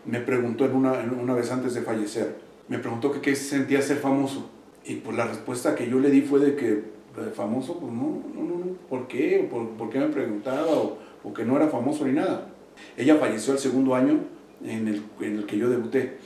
me 0.05 0.19
preguntó 0.19 0.65
en 0.65 0.75
una, 0.75 1.01
en 1.01 1.11
una 1.17 1.33
vez 1.33 1.51
antes 1.51 1.73
de 1.73 1.81
fallecer, 1.81 2.35
me 2.67 2.77
preguntó 2.79 3.11
que 3.11 3.21
qué 3.21 3.35
sentía 3.35 3.81
ser 3.81 3.97
famoso. 3.97 4.49
Y 4.85 4.95
pues 4.97 5.17
la 5.17 5.25
respuesta 5.25 5.73
que 5.73 5.89
yo 5.89 5.99
le 5.99 6.11
di 6.11 6.21
fue 6.21 6.39
de 6.39 6.55
que 6.55 6.69
eh, 6.73 7.31
famoso, 7.33 7.79
pues 7.79 7.91
no, 7.91 8.21
no, 8.35 8.43
no, 8.43 8.57
no, 8.59 8.65
¿por 8.89 9.07
qué? 9.07 9.47
¿Por, 9.49 9.69
por 9.69 9.89
qué 9.89 9.99
me 9.99 10.07
preguntaba? 10.07 10.67
O, 10.67 10.97
o 11.23 11.33
que 11.33 11.43
no 11.43 11.55
era 11.57 11.67
famoso 11.69 12.05
ni 12.05 12.11
nada. 12.13 12.49
Ella 12.97 13.15
falleció 13.17 13.53
el 13.53 13.59
segundo 13.59 13.95
año 13.95 14.19
en 14.63 14.87
el, 14.87 15.01
en 15.19 15.37
el 15.37 15.45
que 15.45 15.57
yo 15.57 15.69
debuté. 15.69 16.17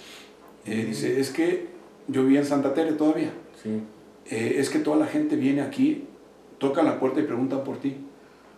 Eh, 0.65 0.85
dice, 0.87 1.19
es 1.19 1.31
que 1.31 1.67
yo 2.07 2.23
vivía 2.23 2.39
en 2.39 2.45
Santa 2.45 2.73
Tere 2.73 2.93
todavía. 2.93 3.31
Sí. 3.61 3.81
Eh, 4.29 4.55
es 4.57 4.69
que 4.69 4.79
toda 4.79 4.97
la 4.97 5.07
gente 5.07 5.35
viene 5.35 5.61
aquí, 5.61 6.05
toca 6.57 6.83
la 6.83 6.99
puerta 6.99 7.19
y 7.19 7.23
preguntan 7.23 7.63
por 7.63 7.77
ti, 7.77 7.95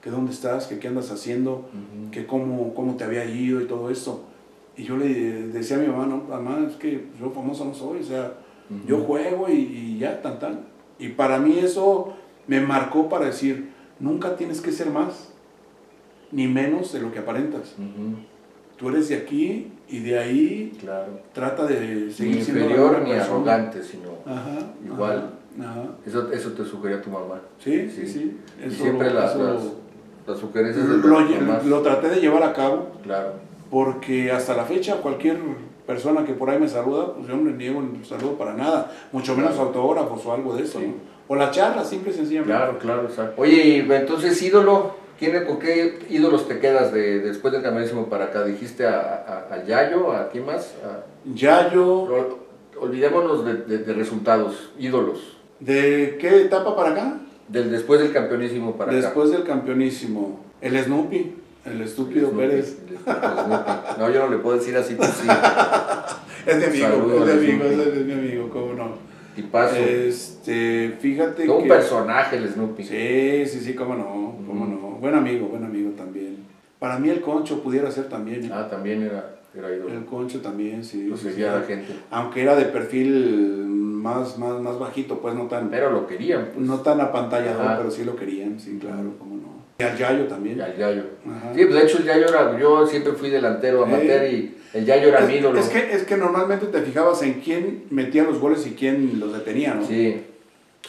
que 0.01 0.10
dónde 0.10 0.32
estás, 0.32 0.67
que 0.67 0.80
qué 0.80 0.88
andas 0.88 1.12
haciendo, 1.12 1.69
que 2.12 2.25
cómo, 2.25 2.73
cómo 2.73 2.95
te 2.95 3.04
había 3.04 3.23
ido 3.25 3.62
y 3.62 3.65
todo 3.65 3.89
esto. 3.89 4.23
Y 4.75 4.84
yo 4.84 4.97
le 4.97 5.08
decía 5.47 5.77
a 5.77 5.80
mi 5.80 5.88
mamá, 5.88 6.08
no, 6.08 6.17
mamá, 6.17 6.65
es 6.67 6.75
que 6.75 7.06
yo 7.19 7.30
famoso 7.32 7.65
no 7.65 7.73
soy, 7.73 7.99
o 7.99 8.04
sea, 8.04 8.34
yo 8.88 8.99
juego 9.01 9.47
y, 9.49 9.54
y 9.54 9.97
ya, 9.99 10.21
tan, 10.21 10.39
tan. 10.39 10.62
Y 10.97 11.10
para 11.10 11.39
mí 11.39 11.60
eso 11.60 12.13
me 12.47 12.62
marcó 12.62 13.10
para 13.10 13.25
decir, 13.25 13.69
nunca 13.99 14.36
tienes 14.36 14.62
que 14.62 14.71
ser 14.71 14.89
más, 14.89 15.31
ni 16.32 16.48
menos 16.48 16.94
de 16.94 17.00
lo 17.02 17.12
que 17.12 17.20
aparentas. 17.20 17.76
Tú 18.78 18.89
eres 18.89 19.10
de 19.10 19.15
aquí 19.15 19.72
y 19.89 20.00
de 20.00 20.17
ahí 20.17 20.72
Claro. 20.80 21.20
trata 21.34 21.65
de 21.65 22.06
Ni 22.08 22.12
seguir 22.12 22.44
siendo 22.44 22.62
la 22.62 22.65
inferior 22.72 23.02
ni 23.04 23.12
arrogante, 23.13 23.84
sino 23.84 24.10
Ajá, 24.26 24.72
Igual. 24.86 25.30
Ajá, 25.60 25.70
ajá. 25.72 25.84
eso, 26.06 26.32
eso 26.32 26.52
te 26.54 26.65
sugería 26.65 27.02
tu 27.02 27.10
mamá. 27.12 27.41
Sí, 27.60 27.89
Sí. 27.89 28.08
sí, 28.08 28.08
sí. 28.08 28.38
Y 28.65 28.72
siempre 28.72 29.10
lo- 29.12 29.20
las, 29.20 29.32
eso 29.36 29.44
las, 29.44 29.63
las 30.28 30.38
sugerencias 30.39 30.88
de 30.88 30.98
lo, 30.98 31.20
lo- 31.20 31.20
mamás. 31.41 31.65
lo 31.65 31.82
traté 31.82 32.10
de 32.10 32.22
llevar 32.22 32.44
a 32.44 32.54
cabo 32.54 32.88
Claro. 33.04 33.34
porque 33.70 34.32
hasta 34.32 34.56
la 34.56 34.63
fecha 34.65 34.96
cualquier 34.98 35.38
persona 35.86 36.24
que 36.26 36.34
por 36.34 36.50
ahí 36.50 36.60
me 36.60 36.67
saluda, 36.70 37.13
pues 37.13 37.28
yo 37.28 37.36
no 37.38 37.50
le 37.52 37.58
niego 37.58 37.80
un 37.80 38.04
saludo 38.06 38.34
para 38.38 38.54
nada, 38.56 38.91
mucho 39.12 39.36
menos 39.36 39.52
Claro. 39.54 39.67
autógrafos 39.67 40.26
o 40.26 40.34
algo 40.34 40.56
de 40.56 40.63
eso, 40.63 40.80
Sí. 40.80 40.88
¿no? 40.88 40.94
O 41.28 41.36
la 41.36 41.52
charla, 41.52 41.84
simple 41.84 42.12
y 42.12 42.15
sencillamente. 42.15 42.54
Claro, 42.56 42.78
claro, 42.80 43.04
exacto. 43.04 43.41
Oye, 43.41 43.80
entonces 43.80 44.41
ídolo, 44.41 44.96
¿quién, 45.21 45.45
¿con 45.45 45.60
qué 45.60 45.99
ídolos 46.10 46.47
te 46.47 46.57
quedas 46.60 46.91
de, 46.91 47.19
después 47.19 47.53
del 47.53 47.62
camionísimo 47.63 48.07
para 48.10 48.25
acá? 48.25 48.43
¿Dijiste 48.43 48.86
a, 48.86 49.45
a, 49.49 49.53
a 49.53 49.63
Yayo? 49.63 50.12
¿A 50.12 50.29
quién 50.31 50.45
más? 50.45 50.73
A- 50.84 51.05
Yayo, 51.34 52.03
Ol- 52.03 52.38
olvidémonos 52.79 53.45
de, 53.45 53.53
de- 53.53 53.77
de 53.77 53.93
resultados, 53.93 54.71
ídolos. 54.79 55.38
¿de 55.60 56.17
qué 56.19 56.41
etapa 56.41 56.75
para 56.75 56.89
acá? 56.91 57.13
Del, 57.47 57.69
después 57.69 58.01
del 58.01 58.12
campeonísimo 58.12 58.75
para 58.77 58.91
Después 58.93 59.29
del 59.31 59.43
campeonísimo, 59.43 60.39
el 60.60 60.77
Snoopy, 60.84 61.36
el 61.65 61.75
acá. 61.75 61.84
estúpido 61.86 62.29
Snoopy, 62.29 62.47
Pérez. 62.47 62.77
el 62.89 62.97
Snoopy. 62.97 63.71
No, 63.99 64.10
yo 64.10 64.19
no 64.25 64.29
le 64.29 64.38
puedo 64.38 64.57
decir 64.57 64.75
así, 64.75 64.95
tú 64.95 65.03
sí. 65.03 65.27
Es 66.47 66.57
mi 66.57 66.63
amigo, 66.65 66.88
Saludos 66.88 67.29
es 67.29 67.36
mi 67.41 67.51
amigo, 67.51 67.65
Snoopy. 67.69 67.99
es 67.99 68.05
mi 68.07 68.13
amigo, 68.13 68.49
cómo 68.49 68.73
no. 68.73 69.11
Tipazo. 69.36 69.76
Este, 69.76 70.98
fíjate 71.00 71.46
Todo 71.46 71.58
un 71.58 71.63
que... 71.63 71.70
personaje 71.70 72.38
el 72.38 72.50
Snoopy. 72.50 72.84
Sí, 72.84 73.46
sí, 73.46 73.60
sí, 73.60 73.74
cómo 73.74 73.96
no, 73.96 74.36
cómo 74.46 74.65
no. 74.65 74.98
Buen 75.00 75.15
amigo, 75.15 75.48
buen 75.48 75.63
amigo 75.63 75.91
también. 75.91 76.38
Para 76.80 76.98
mí 77.00 77.10
el 77.10 77.22
concho 77.22 77.62
pudiera 77.62 77.91
ser 77.91 78.10
también. 78.10 78.46
¿eh? 78.46 78.52
Ah, 78.52 78.67
también 78.70 79.04
era, 79.04 79.36
era 79.56 79.67
El 79.70 80.06
concho 80.06 80.41
también, 80.41 80.84
sí. 80.84 81.08
Lo 81.08 81.15
seguía 81.17 81.54
sí. 81.54 81.60
la 81.60 81.65
gente. 81.65 81.94
Aunque 82.10 82.41
era 82.41 82.56
de 82.56 82.65
perfil 82.65 83.65
más, 83.67 84.38
más, 84.38 84.60
más 84.62 84.80
bajito, 84.80 85.20
pues 85.20 85.36
no 85.36 85.46
tan, 85.46 85.70
Pero 85.70 85.91
lo 85.91 86.08
querían, 86.08 86.50
pues. 86.54 86.65
no 86.65 86.80
tan 86.80 87.00
apantallador, 87.00 87.65
Ajá. 87.65 87.78
pero 87.78 87.91
sí 87.91 88.04
lo 88.04 88.15
querían, 88.15 88.60
sí, 88.60 88.78
claro. 88.82 89.12
Y 89.82 89.84
al 89.84 89.98
Yayo 89.98 90.26
también. 90.28 90.58
Y 90.58 90.62
al 90.62 90.78
Yayo. 90.78 91.04
Ajá. 91.28 91.54
Sí, 91.56 91.65
pues 91.65 91.74
de 91.76 91.84
hecho 91.84 91.98
el 91.98 92.04
Yayo 92.06 92.28
era, 92.28 92.58
yo 92.60 92.86
siempre 92.88 93.13
fui 93.13 93.30
delantero 93.30 93.84
amateur 93.84 94.24
y 94.32 94.56
el 94.74 94.86
Yayo 94.86 95.10
era 95.10 95.22
mi 95.22 95.34
ídolo. 95.36 95.60
es, 95.60 95.70
que, 95.70 95.94
es 95.94 96.04
que 96.04 96.17
normalmente 96.17 96.67
te 96.67 96.82
fijabas 96.82 97.22
en 97.24 97.41
quién 97.41 97.86
metía 97.89 98.24
los 98.24 98.39
goles 98.39 98.65
y 98.67 98.72
quién 98.72 99.20
los 99.20 99.34
detenía, 99.34 99.74
¿no? 99.74 99.86
Sí, 99.86 100.24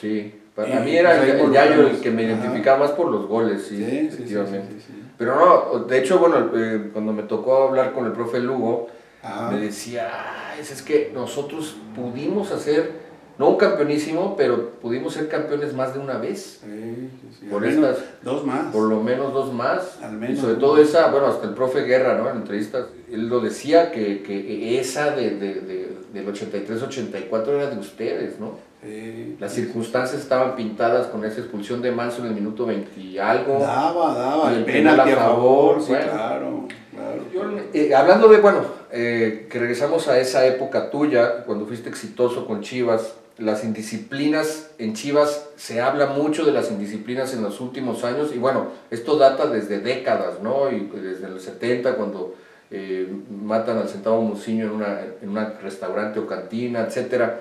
sí. 0.01 0.35
Para 0.55 0.69
Y, 0.81 0.85
mí 0.85 0.97
era 0.97 1.17
pues, 1.17 1.31
el, 1.31 1.41
el 1.41 1.53
Yayo 1.53 1.89
el 1.89 2.01
que 2.01 2.11
me 2.11 2.25
Ajá. 2.27 2.33
identificaba 2.33 2.79
más 2.81 2.91
por 2.91 3.11
los 3.11 3.27
goles, 3.27 3.63
sí, 3.67 3.77
sí, 3.79 3.85
sí, 3.85 3.89
sí, 4.11 4.23
efectivamente. 4.23 4.75
sí, 4.79 4.85
sí. 4.89 5.03
Pero 5.17 5.37
no, 5.37 5.85
de 5.85 5.99
hecho, 5.99 6.19
bueno, 6.19 6.51
eh, 6.55 6.91
cuando 6.93 7.13
me 7.13 7.23
tocó 7.23 7.69
hablar 7.69 7.93
con 7.93 8.05
el 8.07 8.13
profe 8.13 8.39
Lugo, 8.41 8.89
Ajá. 9.23 9.51
me 9.51 9.59
decía, 9.59 10.11
"Ah, 10.13 10.55
es, 10.61 10.71
es 10.71 10.83
que 10.83 11.11
nosotros 11.15 11.77
pudimos 11.97 12.51
hacer, 12.53 12.91
no 13.39 13.49
un 13.51 13.57
campeonísimo, 13.57 14.37
pero 14.37 14.71
pudimos 14.81 15.15
ser 15.15 15.29
campeones 15.29 15.75
más 15.75 15.95
de 15.95 16.01
una 16.01 16.19
vez. 16.19 16.61
Sí, 16.63 17.09
sí, 17.21 17.37
sí. 17.41 17.47
Por 17.47 17.65
estas- 17.67 17.99
Dos 18.23 18.45
más. 18.47 18.73
Por 18.73 18.89
lo 18.89 19.01
menos 19.03 19.33
dos 19.33 19.53
más. 19.53 19.99
Al 20.03 20.13
menos, 20.13 20.39
y 20.39 20.41
sobre 20.41 20.55
¿no? 20.55 20.59
todo 20.61 20.79
esa, 20.79 21.11
bueno, 21.11 21.27
hasta 21.27 21.47
el 21.49 21.55
profe 21.55 21.81
Guerra, 21.83 22.17
¿no? 22.19 22.29
En 22.31 22.37
entrevistas, 22.37 22.87
él 23.11 23.29
lo 23.29 23.41
decía 23.41 23.91
que, 23.91 24.23
que 24.23 24.79
esa 24.79 25.11
de, 25.17 25.31
de- 25.37 25.61
de- 25.61 25.93
del 26.13 26.27
83-84 26.29 27.49
era 27.49 27.71
de 27.71 27.79
ustedes, 27.79 28.39
¿no? 28.39 28.53
Sí. 28.83 29.37
Las 29.39 29.53
circunstancias 29.53 30.21
estaban 30.21 30.57
pintadas 30.57 31.07
con 31.07 31.25
esa 31.25 31.39
expulsión 31.41 31.81
de 31.83 31.93
Manso 31.93 32.21
en 32.23 32.29
el 32.29 32.35
minuto 32.35 32.67
20 32.67 33.01
y 33.01 33.17
algo. 33.19 33.59
Daba, 33.61 34.13
daba, 34.15 34.53
Y 34.53 34.57
el 34.57 34.65
penalti 34.65 35.03
penal 35.05 35.19
a 35.19 35.23
favor, 35.23 35.75
favor, 35.75 35.83
sí, 35.83 35.89
bueno. 35.93 36.13
claro, 36.13 36.69
claro. 36.93 37.23
Yo, 37.33 37.43
eh, 37.73 37.95
hablando 37.95 38.27
de, 38.29 38.39
bueno, 38.39 38.59
eh, 38.91 39.47
que 39.51 39.59
regresamos 39.61 40.09
a 40.09 40.19
esa 40.19 40.45
época 40.47 40.91
tuya, 40.91 41.45
cuando 41.45 41.65
fuiste 41.67 41.89
exitoso 41.89 42.45
con 42.45 42.61
Chivas, 42.61 43.15
las 43.43 43.65
indisciplinas 43.65 44.71
en 44.79 44.95
Chivas, 44.95 45.49
se 45.57 45.81
habla 45.81 46.07
mucho 46.07 46.45
de 46.45 46.53
las 46.53 46.71
indisciplinas 46.71 47.35
en 47.35 47.43
los 47.43 47.61
últimos 47.61 48.05
años, 48.05 48.31
y 48.35 48.39
bueno, 48.39 48.69
esto 48.91 49.17
data 49.17 49.47
desde 49.47 49.81
décadas, 49.81 50.41
¿no? 50.43 50.71
Y 50.71 50.89
desde 50.95 51.29
los 51.29 51.43
70, 51.43 51.95
cuando 51.97 52.35
eh, 52.71 53.07
matan 53.31 53.79
al 53.79 53.89
centavo 53.89 54.23
Muciño 54.23 54.65
en 54.67 54.71
una, 54.71 55.01
en 55.21 55.29
un 55.29 55.47
restaurante 55.63 56.19
o 56.21 56.27
cantina, 56.27 56.81
etcétera. 56.87 57.41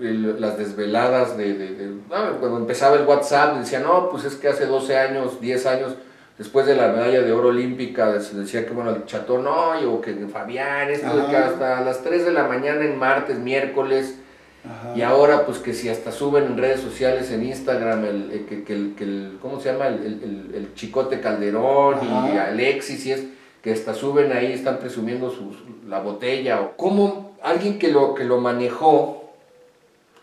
Las 0.00 0.56
desveladas 0.56 1.36
de, 1.36 1.52
de- 1.54 1.74
de- 1.74 1.94
ah, 2.10 2.32
cuando 2.40 2.56
empezaba 2.58 2.96
el 2.96 3.04
WhatsApp 3.04 3.58
decían 3.58 3.82
no 3.82 4.08
pues 4.10 4.24
es 4.24 4.34
que 4.36 4.48
hace 4.48 4.64
12 4.64 4.96
años 4.96 5.38
10 5.38 5.66
años 5.66 5.94
después 6.38 6.64
de 6.64 6.74
la 6.76 6.88
medalla 6.88 7.20
de 7.20 7.32
oro 7.32 7.48
olímpica, 7.48 8.18
se 8.20 8.36
decía 8.38 8.64
que 8.66 8.72
bueno, 8.72 8.90
el 8.90 9.04
Chatón 9.04 9.46
hoy 9.46 9.84
o 9.84 10.00
que 10.00 10.14
Fabián, 10.32 10.88
esto 10.90 11.14
de 11.14 11.26
que 11.28 11.36
hasta 11.36 11.82
las 11.82 12.02
3 12.02 12.24
de 12.24 12.32
la 12.32 12.44
mañana 12.44 12.84
en 12.86 12.98
martes, 12.98 13.38
miércoles, 13.38 14.14
y 14.94 15.02
ahora 15.02 15.44
pues 15.44 15.58
que 15.58 15.74
si 15.74 15.88
hasta 15.88 16.12
suben 16.12 16.44
en 16.44 16.56
redes 16.56 16.80
sociales, 16.80 17.30
en 17.30 17.44
Instagram, 17.44 18.04
el, 18.04 18.46
que, 18.46 18.72
el, 18.72 19.38
¿cómo 19.40 19.60
se 19.60 19.72
llama? 19.72 19.86
El, 19.88 20.70
Chicote 20.74 21.20
Calderón 21.20 21.98
y 22.02 22.36
Alexis 22.36 23.06
y 23.06 23.12
es 23.12 23.24
que 23.62 23.72
hasta 23.72 23.94
suben 23.94 24.32
ahí, 24.32 24.52
están 24.52 24.78
presumiendo 24.78 25.30
sus, 25.30 25.56
la 25.88 26.00
botella. 26.00 26.72
¿Cómo 26.76 27.36
alguien 27.42 27.78
que 27.78 27.88
lo, 27.90 28.14
que 28.14 28.24
lo 28.24 28.40
manejó 28.40 29.26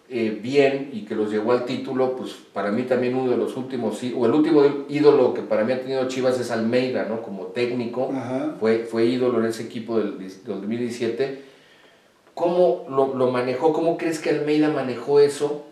eh, 0.09 0.37
bien 0.41 0.91
y 0.93 1.05
que 1.05 1.15
los 1.15 1.31
llevó 1.31 1.53
al 1.53 1.65
título, 1.65 2.15
pues 2.15 2.33
para 2.53 2.71
mí 2.71 2.83
también 2.83 3.15
uno 3.15 3.31
de 3.31 3.37
los 3.37 3.57
últimos, 3.57 3.99
o 4.15 4.25
el 4.25 4.31
último 4.31 4.61
ídolo 4.87 5.33
que 5.33 5.41
para 5.41 5.63
mí 5.63 5.73
ha 5.73 5.81
tenido 5.81 6.07
Chivas 6.07 6.39
es 6.39 6.51
Almeida, 6.51 7.07
¿no? 7.09 7.21
Como 7.21 7.47
técnico, 7.47 8.11
fue, 8.59 8.79
fue 8.79 9.05
ídolo 9.05 9.39
en 9.39 9.45
ese 9.45 9.63
equipo 9.63 9.97
del, 9.97 10.17
2017. 10.45 11.52
¿Cómo 12.33 12.85
lo, 12.89 13.15
lo, 13.15 13.31
manejó? 13.31 13.73
¿Cómo 13.73 13.97
crees 13.97 14.19
que 14.19 14.31
Almeida 14.31 14.69
manejó 14.69 15.19
eso? 15.19 15.63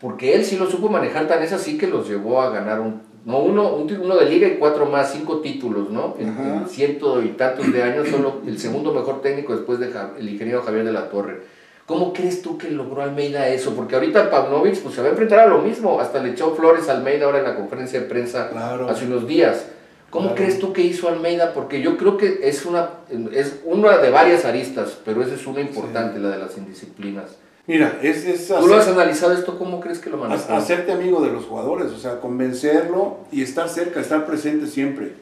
Porque 0.00 0.34
él 0.34 0.44
sí 0.44 0.56
lo 0.56 0.70
supo 0.70 0.88
manejar, 0.88 1.26
tan 1.28 1.42
es 1.42 1.52
así 1.52 1.76
que 1.76 1.86
los 1.86 2.08
llevó 2.08 2.40
a 2.40 2.50
ganar 2.50 2.80
un, 2.80 3.02
no 3.24 3.38
uno, 3.40 3.74
un, 3.74 3.92
uno 3.92 4.16
de 4.16 4.26
liga 4.26 4.48
y 4.48 4.56
cuatro 4.56 4.86
más, 4.86 5.12
cinco 5.12 5.40
títulos, 5.40 5.90
¿no? 5.90 6.14
En, 6.18 6.66
ciento 6.68 7.22
y 7.22 7.30
tantos 7.30 7.72
de 7.72 7.82
años, 7.82 8.08
solo 8.08 8.40
el 8.46 8.58
segundo 8.58 8.94
mejor 8.94 9.20
técnico 9.20 9.54
después 9.54 9.78
del 9.78 9.92
el 10.18 10.28
ingeniero 10.28 10.62
Javier 10.62 10.84
de 10.84 10.92
la 10.92 11.10
Torre 11.10 11.60
¿Cómo 11.90 12.12
crees 12.12 12.40
tú 12.40 12.56
que 12.56 12.70
logró 12.70 13.02
Almeida 13.02 13.48
eso? 13.48 13.74
Porque 13.74 13.96
ahorita 13.96 14.30
Pavlovich 14.30 14.80
pues, 14.80 14.94
se 14.94 15.00
va 15.00 15.08
a 15.08 15.10
enfrentar 15.10 15.40
a 15.40 15.46
lo 15.46 15.58
mismo. 15.58 16.00
Hasta 16.00 16.22
le 16.22 16.30
echó 16.30 16.54
flores 16.54 16.88
a 16.88 16.92
Almeida 16.92 17.24
ahora 17.24 17.38
en 17.38 17.44
la 17.44 17.56
conferencia 17.56 17.98
de 17.98 18.06
prensa 18.06 18.48
hace 18.88 19.06
unos 19.06 19.26
días. 19.26 19.66
¿Cómo 20.10 20.34
crees 20.34 20.58
tú 20.58 20.72
que 20.72 20.82
hizo 20.82 21.08
Almeida? 21.08 21.54
Porque 21.54 21.80
yo 21.80 21.96
creo 21.96 22.16
que 22.16 22.40
es 22.42 22.66
una, 22.66 22.90
es 23.32 23.60
una 23.64 23.98
de 23.98 24.10
varias 24.10 24.44
aristas, 24.44 24.98
pero 25.04 25.22
esa 25.22 25.34
es 25.34 25.46
una 25.46 25.60
importante, 25.60 26.18
la 26.18 26.30
de 26.30 26.38
las 26.38 26.58
indisciplinas. 26.58 27.36
Mira, 27.66 28.00
es, 28.02 28.24
es 28.24 28.48
¿Tú 28.48 28.66
lo 28.66 28.74
has 28.74 28.88
analizado 28.88 29.32
esto? 29.32 29.56
¿Cómo 29.56 29.78
crees 29.78 30.00
que 30.00 30.10
lo 30.10 30.16
manejó? 30.16 30.52
Hacerte 30.54 30.90
amigo 30.90 31.20
de 31.20 31.30
los 31.30 31.44
jugadores, 31.44 31.92
o 31.92 31.98
sea, 31.98 32.20
convencerlo 32.20 33.18
y 33.30 33.42
estar 33.42 33.68
cerca, 33.68 34.00
estar 34.00 34.26
presente 34.26 34.66
siempre. 34.66 35.14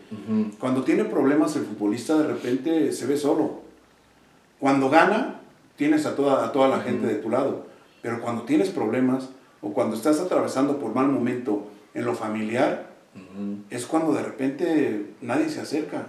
Cuando 0.59 0.83
tiene 0.83 1.05
problemas 1.05 1.55
el 1.57 1.65
futbolista 1.65 2.17
de 2.17 2.27
repente 2.27 2.93
se 2.93 3.05
ve 3.05 3.19
solo. 3.19 3.61
Cuando 4.59 4.89
gana, 4.89 5.41
tienes 5.77 6.07
a 6.07 6.17
toda, 6.17 6.47
a 6.47 6.53
toda 6.53 6.69
la 6.69 6.81
gente 6.81 7.07
de 7.07 7.17
tu 7.17 7.29
lado. 7.29 7.67
Pero 8.01 8.23
cuando 8.23 8.45
tienes 8.45 8.71
problemas 8.71 9.29
o 9.61 9.75
cuando 9.75 9.95
estás 9.97 10.19
atravesando 10.19 10.79
por 10.79 10.95
mal 10.95 11.09
momento 11.09 11.67
en 11.93 12.07
lo 12.07 12.15
familiar, 12.15 12.88
es 13.71 13.87
cuando 13.87 14.13
de 14.13 14.23
repente 14.23 15.07
nadie 15.21 15.49
se 15.49 15.61
acerca. 15.61 16.07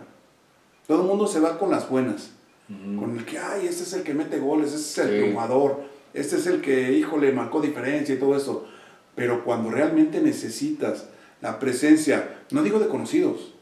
Todo 0.88 1.02
el 1.02 1.08
mundo 1.08 1.28
se 1.28 1.40
va 1.40 1.58
con 1.58 1.72
las 1.72 1.90
buenas. 1.90 2.32
Con 2.68 3.18
el 3.18 3.26
que, 3.26 3.40
ay, 3.40 3.66
este 3.66 3.82
es 3.82 3.94
el 3.94 4.04
que 4.04 4.14
mete 4.14 4.38
goles, 4.38 4.74
este 4.74 5.02
es 5.02 5.08
el 5.08 5.32
jugador, 5.32 5.82
este 6.14 6.36
es 6.36 6.46
el 6.46 6.62
que, 6.62 6.94
híjole, 6.94 7.32
marcó 7.32 7.62
diferencia 7.62 8.14
y 8.14 8.20
todo 8.20 8.38
eso. 8.38 8.68
Pero 9.16 9.44
cuando 9.44 9.72
realmente 9.72 10.22
necesitas 10.22 11.08
la 11.42 11.58
presencia, 11.58 12.42
no 12.52 12.62
digo 12.62 12.78
de 12.78 12.88
conocidos, 12.88 13.56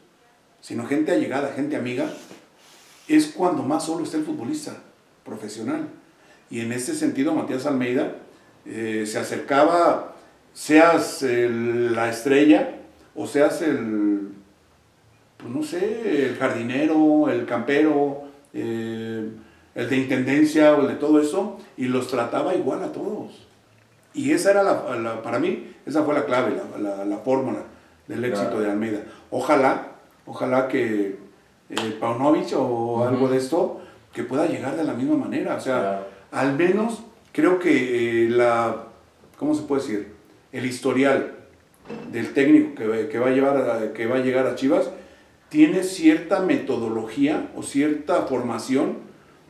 sino 0.60 0.86
gente 0.86 1.12
allegada, 1.12 1.54
gente 1.54 1.76
amiga, 1.76 2.12
es 3.06 3.28
cuando 3.28 3.62
más 3.62 3.86
solo 3.86 4.04
está 4.04 4.18
el 4.18 4.24
futbolista 4.24 4.76
profesional. 5.24 5.88
Y 6.50 6.60
en 6.60 6.72
ese 6.72 6.94
sentido, 6.94 7.34
Matías 7.34 7.64
Almeida 7.64 8.16
eh, 8.66 9.04
se 9.06 9.18
acercaba, 9.18 10.16
seas 10.52 11.22
la 11.22 12.10
estrella 12.10 12.77
o 13.18 13.26
seas 13.26 13.62
el, 13.62 14.28
pues 15.36 15.52
no 15.52 15.62
sé, 15.64 16.26
el 16.26 16.36
jardinero, 16.36 17.28
el 17.28 17.46
campero, 17.46 18.22
eh, 18.54 19.28
el 19.74 19.90
de 19.90 19.96
intendencia 19.96 20.74
o 20.74 20.82
el 20.82 20.88
de 20.88 20.94
todo 20.94 21.20
eso, 21.20 21.58
y 21.76 21.86
los 21.86 22.06
trataba 22.06 22.54
igual 22.54 22.84
a 22.84 22.92
todos. 22.92 23.44
Y 24.14 24.30
esa 24.30 24.52
era 24.52 24.62
la, 24.62 25.20
para 25.22 25.40
mí, 25.40 25.74
esa 25.84 26.04
fue 26.04 26.14
la 26.14 26.26
clave, 26.26 26.60
la, 26.80 27.18
fórmula 27.18 27.64
del 28.06 28.24
éxito 28.24 28.60
de 28.60 28.70
Almeida. 28.70 29.00
Ojalá, 29.32 29.88
ojalá 30.24 30.68
que 30.68 31.18
eh, 31.70 31.96
Paunovic 32.00 32.52
o 32.56 33.04
algo 33.04 33.28
de 33.28 33.38
esto, 33.38 33.80
que 34.12 34.22
pueda 34.22 34.46
llegar 34.46 34.76
de 34.76 34.84
la 34.84 34.94
misma 34.94 35.16
manera. 35.16 35.56
O 35.56 35.60
sea, 35.60 36.06
al 36.30 36.56
menos 36.56 37.02
creo 37.32 37.58
que 37.58 38.26
eh, 38.26 38.30
la, 38.30 38.84
¿cómo 39.36 39.54
se 39.54 39.62
puede 39.62 39.82
decir? 39.82 40.14
El 40.52 40.66
historial 40.66 41.37
del 42.12 42.32
técnico 42.32 42.74
que, 42.74 43.08
que, 43.08 43.18
va 43.18 43.28
a 43.28 43.30
llevar 43.30 43.92
que 43.92 44.06
va 44.06 44.16
a 44.16 44.20
llegar 44.20 44.46
a 44.46 44.54
Chivas 44.54 44.90
tiene 45.48 45.82
cierta 45.82 46.40
metodología 46.40 47.50
o 47.56 47.62
cierta 47.62 48.22
formación 48.22 48.98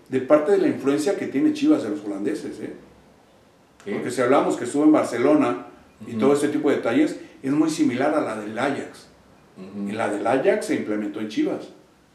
de 0.09 0.21
parte 0.21 0.53
de 0.53 0.59
la 0.59 0.69
influencia 0.69 1.17
que 1.17 1.27
tiene 1.27 1.53
Chivas 1.53 1.83
de 1.83 1.91
los 1.91 2.05
holandeses. 2.05 2.61
¿eh? 2.61 2.73
Porque 3.85 4.11
si 4.11 4.21
hablamos 4.21 4.57
que 4.57 4.65
estuvo 4.65 4.85
en 4.85 4.93
Barcelona 4.93 5.67
y 6.07 6.15
todo 6.15 6.35
ese 6.35 6.49
tipo 6.49 6.71
de 6.71 6.77
detalles, 6.77 7.19
es 7.43 7.51
muy 7.51 7.71
similar 7.71 8.15
a 8.15 8.21
la 8.21 8.37
del 8.41 8.59
Ajax. 8.59 9.09
Y 9.89 9.93
la 9.93 10.09
del 10.09 10.27
Ajax 10.27 10.67
se 10.67 10.77
implementó 10.77 11.21
en 11.21 11.29
Chivas. 11.29 11.69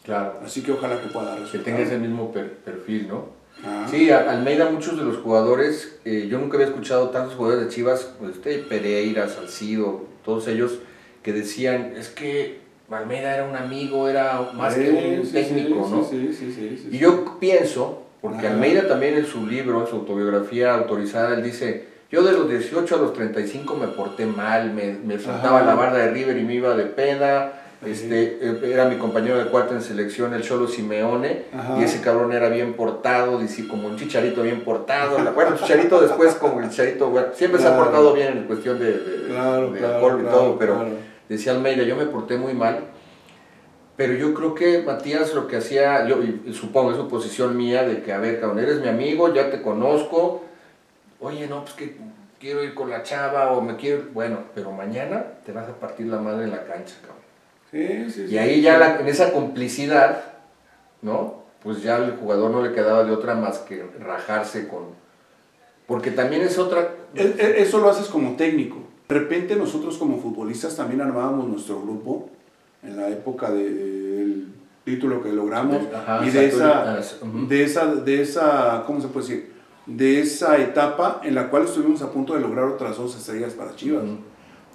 Claro. 0.04 0.40
Así 0.44 0.62
que 0.62 0.72
ojalá 0.72 1.02
que 1.02 1.08
pueda 1.08 1.36
resultar. 1.36 1.60
Que 1.60 1.72
tenga 1.72 1.80
ese 1.80 1.98
mismo 1.98 2.32
perfil, 2.32 3.08
¿no? 3.10 3.44
Ah. 3.66 3.86
Sí, 3.90 4.10
Almeida, 4.10 4.70
muchos 4.70 4.98
de 4.98 5.04
los 5.04 5.18
jugadores, 5.18 6.00
eh, 6.06 6.28
yo 6.30 6.40
nunca 6.40 6.56
había 6.56 6.68
escuchado 6.68 7.10
tantos 7.10 7.36
jugadores 7.36 7.66
de 7.66 7.72
Chivas, 7.72 8.14
este, 8.30 8.60
Pereira, 8.60 9.30
Salcido, 9.30 10.06
todos 10.24 10.48
ellos, 10.48 10.80
que 11.22 11.34
decían, 11.34 11.94
es 11.98 12.10
que 12.10 12.60
Almeida 12.92 13.34
era 13.34 13.46
un 13.46 13.56
amigo, 13.56 14.08
era 14.08 14.52
más 14.54 14.76
que 14.76 15.20
un 15.22 15.32
técnico, 15.32 15.88
¿no? 15.90 16.08
y 16.92 16.98
yo 16.98 17.40
pienso, 17.40 18.04
porque 18.22 18.48
Almeida 18.48 18.88
también 18.88 19.16
en 19.16 19.26
su 19.26 19.46
libro, 19.48 19.82
en 19.82 19.88
su 19.88 19.96
autobiografía 19.98 20.76
autorizada, 20.76 21.36
él 21.36 21.44
dice, 21.44 21.86
yo 22.12 22.22
de 22.24 22.34
los 22.34 22.50
18 22.50 22.96
a 22.96 22.98
los 23.00 23.14
35 23.14 23.76
me 23.76 23.88
porté 23.88 24.26
mal, 24.26 24.74
me, 24.74 24.94
me 24.94 25.18
saltaba 25.20 25.64
la 25.64 25.76
barda 25.76 25.98
de 25.98 26.12
River 26.12 26.38
y 26.38 26.44
me 26.44 26.56
iba 26.56 26.76
de 26.76 26.86
peda, 26.86 27.63
este, 27.86 28.40
eh, 28.42 28.60
era 28.64 28.86
mi 28.86 28.98
compañero 28.98 29.38
de 29.38 29.50
cuarto 29.50 29.74
en 29.74 29.82
selección, 29.82 30.34
el 30.34 30.44
Cholo 30.44 30.68
Simeone, 30.68 31.46
y 31.80 31.84
ese 31.84 32.02
cabrón 32.02 32.32
era 32.32 32.50
bien 32.50 32.74
portado, 32.74 33.40
dice, 33.40 33.68
como 33.68 33.88
un 33.88 33.98
chicharito 33.98 34.42
bien 34.42 34.62
portado. 34.62 35.18
Bueno, 35.34 35.56
chicharito 35.58 36.02
después 36.02 36.36
como 36.36 36.62
el 36.62 36.70
chicharito, 36.70 37.12
siempre 37.34 37.62
se 37.62 37.68
ha 37.68 37.78
portado 37.78 38.14
bien 38.14 38.38
en 38.38 38.44
cuestión 38.46 38.80
de, 38.80 38.98
de, 38.98 39.38
alcohol 39.38 40.22
y 40.22 40.30
todo, 40.30 40.58
pero 40.58 40.86
decía 41.28 41.54
Almeida, 41.54 41.84
yo 41.84 41.96
me 41.96 42.06
porté 42.06 42.38
muy 42.38 42.54
mal, 42.54 42.80
pero 43.96 44.14
yo 44.14 44.34
creo 44.34 44.56
que 44.56 44.82
Matías 44.82 45.34
lo 45.34 45.48
que 45.48 45.58
hacía, 45.58 46.08
yo 46.08 46.18
supongo 46.54 46.92
es 46.92 46.98
su 46.98 47.08
posición 47.08 47.58
mía, 47.58 47.84
de 47.84 48.02
que, 48.02 48.14
a 48.14 48.18
ver, 48.18 48.40
cabrón, 48.40 48.60
eres 48.60 48.82
mi 48.82 48.88
amigo, 48.88 49.34
ya 49.34 49.50
te 49.50 49.62
conozco, 49.62 50.44
oye, 51.20 51.48
no, 51.48 51.64
pues 51.64 51.74
que 51.74 51.98
quiero 52.40 52.64
ir 52.64 52.74
con 52.74 52.90
la 52.90 53.04
chava 53.04 53.52
o 53.52 53.62
me 53.62 53.76
quiero, 53.76 54.04
bueno, 54.14 54.40
pero 54.56 54.72
mañana 54.72 55.24
te 55.46 55.52
vas 55.52 55.70
a 55.70 55.74
partir 55.74 56.08
la 56.08 56.20
madre 56.20 56.46
en 56.46 56.52
la 56.52 56.64
cancha, 56.64 56.96
cabrón 57.02 57.23
y 57.74 58.38
ahí 58.38 58.62
ya 58.62 59.00
en 59.00 59.08
esa 59.08 59.34
complicidad, 59.34 60.24
¿no? 61.02 61.44
Pues 61.64 61.82
ya 61.82 61.96
al 61.96 62.18
jugador 62.18 62.52
no 62.52 62.62
le 62.62 62.74
quedaba 62.74 63.04
de 63.04 63.12
otra 63.12 63.36
más 63.36 63.60
que 63.60 63.84
rajarse 64.00 64.68
con... 64.68 64.84
Porque 65.88 66.12
también 66.12 66.44
es 66.44 66.60
otra... 66.60 66.96
E, 67.16 67.36
e, 67.38 67.62
eso 67.62 67.80
lo 67.80 67.90
haces 67.90 68.08
como 68.08 68.36
técnico. 68.36 68.78
De 69.08 69.20
repente 69.20 69.56
nosotros 69.56 69.98
como 69.98 70.20
futbolistas 70.20 70.76
también 70.76 71.02
armábamos 71.02 71.48
nuestro 71.48 71.82
grupo 71.82 72.30
en 72.84 72.98
la 72.98 73.10
época 73.10 73.50
del 73.50 74.48
título 74.84 75.24
que 75.24 75.32
logramos 75.32 75.82
y 76.26 76.30
de 76.30 76.48
esa, 76.48 77.00
de 77.48 77.64
esa, 77.64 77.96
de 77.96 78.22
esa, 78.22 78.84
¿cómo 78.86 79.02
se 79.02 79.08
puede 79.08 79.28
decir? 79.28 79.54
De 79.86 80.20
esa 80.20 80.58
etapa 80.58 81.22
en 81.24 81.36
la 81.36 81.50
cual 81.50 81.64
estuvimos 81.64 82.02
a 82.02 82.12
punto 82.12 82.34
de 82.34 82.42
lograr 82.42 82.66
otras 82.66 82.98
dos 82.98 83.16
estrellas 83.18 83.54
para 83.54 83.76
Chivas. 83.76 84.04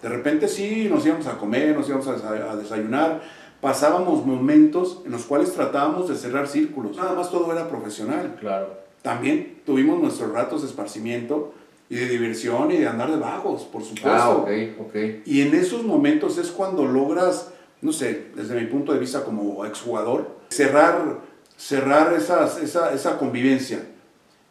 De 0.02 0.08
repente 0.08 0.48
sí, 0.48 0.88
nos 0.90 1.04
íbamos 1.04 1.26
a 1.26 1.38
comer, 1.38 1.76
nos 1.76 1.88
íbamos 1.88 2.06
a 2.06 2.56
desayunar, 2.56 3.22
pasábamos 3.60 4.24
momentos 4.24 5.02
en 5.04 5.12
los 5.12 5.24
cuales 5.24 5.52
tratábamos 5.52 6.08
de 6.08 6.16
cerrar 6.16 6.46
círculos. 6.46 6.96
Nada 6.96 7.14
más 7.14 7.30
todo 7.30 7.50
era 7.52 7.68
profesional. 7.68 8.36
Claro. 8.38 8.78
También 9.02 9.60
tuvimos 9.64 10.00
nuestros 10.00 10.32
ratos 10.32 10.62
de 10.62 10.68
esparcimiento 10.68 11.52
y 11.90 11.96
de 11.96 12.08
diversión 12.08 12.70
y 12.70 12.76
de 12.76 12.86
andar 12.86 13.10
de 13.10 13.16
vagos, 13.16 13.62
por 13.64 13.82
supuesto. 13.82 14.10
Ah, 14.10 14.30
ok, 14.30 14.48
ok. 14.80 14.96
Y 15.24 15.42
en 15.42 15.54
esos 15.54 15.84
momentos 15.84 16.38
es 16.38 16.50
cuando 16.50 16.84
logras, 16.84 17.50
no 17.80 17.92
sé, 17.92 18.26
desde 18.34 18.60
mi 18.60 18.66
punto 18.66 18.92
de 18.92 18.98
vista 18.98 19.24
como 19.24 19.64
exjugador, 19.64 20.36
cerrar, 20.50 21.20
cerrar 21.56 22.12
esas, 22.12 22.60
esa, 22.62 22.92
esa 22.92 23.18
convivencia 23.18 23.86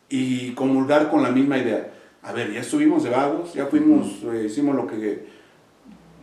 y 0.10 0.54
comulgar 0.54 1.12
con 1.12 1.22
la 1.22 1.30
misma 1.30 1.58
idea. 1.58 1.94
A 2.24 2.34
ver, 2.34 2.52
ya 2.52 2.62
estuvimos 2.62 3.04
de 3.04 3.12
vagos, 3.12 3.54
ya 3.54 3.68
fuimos, 3.68 4.24
eh, 4.34 4.46
hicimos 4.48 4.76
lo 4.76 4.88
que 4.88 5.37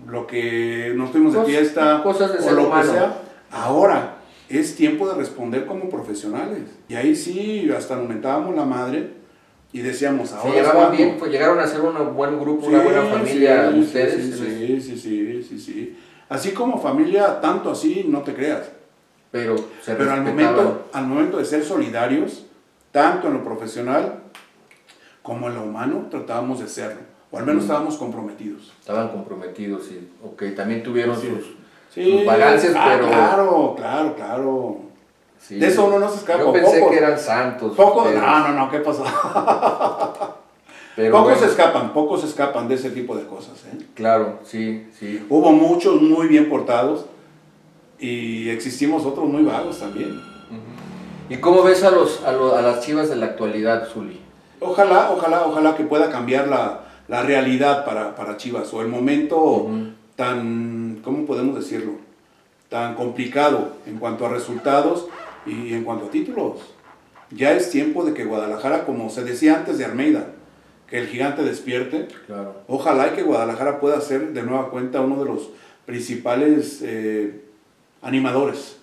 lo 0.06 0.26
que 0.26 0.92
nos 0.96 1.12
tuvimos 1.12 1.34
de 1.34 1.44
fiesta, 1.44 2.02
cosas 2.02 2.32
de 2.32 2.48
o 2.48 2.52
lo 2.52 2.70
que 2.70 2.84
sea. 2.84 3.20
Ahora 3.50 4.16
es 4.48 4.76
tiempo 4.76 5.08
de 5.08 5.14
responder 5.14 5.66
como 5.66 5.88
profesionales. 5.88 6.62
Y 6.88 6.94
ahí 6.94 7.16
sí, 7.16 7.70
hasta 7.76 7.96
nos 7.96 8.08
mentábamos 8.08 8.54
la 8.54 8.64
madre 8.64 9.10
y 9.72 9.80
decíamos, 9.80 10.32
ahora. 10.32 10.50
Se 10.50 10.56
llevaban 10.56 10.96
bien, 10.96 11.16
pues 11.18 11.30
llegaron 11.30 11.58
a 11.58 11.66
ser 11.66 11.80
un 11.80 12.14
buen 12.14 12.38
grupo, 12.38 12.66
una 12.66 12.82
buena 12.82 13.02
familia 13.02 13.70
sí, 13.72 13.80
ustedes. 13.80 14.36
Sí, 14.36 14.80
sí, 14.80 14.96
sí, 14.96 15.42
sí, 15.42 15.58
sí. 15.58 15.98
Así 16.28 16.52
como 16.52 16.80
familia, 16.80 17.40
tanto 17.40 17.70
así, 17.70 18.06
no 18.08 18.22
te 18.22 18.34
creas. 18.34 18.70
Pero, 19.30 19.56
se 19.82 19.94
Pero 19.94 20.12
al 20.12 20.22
momento, 20.22 20.86
al 20.92 21.06
momento 21.06 21.38
de 21.38 21.44
ser 21.44 21.64
solidarios, 21.64 22.46
tanto 22.92 23.26
en 23.26 23.34
lo 23.34 23.44
profesional 23.44 24.20
como 25.22 25.48
en 25.48 25.56
lo 25.56 25.64
humano, 25.64 26.06
tratábamos 26.08 26.60
de 26.60 26.68
serlo. 26.68 27.13
O 27.34 27.38
al 27.38 27.46
menos 27.46 27.62
estábamos 27.64 27.96
comprometidos. 27.96 28.72
Estaban 28.78 29.08
comprometidos 29.08 29.88
y, 29.90 30.08
ok, 30.24 30.54
también 30.54 30.82
tuvieron 30.84 31.16
Sí. 31.20 31.28
sus, 31.28 31.54
Sí, 31.92 32.10
sus 32.18 32.24
vagancias, 32.26 32.72
ah, 32.76 32.86
pero... 32.88 33.06
Claro, 33.08 33.74
claro, 33.76 34.14
claro. 34.16 34.76
sí. 35.40 35.56
De 35.56 35.66
eso 35.66 35.86
uno 35.86 35.98
no 35.98 36.08
se 36.08 36.16
escapa. 36.18 36.40
Yo 36.40 36.52
pensé 36.52 36.80
Pocos- 36.80 36.90
que 36.90 36.96
eran 36.98 37.18
santos. 37.18 37.76
Pocos, 37.76 38.06
pero- 38.08 38.20
no, 38.20 38.38
no, 38.48 38.52
no, 38.54 38.70
¿qué 38.70 38.78
pasó? 38.78 39.04
pero 40.96 41.10
pocos 41.16 41.32
bueno, 41.38 41.46
escapan, 41.46 41.92
pocos 41.92 42.22
escapan 42.24 42.68
de 42.68 42.76
ese 42.76 42.90
tipo 42.90 43.16
de 43.16 43.26
cosas. 43.26 43.64
¿eh? 43.72 43.78
Claro, 43.94 44.38
sí, 44.44 44.86
sí. 44.98 45.24
Hubo 45.28 45.50
muchos 45.52 46.00
muy 46.00 46.28
bien 46.28 46.48
portados 46.48 47.06
y 47.98 48.48
existimos 48.50 49.04
otros 49.04 49.26
muy 49.28 49.42
vagos 49.42 49.78
también. 49.80 50.20
¿Y 51.28 51.38
cómo 51.38 51.62
ves 51.62 51.82
a, 51.84 51.90
los, 51.90 52.22
a, 52.24 52.32
lo- 52.32 52.54
a 52.56 52.62
las 52.62 52.80
chivas 52.80 53.08
de 53.08 53.16
la 53.16 53.26
actualidad, 53.26 53.88
Zuli? 53.88 54.20
Ojalá, 54.60 55.10
ojalá, 55.10 55.46
ojalá 55.46 55.74
que 55.76 55.84
pueda 55.84 56.10
cambiar 56.10 56.48
la, 56.48 56.83
la 57.08 57.22
realidad 57.22 57.84
para, 57.84 58.14
para 58.16 58.36
Chivas 58.36 58.72
o 58.72 58.82
el 58.82 58.88
momento 58.88 59.68
tan, 60.16 61.00
¿cómo 61.02 61.26
podemos 61.26 61.56
decirlo? 61.56 61.92
Tan 62.68 62.94
complicado 62.94 63.76
en 63.86 63.98
cuanto 63.98 64.26
a 64.26 64.30
resultados 64.30 65.06
y 65.46 65.74
en 65.74 65.84
cuanto 65.84 66.06
a 66.06 66.10
títulos. 66.10 66.60
Ya 67.30 67.52
es 67.52 67.70
tiempo 67.70 68.04
de 68.04 68.14
que 68.14 68.24
Guadalajara, 68.24 68.84
como 68.84 69.10
se 69.10 69.24
decía 69.24 69.56
antes 69.56 69.78
de 69.78 69.84
Almeida, 69.84 70.28
que 70.88 70.98
el 70.98 71.08
gigante 71.08 71.42
despierte. 71.42 72.08
Claro. 72.26 72.62
Ojalá 72.68 73.08
y 73.08 73.10
que 73.16 73.22
Guadalajara 73.22 73.80
pueda 73.80 74.00
ser 74.00 74.32
de 74.32 74.42
nueva 74.42 74.70
cuenta 74.70 75.00
uno 75.00 75.22
de 75.22 75.30
los 75.30 75.50
principales 75.86 76.80
eh, 76.82 77.42
animadores 78.02 78.76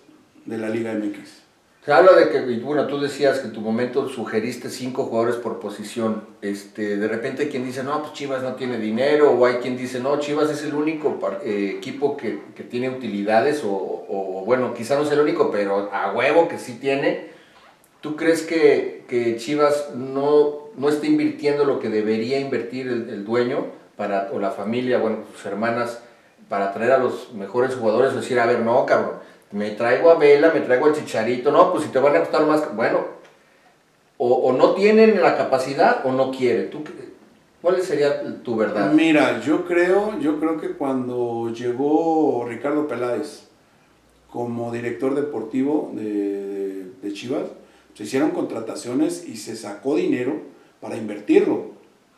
de 0.46 0.58
la 0.58 0.70
Liga 0.70 0.94
MX. 0.94 1.41
Se 1.84 1.92
habla 1.92 2.14
de 2.14 2.30
que, 2.30 2.60
bueno, 2.60 2.86
tú 2.86 3.02
decías 3.02 3.40
que 3.40 3.48
en 3.48 3.54
tu 3.54 3.62
momento 3.62 4.08
sugeriste 4.08 4.70
cinco 4.70 5.06
jugadores 5.06 5.38
por 5.38 5.60
posición. 5.60 6.26
Este, 6.44 6.98
de 6.98 7.08
repente 7.08 7.44
hay 7.44 7.50
quien 7.50 7.66
dice, 7.66 7.84
no, 7.84 8.00
pues 8.02 8.14
Chivas 8.14 8.44
no 8.44 8.54
tiene 8.54 8.78
dinero, 8.78 9.32
o 9.32 9.46
hay 9.48 9.56
quien 9.56 9.78
dice, 9.78 10.00
no, 10.00 10.20
Chivas 10.20 10.52
es 10.52 10.64
el 10.64 10.76
único 10.76 11.18
eh, 11.44 11.74
equipo 11.78 12.18
que, 12.18 12.40
que 12.56 12.64
tiene 12.64 12.92
utilidades, 12.92 13.64
o, 13.64 13.72
o, 13.72 14.44
bueno, 14.46 14.76
quizá 14.76 14.96
no 14.96 15.02
es 15.02 15.12
el 15.12 15.22
único, 15.22 15.50
pero 15.50 15.90
a 15.92 16.14
huevo 16.14 16.48
que 16.48 16.60
sí 16.60 16.78
tiene. 16.80 17.32
¿Tú 18.00 18.16
crees 18.16 18.44
que, 18.44 19.04
que 19.08 19.38
Chivas 19.38 19.96
no, 19.96 20.70
no 20.78 20.88
está 20.88 21.08
invirtiendo 21.08 21.66
lo 21.66 21.80
que 21.80 21.90
debería 21.90 22.40
invertir 22.40 22.88
el, 22.90 23.10
el 23.10 23.26
dueño 23.26 23.66
para, 23.98 24.30
o 24.32 24.40
la 24.40 24.52
familia, 24.52 25.00
bueno, 25.00 25.18
sus 25.36 25.48
hermanas, 25.48 26.00
para 26.48 26.74
traer 26.74 26.92
a 26.92 27.00
los 27.00 27.34
mejores 27.34 27.74
jugadores? 27.74 28.14
O 28.14 28.18
decir, 28.18 28.40
a 28.40 28.46
ver, 28.46 28.60
no, 28.60 28.86
cabrón, 28.86 29.16
me 29.52 29.72
traigo 29.72 30.10
a 30.12 30.16
Vela, 30.16 30.52
me 30.54 30.62
traigo 30.62 30.86
al 30.86 30.94
Chicharito, 30.96 31.52
no, 31.52 31.72
pues 31.72 31.84
si 31.86 31.90
te 31.92 32.00
van 32.00 32.16
a 32.16 32.20
costar 32.20 32.46
más, 32.46 32.76
bueno, 32.76 33.00
o, 34.18 34.28
o 34.34 34.54
no 34.54 34.74
tienen 34.74 35.22
la 35.22 35.36
capacidad 35.38 36.06
o 36.06 36.12
no 36.12 36.32
quieren. 36.32 36.70
¿Tú, 36.70 36.84
¿Cuál 37.62 37.82
sería 37.82 38.42
tu 38.44 38.56
verdad? 38.56 38.92
Mira, 38.94 39.40
yo 39.42 39.66
creo, 39.66 40.20
yo 40.20 40.40
creo 40.40 40.60
que 40.60 40.72
cuando 40.72 41.52
llegó 41.54 42.46
Ricardo 42.48 42.88
Peláez 42.88 43.48
como 44.30 44.72
director 44.72 45.14
deportivo 45.16 45.92
de, 45.94 46.04
de- 46.04 46.92
de 47.02 47.14
Chivas, 47.14 47.44
se 47.94 48.04
hicieron 48.04 48.32
contrataciones 48.32 49.28
y 49.28 49.36
se 49.38 49.56
sacó 49.56 49.96
dinero 49.96 50.34
para 50.80 50.96
invertirlo 50.98 51.72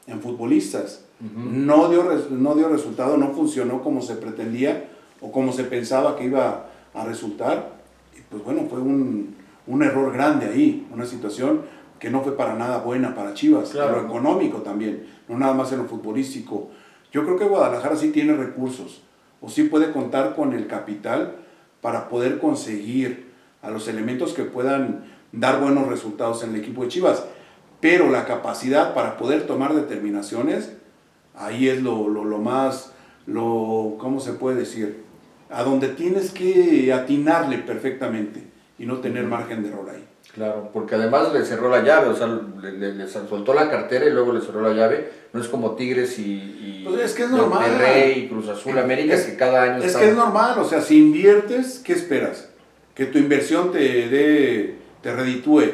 en 0.07 0.21
futbolistas. 0.21 1.03
No, 1.19 1.89
dio, 1.89 2.03
no 2.31 2.53
dio 2.55 2.67
resultado, 2.69 3.15
no 3.17 3.31
funcionó 3.33 3.81
como 3.81 4.01
se 4.01 4.15
pretendía 4.15 4.89
o 5.21 5.31
como 5.31 5.53
se 5.53 5.63
pensaba 5.63 6.17
que 6.17 6.25
iba 6.25 6.67
a 6.93 7.05
resultar. 7.05 7.73
Y 8.17 8.21
pues 8.29 8.43
bueno, 8.43 8.67
fue 8.69 8.79
un, 8.79 9.35
un 9.67 9.83
error 9.83 10.11
grande 10.13 10.45
ahí, 10.47 10.87
una 10.93 11.05
situación 11.05 11.61
que 11.99 12.09
no 12.09 12.21
fue 12.21 12.35
para 12.35 12.55
nada 12.55 12.79
buena 12.79 13.15
para 13.15 13.33
Chivas, 13.33 13.69
Claro. 13.69 13.97
en 13.97 14.03
lo 14.03 14.09
económico 14.09 14.57
también, 14.57 15.05
no 15.29 15.37
nada 15.37 15.53
más 15.53 15.71
en 15.71 15.79
lo 15.79 15.85
futbolístico. 15.85 16.69
Yo 17.11 17.23
creo 17.23 17.37
que 17.37 17.45
Guadalajara 17.45 17.95
sí 17.95 18.09
tiene 18.11 18.33
recursos 18.33 19.01
o 19.41 19.49
sí 19.49 19.63
puede 19.63 19.91
contar 19.91 20.35
con 20.35 20.53
el 20.53 20.67
capital 20.67 21.35
para 21.81 22.09
poder 22.09 22.39
conseguir 22.39 23.31
a 23.61 23.69
los 23.69 23.87
elementos 23.87 24.33
que 24.33 24.43
puedan 24.43 25.05
dar 25.31 25.61
buenos 25.61 25.87
resultados 25.87 26.43
en 26.43 26.49
el 26.51 26.57
equipo 26.61 26.83
de 26.83 26.89
Chivas. 26.89 27.23
Pero 27.79 28.09
la 28.09 28.25
capacidad 28.25 28.93
para 28.93 29.17
poder 29.17 29.45
tomar 29.47 29.73
determinaciones, 29.73 30.73
ahí 31.35 31.67
es 31.69 31.81
lo, 31.81 32.07
lo, 32.09 32.23
lo 32.25 32.37
más, 32.39 32.93
lo, 33.25 33.95
¿cómo 33.99 34.19
se 34.19 34.33
puede 34.33 34.57
decir? 34.57 35.02
A 35.53 35.63
donde 35.63 35.89
tienes 35.89 36.31
que 36.31 36.91
atinarle 36.93 37.59
perfectamente 37.59 38.41
y 38.79 38.85
no 38.85 38.97
tener 38.99 39.25
margen 39.25 39.61
de 39.63 39.69
error 39.69 39.87
ahí. 39.89 40.03
Claro, 40.33 40.71
porque 40.73 40.95
además 40.95 41.31
le 41.31 41.45
cerró 41.45 41.69
la 41.69 41.83
llave, 41.83 42.07
o 42.07 42.15
sea, 42.15 42.25
le, 42.27 42.71
le- 42.71 42.93
le 42.95 43.07
soltó 43.07 43.53
la 43.53 43.69
cartera 43.69 44.05
y 44.05 44.09
luego 44.11 44.33
le 44.33 44.41
cerró 44.41 44.61
la 44.61 44.73
llave. 44.73 45.11
No 45.31 45.39
es 45.39 45.47
como 45.47 45.75
Tigres 45.75 46.17
y, 46.17 46.23
y 46.23 46.83
Pues 46.87 47.01
es 47.01 47.13
que 47.13 47.23
es 47.23 47.29
normal. 47.29 47.69
Monterrey, 47.69 48.27
Cruz 48.29 48.49
Azul, 48.49 48.77
América, 48.79 49.13
Es- 49.13 49.25
que 49.25 49.35
cada 49.35 49.61
año 49.63 49.77
Es 49.77 49.85
están- 49.85 50.01
que 50.01 50.09
es 50.09 50.15
normal, 50.15 50.57
o 50.57 50.63
sea, 50.67 50.81
si 50.81 50.97
inviertes, 50.97 51.79
¿qué 51.85 51.93
esperas? 51.93 52.49
Que 52.95 53.05
tu 53.05 53.19
inversión 53.19 53.71
te 53.71 53.79
dé, 53.79 54.75
te 55.01 55.13
reditúe. 55.15 55.65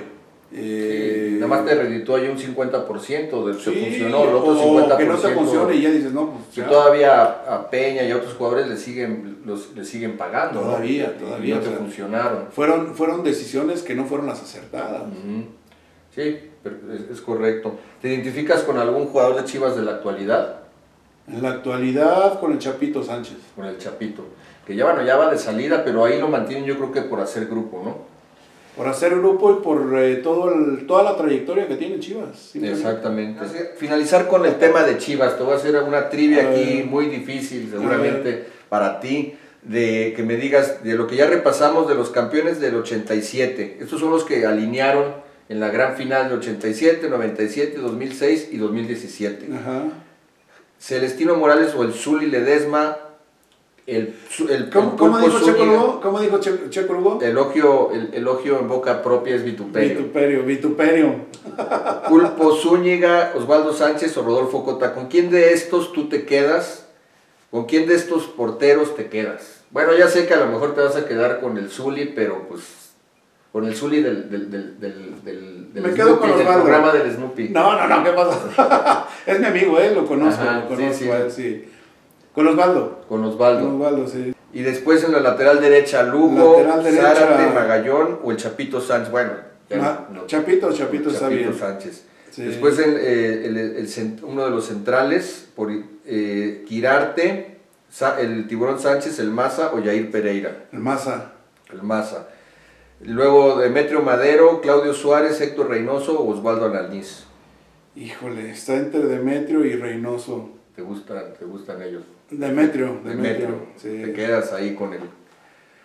Eh, 0.51 1.27
Sí, 1.29 1.35
nada 1.35 1.47
más 1.47 1.65
te 1.65 1.75
reditó 1.75 2.15
ahí 2.15 2.27
un 2.27 2.37
50% 2.37 3.45
del 3.45 3.57
que 3.57 3.63
sí, 3.63 3.85
funcionó, 3.85 4.23
el 4.23 4.35
otro 4.35 4.51
o 4.53 4.79
50%. 4.79 4.97
que 4.97 5.05
no 5.05 5.15
te 5.17 5.29
funcione 5.29 5.75
y 5.75 5.81
ya 5.81 5.91
dices, 5.91 6.11
no, 6.11 6.31
pues 6.31 6.45
que 6.55 6.61
ya. 6.61 6.67
todavía 6.67 7.23
a 7.23 7.69
Peña 7.69 8.03
y 8.03 8.11
a 8.11 8.17
otros 8.17 8.33
jugadores 8.33 8.67
le 8.67 8.75
siguen, 8.77 9.39
los, 9.45 9.75
le 9.75 9.85
siguen 9.85 10.17
pagando. 10.17 10.61
¿no? 10.61 10.67
Todavía, 10.67 11.13
Y 11.15 11.19
todavía, 11.23 11.55
no 11.55 11.61
te 11.61 11.67
o 11.67 11.69
sea. 11.71 11.79
funcionaron. 11.79 12.47
Fueron, 12.51 12.95
fueron 12.95 13.23
decisiones 13.23 13.83
que 13.83 13.93
no 13.95 14.05
fueron 14.05 14.25
las 14.27 14.41
acertadas. 14.41 15.03
Sí, 16.15 16.37
pero 16.63 16.75
es, 16.93 17.11
es 17.11 17.21
correcto. 17.21 17.75
¿Te 18.01 18.09
identificas 18.09 18.63
con 18.63 18.77
algún 18.79 19.05
jugador 19.05 19.35
de 19.35 19.43
Chivas 19.45 19.75
de 19.75 19.83
la 19.83 19.91
actualidad? 19.91 20.61
En 21.27 21.43
la 21.43 21.49
actualidad, 21.51 22.39
con 22.39 22.53
el 22.53 22.57
Chapito 22.57 23.03
Sánchez. 23.03 23.37
Con 23.55 23.65
el 23.65 23.77
Chapito. 23.77 24.23
Que 24.65 24.75
ya, 24.75 24.85
bueno, 24.85 25.03
ya 25.03 25.15
va 25.15 25.29
de 25.31 25.37
salida, 25.37 25.83
pero 25.85 26.03
ahí 26.05 26.19
lo 26.19 26.27
mantienen 26.27 26.65
yo 26.65 26.75
creo 26.77 26.91
que 26.91 27.01
por 27.03 27.19
hacer 27.21 27.45
grupo, 27.45 27.81
¿no? 27.85 28.18
Por 28.79 28.87
hacer 28.87 29.13
grupo 29.15 29.51
y 29.59 29.61
por 29.61 29.93
eh, 29.99 30.15
todo 30.23 30.53
el- 30.53 30.87
toda 30.87 31.03
la 31.03 31.17
trayectoria 31.17 31.67
que 31.67 31.75
tiene 31.75 31.99
Chivas. 31.99 32.51
Exactamente. 32.55 33.43
Finalizar 33.77 34.27
con 34.29 34.45
el 34.45 34.55
tema 34.55 34.83
de 34.83 34.97
Chivas. 34.97 35.35
Te 35.37 35.43
voy 35.43 35.51
a 35.51 35.55
hacer 35.57 35.75
una 35.83 36.09
trivia 36.09 36.49
aquí 36.49 36.85
muy 36.89 37.07
difícil, 37.07 37.67
seguramente 37.69 38.45
para 38.69 39.01
ti, 39.01 39.33
de 39.63 40.13
que 40.15 40.23
me 40.23 40.37
digas 40.37 40.81
de 40.81 40.95
lo 40.95 41.07
que 41.07 41.17
ya 41.17 41.27
repasamos 41.27 41.89
de 41.89 41.95
los 41.95 42.09
campeones 42.09 42.61
del 42.61 42.75
87. 42.77 43.79
Estos 43.81 43.99
son 43.99 44.11
los 44.11 44.23
que 44.23 44.45
alinearon 44.45 45.13
en 45.49 45.59
la 45.59 45.67
gran 45.71 45.97
final 45.97 46.29
del 46.29 46.37
87, 46.39 47.09
97, 47.09 47.79
2006 47.79 48.47
y 48.49 48.57
2017. 48.59 49.49
Ajá. 49.53 49.83
Celestino 50.79 51.35
Morales 51.35 51.73
o 51.75 51.83
el 51.83 51.91
Zuli 51.91 52.27
Ledesma, 52.27 52.97
el, 53.95 54.15
el, 54.39 54.49
el 54.51 54.69
¿Cómo, 54.69 54.95
Pulpo 54.95 55.17
dijo 55.19 55.39
Checo 55.39 55.57
Zúñiga. 55.57 55.65
Lugo? 55.73 56.01
¿Cómo 56.01 56.19
dijo 56.19 56.39
Che- 56.39 56.69
Checo 56.69 56.93
Lugo? 56.93 57.19
Elogio, 57.21 57.91
el 57.91 58.13
elogio 58.13 58.59
en 58.59 58.67
boca 58.67 59.01
propia 59.01 59.35
es 59.35 59.43
vituperio. 59.43 59.89
Vituperio, 59.97 60.43
vituperio. 60.43 61.15
Pulpo 62.07 62.55
Zúñiga, 62.55 63.33
Osvaldo 63.35 63.73
Sánchez 63.73 64.15
o 64.17 64.23
Rodolfo 64.23 64.63
Cota. 64.63 64.93
¿Con 64.93 65.07
quién 65.07 65.29
de 65.29 65.53
estos 65.53 65.93
tú 65.93 66.09
te 66.09 66.25
quedas? 66.25 66.87
¿Con 67.51 67.65
quién 67.65 67.87
de 67.87 67.95
estos 67.95 68.25
porteros 68.27 68.95
te 68.95 69.07
quedas? 69.07 69.61
Bueno, 69.71 69.93
ya 69.97 70.07
sé 70.07 70.25
que 70.27 70.33
a 70.33 70.37
lo 70.39 70.47
mejor 70.47 70.75
te 70.75 70.81
vas 70.81 70.95
a 70.95 71.05
quedar 71.05 71.39
con 71.39 71.57
el 71.57 71.69
Zuli, 71.69 72.05
pero 72.15 72.47
pues 72.47 72.61
con 73.51 73.65
el 73.65 73.75
Zuli 73.75 74.01
del, 74.01 74.29
del, 74.29 74.51
del, 74.51 74.79
del, 74.79 75.23
del, 75.25 75.73
del 75.73 75.83
Me 75.83 75.93
quedo 75.93 76.19
con 76.19 76.29
del 76.29 76.41
Osvaldo. 76.41 76.63
programa 76.63 76.93
del 76.93 77.11
Snoopy. 77.11 77.49
No, 77.49 77.75
no, 77.75 77.87
no, 77.87 78.03
¿qué 78.03 78.11
pasa? 78.11 79.07
es 79.25 79.39
mi 79.39 79.45
amigo, 79.47 79.79
¿eh? 79.79 79.91
Lo 79.93 80.05
conozco, 80.05 80.41
Ajá, 80.43 80.59
lo 80.59 80.67
conozco, 80.67 81.29
sí. 81.29 81.67
Con 82.39 82.47
Osvaldo. 82.47 83.01
Con 83.07 83.21
Con 83.21 83.25
Osvaldo. 83.31 83.75
Osvaldo, 83.75 84.07
sí. 84.07 84.33
Y 84.53 84.61
después 84.61 85.03
en 85.03 85.11
la 85.11 85.19
lateral 85.19 85.59
derecha, 85.59 86.03
Lugo, 86.03 86.53
Lateral 86.61 86.83
derecha. 86.83 87.15
Zárate, 87.15 87.53
Magallón 87.53 88.19
o 88.23 88.31
el 88.31 88.37
Chapito 88.37 88.79
Sánchez. 88.79 89.11
Bueno, 89.11 89.31
ya 89.69 89.77
Ma- 89.77 90.07
no- 90.11 90.25
Chapito, 90.25 90.71
Chapito 90.71 91.09
está 91.09 91.23
Chapito 91.29 91.49
bien. 91.49 91.53
Sánchez. 91.59 92.05
Sí. 92.31 92.43
Después 92.43 92.79
eh, 92.79 93.45
el- 93.45 93.57
el 93.57 93.87
cent- 93.87 94.21
uno 94.23 94.45
de 94.45 94.51
los 94.51 94.65
centrales, 94.67 95.49
por 95.55 95.69
eh, 96.05 96.63
Quirarte, 96.67 97.57
el 98.19 98.47
Tiburón 98.47 98.79
Sánchez, 98.79 99.19
el 99.19 99.31
Maza 99.31 99.71
o 99.73 99.83
Jair 99.83 100.09
Pereira, 100.09 100.65
El 100.71 100.79
Maza. 100.79 101.33
el 101.73 101.83
Maza. 101.83 102.27
Luego 103.01 103.57
Demetrio 103.59 104.01
Madero, 104.01 104.61
Claudio 104.61 104.93
Suárez, 104.93 105.41
Héctor 105.41 105.69
Reynoso 105.69 106.19
o 106.21 106.29
Osvaldo 106.31 106.65
Alaniz. 106.65 107.25
Híjole, 107.95 108.51
está 108.51 108.75
entre 108.75 109.01
Demetrio 109.01 109.65
y 109.65 109.73
Reynoso. 109.75 110.49
¿Te 110.75 110.81
gustan, 110.81 111.33
te 111.37 111.45
gustan 111.45 111.81
ellos? 111.81 112.03
Demetrio, 112.31 112.97
Demetrio. 113.03 113.47
Sí. 113.77 114.01
Te 114.05 114.13
quedas 114.13 114.53
ahí 114.53 114.75
con 114.75 114.93
el, 114.93 114.99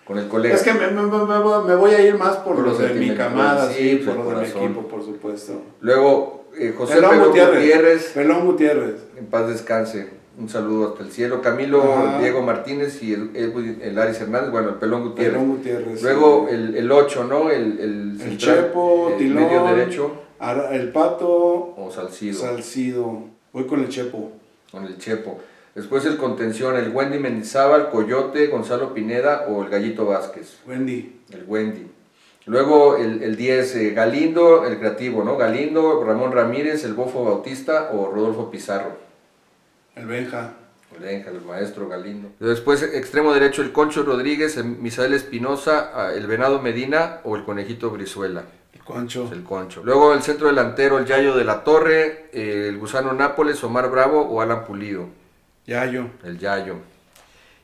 con 0.07 0.18
el 0.18 0.28
colega. 0.28 0.55
Es 0.55 0.62
que 0.62 0.74
me, 0.74 0.86
me- 0.88 1.03
me- 1.03 1.74
voy 1.76 1.90
a 1.92 2.07
ir 2.07 2.16
más 2.18 2.36
por, 2.38 2.57
Por 2.57 2.64
los 2.66 2.78
los 2.80 2.88
de 2.88 2.95
mi 2.95 3.14
camada, 3.14 3.70
sí, 3.70 4.03
por 4.05 4.16
los 4.16 4.28
de 4.40 4.59
mi 4.59 4.64
equipo, 4.64 4.88
por 4.88 5.03
supuesto. 5.05 5.62
Luego 5.80 6.45
eh, 6.59 6.74
José 6.76 6.97
Pelón 6.97 7.11
Pelón 7.11 7.26
Gutiérrez. 7.28 7.57
Gutiérrez, 7.61 8.05
Pelón 8.12 8.47
Gutiérrez. 8.47 8.95
en 9.16 9.26
paz 9.26 9.49
descanse. 9.49 10.24
Un 10.36 10.49
saludo 10.49 10.88
hasta 10.88 11.05
el 11.05 11.12
cielo. 11.12 11.40
Camilo 11.40 11.82
Diego 12.18 12.42
Martínez 12.42 13.01
y 13.05 13.14
el, 13.14 13.30
el, 13.36 13.97
Aris 13.99 14.20
Hernández, 14.20 14.51
bueno, 14.51 14.70
el 14.70 14.74
Pelón 14.74 15.05
Gutiérrez. 15.05 15.34
Pelón 15.34 15.57
Gutiérrez 15.57 16.03
Luego 16.03 16.49
el, 16.51 16.76
el 16.76 16.90
8, 16.90 17.24
¿no? 17.24 17.51
El, 17.51 17.78
el, 17.78 18.20
el 18.20 18.36
Chepo, 18.36 19.14
el 19.16 19.32
medio 19.32 19.64
derecho. 19.64 20.11
El 20.72 20.90
Pato. 20.90 21.28
O 21.76 21.88
Salcido. 21.95 22.40
Salcido. 22.40 23.22
Voy 23.53 23.64
con 23.66 23.78
el 23.80 23.88
Chepo. 23.88 24.32
Con 24.72 24.84
el 24.84 24.99
Chepo. 24.99 25.38
Después 25.74 26.04
el 26.04 26.16
contención, 26.16 26.76
el 26.76 26.90
Wendy 26.90 27.18
Mendizábal, 27.18 27.90
Coyote, 27.90 28.46
Gonzalo 28.46 28.94
Pineda 28.94 29.46
o 29.48 29.64
el 29.64 29.70
Gallito 29.70 30.06
Vázquez. 30.06 30.58
Wendy. 30.66 31.20
El 31.32 31.44
Wendy. 31.48 31.90
Luego 32.46 32.96
el, 32.96 33.36
10, 33.36 33.76
eh, 33.76 33.90
Galindo, 33.90 34.66
el 34.66 34.78
creativo, 34.78 35.24
¿no? 35.24 35.36
Galindo, 35.36 36.04
Ramón 36.04 36.30
Ramírez, 36.30 36.84
el 36.84 36.94
Bofo 36.94 37.24
Bautista 37.24 37.90
o 37.92 38.10
Rodolfo 38.10 38.50
Pizarro. 38.50 38.98
El 39.96 40.06
Benja. 40.06 40.52
El 40.94 41.02
Benja, 41.02 41.30
el 41.30 41.40
maestro 41.40 41.88
Galindo. 41.88 42.28
Después, 42.38 42.82
extremo 42.82 43.32
derecho, 43.32 43.62
el 43.62 43.72
Concho 43.72 44.04
Rodríguez, 44.04 44.56
el 44.58 44.64
Misael 44.66 45.14
Espinosa, 45.14 45.90
ah, 45.94 46.12
el 46.14 46.26
Venado 46.26 46.60
Medina 46.60 47.20
o 47.24 47.34
el 47.34 47.44
Conejito 47.44 47.90
Brizuela. 47.90 48.44
El 48.72 48.84
Concho. 48.84 49.28
El 49.32 49.42
Concho. 49.42 49.82
Luego 49.82 50.12
el 50.12 50.22
centro 50.22 50.46
delantero, 50.46 50.98
el 50.98 51.06
Yayo 51.06 51.34
de 51.34 51.44
la 51.44 51.64
Torre, 51.64 52.28
el 52.32 52.78
Gusano 52.78 53.12
Nápoles, 53.14 53.64
Omar 53.64 53.90
Bravo 53.90 54.20
o 54.20 54.40
Alan 54.40 54.66
Pulido. 54.66 55.23
Yayo. 55.66 56.10
El 56.22 56.38
Yayo. 56.38 56.76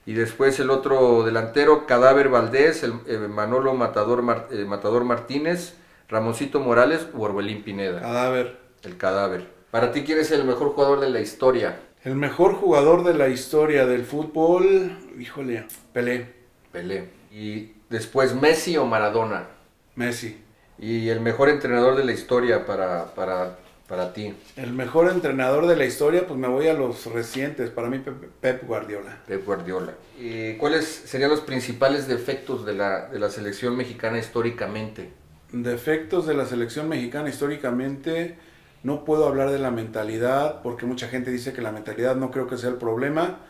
Y 0.06 0.14
después 0.14 0.58
el 0.60 0.70
otro 0.70 1.22
delantero, 1.24 1.86
Cadáver 1.86 2.28
Valdés, 2.28 2.82
el, 2.82 2.94
eh, 3.06 3.18
Manolo 3.18 3.74
Matador, 3.74 4.46
eh, 4.50 4.64
Matador 4.64 5.04
Martínez, 5.04 5.74
Ramoncito 6.08 6.60
Morales 6.60 7.06
o 7.14 7.20
Orbelín 7.22 7.62
Pineda. 7.62 8.00
Cadáver. 8.00 8.58
El 8.82 8.96
cadáver. 8.96 9.46
Para 9.70 9.92
ti, 9.92 10.02
¿quién 10.02 10.18
es 10.18 10.30
el 10.30 10.44
mejor 10.44 10.70
jugador 10.70 11.00
de 11.00 11.10
la 11.10 11.20
historia? 11.20 11.78
El 12.02 12.16
mejor 12.16 12.54
jugador 12.54 13.04
de 13.04 13.14
la 13.14 13.28
historia 13.28 13.86
del 13.86 14.04
fútbol, 14.04 14.98
híjole, 15.18 15.66
Pelé. 15.92 16.32
Pelé. 16.72 17.10
Y 17.30 17.72
después, 17.90 18.34
¿Messi 18.34 18.76
o 18.78 18.86
Maradona? 18.86 19.48
Messi. 19.94 20.42
Y 20.78 21.10
el 21.10 21.20
mejor 21.20 21.50
entrenador 21.50 21.94
de 21.96 22.04
la 22.04 22.12
historia 22.12 22.64
para, 22.64 23.14
para 23.14 23.58
para 23.90 24.12
ti? 24.12 24.32
El 24.56 24.72
mejor 24.72 25.10
entrenador 25.10 25.66
de 25.66 25.74
la 25.74 25.84
historia, 25.84 26.24
pues 26.24 26.38
me 26.38 26.46
voy 26.46 26.68
a 26.68 26.74
los 26.74 27.06
recientes. 27.06 27.70
Para 27.70 27.88
mí, 27.88 28.00
Pep 28.40 28.62
Guardiola. 28.64 29.18
Pep 29.26 29.44
Guardiola. 29.44 29.94
¿Y 30.16 30.54
cuáles 30.54 30.86
serían 30.86 31.28
los 31.28 31.40
principales 31.40 32.06
defectos 32.06 32.64
de 32.64 32.74
la, 32.74 33.08
de 33.08 33.18
la 33.18 33.28
selección 33.30 33.76
mexicana 33.76 34.18
históricamente? 34.18 35.10
Defectos 35.50 36.28
de 36.28 36.34
la 36.34 36.46
selección 36.46 36.88
mexicana 36.88 37.28
históricamente, 37.28 38.38
no 38.84 39.04
puedo 39.04 39.26
hablar 39.26 39.50
de 39.50 39.58
la 39.58 39.72
mentalidad, 39.72 40.62
porque 40.62 40.86
mucha 40.86 41.08
gente 41.08 41.32
dice 41.32 41.52
que 41.52 41.60
la 41.60 41.72
mentalidad 41.72 42.14
no 42.14 42.30
creo 42.30 42.46
que 42.46 42.58
sea 42.58 42.70
el 42.70 42.76
problema. 42.76 43.40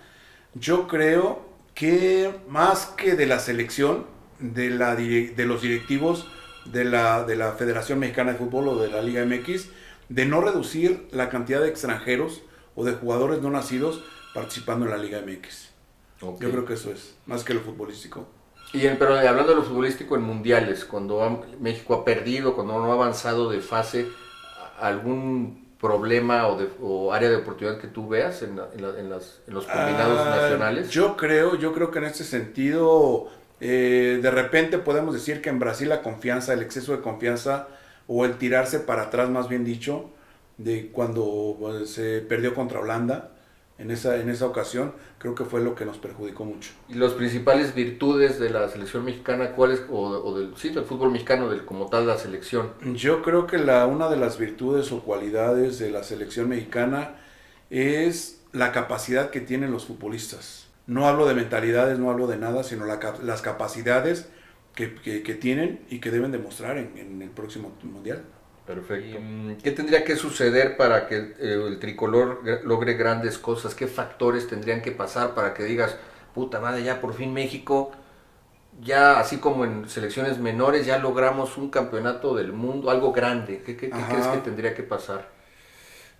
Yo 0.54 0.88
creo 0.88 1.44
que 1.74 2.34
más 2.48 2.86
que 2.86 3.14
de 3.14 3.26
la 3.26 3.40
selección, 3.40 4.06
de, 4.38 4.70
la, 4.70 4.96
de 4.96 5.44
los 5.44 5.60
directivos 5.60 6.26
de 6.64 6.84
la, 6.84 7.24
de 7.24 7.36
la 7.36 7.52
Federación 7.52 7.98
Mexicana 7.98 8.32
de 8.32 8.38
Fútbol 8.38 8.68
o 8.68 8.78
de 8.78 8.88
la 8.88 9.02
Liga 9.02 9.22
MX, 9.24 9.68
de 10.10 10.26
no 10.26 10.40
reducir 10.40 11.08
la 11.12 11.30
cantidad 11.30 11.60
de 11.60 11.68
extranjeros 11.68 12.42
o 12.74 12.84
de 12.84 12.92
jugadores 12.92 13.40
no 13.40 13.50
nacidos 13.50 14.04
participando 14.34 14.84
en 14.84 14.90
la 14.90 14.98
Liga 14.98 15.22
MX. 15.24 15.70
Yo 16.20 16.50
creo 16.50 16.66
que 16.66 16.74
eso 16.74 16.90
es, 16.90 17.14
más 17.24 17.44
que 17.44 17.54
lo 17.54 17.60
futbolístico. 17.60 18.26
Y 18.72 18.86
pero 18.98 19.14
hablando 19.14 19.48
de 19.48 19.54
lo 19.54 19.62
futbolístico 19.62 20.16
en 20.16 20.22
mundiales, 20.22 20.84
cuando 20.84 21.44
México 21.60 21.94
ha 21.94 22.04
perdido, 22.04 22.54
cuando 22.54 22.78
no 22.78 22.90
ha 22.90 22.94
avanzado 22.94 23.50
de 23.50 23.60
fase, 23.60 24.08
¿algún 24.78 25.70
problema 25.80 26.48
o, 26.48 26.58
de, 26.58 26.68
área 27.14 27.30
de 27.30 27.36
oportunidad 27.36 27.78
que 27.78 27.88
tú 27.88 28.08
veas 28.08 28.42
en, 28.42 28.56
los 28.56 29.66
combinados 29.66 30.20
ah, 30.20 30.36
nacionales? 30.40 30.90
Yo 30.90 31.16
creo, 31.16 31.56
yo 31.56 31.72
creo 31.72 31.90
que 31.90 32.00
en 32.00 32.04
este 32.04 32.24
sentido, 32.24 33.28
eh, 33.60 34.18
de 34.20 34.30
repente 34.30 34.78
podemos 34.78 35.14
decir 35.14 35.40
que 35.40 35.48
en 35.48 35.58
Brasil 35.58 35.88
la 35.88 36.02
confianza, 36.02 36.52
el 36.52 36.62
exceso 36.62 36.92
de 36.92 37.00
confianza 37.00 37.68
o 38.12 38.24
el 38.24 38.38
tirarse 38.38 38.80
para 38.80 39.02
atrás, 39.02 39.30
más 39.30 39.48
bien 39.48 39.64
dicho, 39.64 40.10
de 40.58 40.88
cuando 40.90 41.56
pues, 41.60 41.90
se 41.90 42.20
perdió 42.20 42.54
contra 42.54 42.80
Holanda. 42.80 43.30
En 43.78 43.92
esa, 43.92 44.16
en 44.16 44.28
esa 44.28 44.46
ocasión 44.46 44.92
creo 45.18 45.34
que 45.36 45.44
fue 45.44 45.62
lo 45.62 45.76
que 45.76 45.86
nos 45.86 45.96
perjudicó 45.96 46.44
mucho. 46.44 46.72
¿Y 46.88 46.94
las 46.94 47.12
principales 47.12 47.72
virtudes 47.72 48.40
de 48.40 48.50
la 48.50 48.68
selección 48.68 49.04
mexicana, 49.04 49.52
cuáles, 49.52 49.84
o, 49.88 50.36
del, 50.36 50.54
sí, 50.56 50.70
del 50.70 50.84
fútbol 50.84 51.12
mexicano, 51.12 51.48
del, 51.48 51.64
como 51.64 51.86
tal 51.86 52.06
la 52.08 52.18
selección? 52.18 52.72
Yo 52.94 53.22
creo 53.22 53.46
que 53.46 53.58
la, 53.58 53.86
una 53.86 54.10
de 54.10 54.16
las 54.16 54.38
virtudes 54.38 54.90
o 54.90 55.02
cualidades 55.02 55.78
de 55.78 55.90
la 55.90 56.02
selección 56.02 56.48
mexicana 56.48 57.14
es 57.70 58.42
la 58.52 58.72
capacidad 58.72 59.30
que 59.30 59.40
tienen 59.40 59.70
los 59.70 59.86
futbolistas. 59.86 60.66
No 60.88 61.06
hablo 61.06 61.26
de 61.26 61.34
mentalidades, 61.34 61.98
no 61.98 62.10
hablo 62.10 62.26
de 62.26 62.38
nada, 62.38 62.64
sino 62.64 62.84
las 62.86 63.40
capacidades 63.40 64.28
que, 64.88 65.34
tienen 65.34 65.80
y 65.90 66.00
que 66.00 66.10
deben 66.10 66.32
demostrar 66.32 66.78
en, 66.78 66.96
en 66.96 67.22
el 67.22 67.30
próximo 67.30 67.72
mundial. 67.82 68.24
Perfecto. 68.66 69.18
Mm, 69.20 69.54
¿Qué 69.62 69.72
tendría 69.72 70.04
que 70.04 70.16
suceder 70.16 70.76
para 70.76 71.08
que 71.08 71.16
eh, 71.16 71.34
el, 71.66 71.78
tricolor 71.80 72.40
logre 72.64 72.94
grandes 72.94 73.38
cosas? 73.38 73.74
¿Qué 73.74 73.88
factores 73.88 74.46
tendrían 74.46 74.80
que 74.80 74.92
pasar 74.92 75.34
para 75.34 75.54
que 75.54 75.64
digas, 75.64 75.96
puta 76.34 76.60
madre, 76.60 76.84
ya 76.84 77.00
por 77.00 77.14
fin 77.14 77.32
México, 77.32 77.90
ya 78.80 79.18
así 79.18 79.38
como 79.38 79.64
en 79.64 79.88
selecciones 79.88 80.38
menores, 80.38 80.86
ya 80.86 80.98
logramos 80.98 81.58
un 81.58 81.70
campeonato 81.70 82.34
del 82.36 82.52
mundo, 82.52 82.90
algo 82.90 83.12
grande? 83.12 83.62
¿Qué, 83.66 83.76
qué 83.76 83.90
crees 83.90 84.26
que 84.28 84.38
tendría 84.38 84.74
que 84.74 84.84
pasar? 84.84 85.28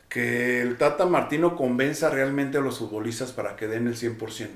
Que 0.08 0.60
el 0.60 0.76
Tata 0.76 1.06
Martino 1.06 1.54
convenza 1.54 2.10
realmente 2.10 2.58
a 2.58 2.60
los 2.60 2.80
futbolistas 2.80 3.30
para 3.30 3.54
que 3.54 3.68
den 3.68 3.86
el 3.86 3.94
100%. 3.94 4.48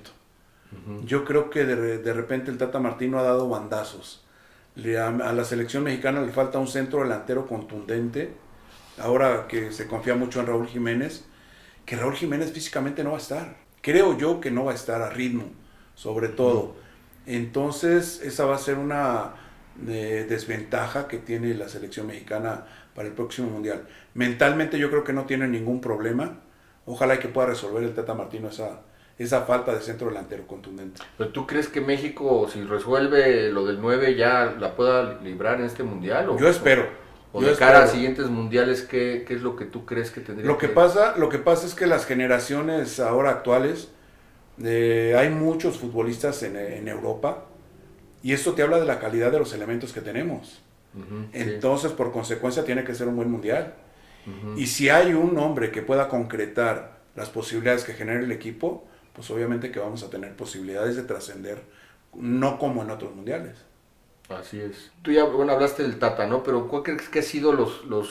Yo 1.05 1.25
creo 1.25 1.51
que 1.51 1.65
de, 1.65 2.13
repente 2.13 2.51
el 2.51 2.59
Tata 2.59 2.79
Martino 2.79 3.19
ha 3.19 3.23
dado 3.23 3.49
bandazos. 3.49 4.25
a, 4.77 5.33
la 5.33 5.45
selección 5.45 5.85
mexicana 5.85 6.21
le 6.23 6.33
falta 6.33 6.59
un 6.59 6.69
centro 6.69 7.03
delantero 7.03 7.47
contundente. 7.47 8.33
Ahora 8.99 9.47
que 9.49 9.73
se 9.73 9.87
confía 9.87 10.15
mucho 10.15 10.41
en 10.41 10.47
Raúl 10.47 10.67
Jiménez, 10.67 11.25
que 11.85 11.97
Raúl 11.97 12.15
Jiménez 12.15 12.53
físicamente 12.53 13.03
no 13.03 13.11
va 13.11 13.17
a 13.17 13.21
estar. 13.21 13.57
Creo 13.81 14.17
yo 14.17 14.41
que 14.41 14.51
no 14.51 14.65
va 14.65 14.73
a 14.73 14.75
estar 14.75 15.03
a 15.03 15.11
ritmo, 15.11 15.45
sobre 15.95 16.29
todo. 16.29 16.77
Entonces, 17.27 18.21
esa 18.23 18.45
va 18.45 18.55
a 18.55 18.59
ser 18.59 18.79
una 18.79 19.35
eh, 19.89 20.27
desventaja 20.29 21.09
que 21.09 21.19
tiene 21.19 21.55
la 21.55 21.69
selección 21.69 22.07
mexicana 22.07 22.67
para 22.95 23.09
el 23.09 23.15
próximo 23.15 23.51
mundial. 23.51 23.87
Mentalmente 24.15 24.79
yo 24.79 24.91
creo 24.91 25.05
que 25.05 25.13
no 25.13 25.25
tiene 25.25 25.49
ningún 25.49 25.81
problema. 25.81 26.41
Ojalá 26.87 27.19
que 27.19 27.29
pueda 27.29 27.49
resolver 27.49 27.83
el 27.83 27.95
Tata 27.95 28.15
Martino 28.15 28.49
esa, 28.49 28.83
esa 29.19 29.43
falta 29.43 29.75
de 29.75 29.81
centro 29.81 30.09
delantero 30.09 30.47
contundente. 30.47 31.01
¿Pero 31.17 31.31
tú 31.31 31.47
crees 31.47 31.69
que 31.69 31.81
México, 31.81 32.49
si 32.53 32.63
resuelve 32.63 33.51
lo 33.51 33.65
del 33.65 33.81
9, 33.81 34.17
ya 34.17 34.57
la 34.59 34.75
pueda 34.75 35.21
librar 35.21 35.61
en 35.61 35.67
este 35.67 35.83
mundial? 35.83 36.29
O, 36.29 36.39
Yo 36.39 36.49
espero. 36.49 36.87
O, 37.33 37.41
de 37.41 37.55
cara 37.55 37.83
a 37.83 37.87
siguientes 37.89 38.27
mundiales, 38.27 38.83
¿qué, 38.83 39.25
¿qué, 39.27 39.35
es 39.35 39.43
lo 39.43 39.57
que 39.57 39.65
tú 39.65 39.85
crees 39.85 40.11
que 40.11 40.21
tendría 40.21 40.47
lo 40.47 40.57
que, 40.57 40.69
Pasa, 40.69 41.17
lo 41.17 41.29
que 41.29 41.39
pasa 41.39 41.67
es 41.67 41.75
que 41.75 41.87
las 41.87 42.07
generaciones 42.07 43.01
ahora 43.01 43.31
actuales, 43.31 43.91
eh, 44.63 45.17
hay 45.19 45.31
muchos 45.31 45.79
futbolistas 45.79 46.45
en, 46.45 46.57
en, 46.57 46.87
Europa, 46.87 47.47
y 48.23 48.33
esto 48.33 48.53
te 48.53 48.63
habla 48.63 48.79
de 48.79 48.85
la 48.85 49.01
calidad 49.01 49.33
de 49.33 49.41
los 49.41 49.53
elementos 49.53 49.93
que 49.93 50.01
tenemos. 50.01 50.63
Entonces, 51.33 51.91
por 51.91 52.13
consecuencia, 52.13 52.65
tiene 52.65 52.85
que 52.85 52.95
ser 52.95 53.09
un 53.09 53.17
buen 53.17 53.29
mundial. 53.29 53.75
Y 54.57 54.67
si 54.67 54.89
hay 54.89 55.13
un 55.13 55.37
hombre 55.39 55.71
que 55.71 55.83
pueda 55.83 56.09
concretar 56.09 57.01
las 57.17 57.29
posibilidades 57.29 57.85
que 57.85 57.93
genere 57.93 58.25
el 58.25 58.33
equipo, 58.33 58.85
pues 59.15 59.31
obviamente 59.31 59.71
que 59.71 59.79
vamos 59.79 60.03
a 60.03 60.11
tener 60.11 60.37
posibilidades 60.37 60.97
de 60.97 61.05
trascender, 61.05 61.63
no 62.15 62.59
como 62.59 62.83
en 62.83 62.91
otros 62.91 63.15
mundiales. 63.15 63.57
Así 64.29 64.61
es. 64.61 64.91
Tú 65.03 65.13
ya, 65.13 65.25
bueno, 65.25 65.53
hablaste 65.53 65.83
del 65.83 65.99
Tata, 65.99 66.27
¿no? 66.27 66.43
Pero 66.43 66.69
¿cuál 66.69 66.83
crees 66.83 67.09
que 67.09 67.19
ha 67.21 67.23
sido 67.23 67.53
los, 67.53 67.85
los, 67.85 68.09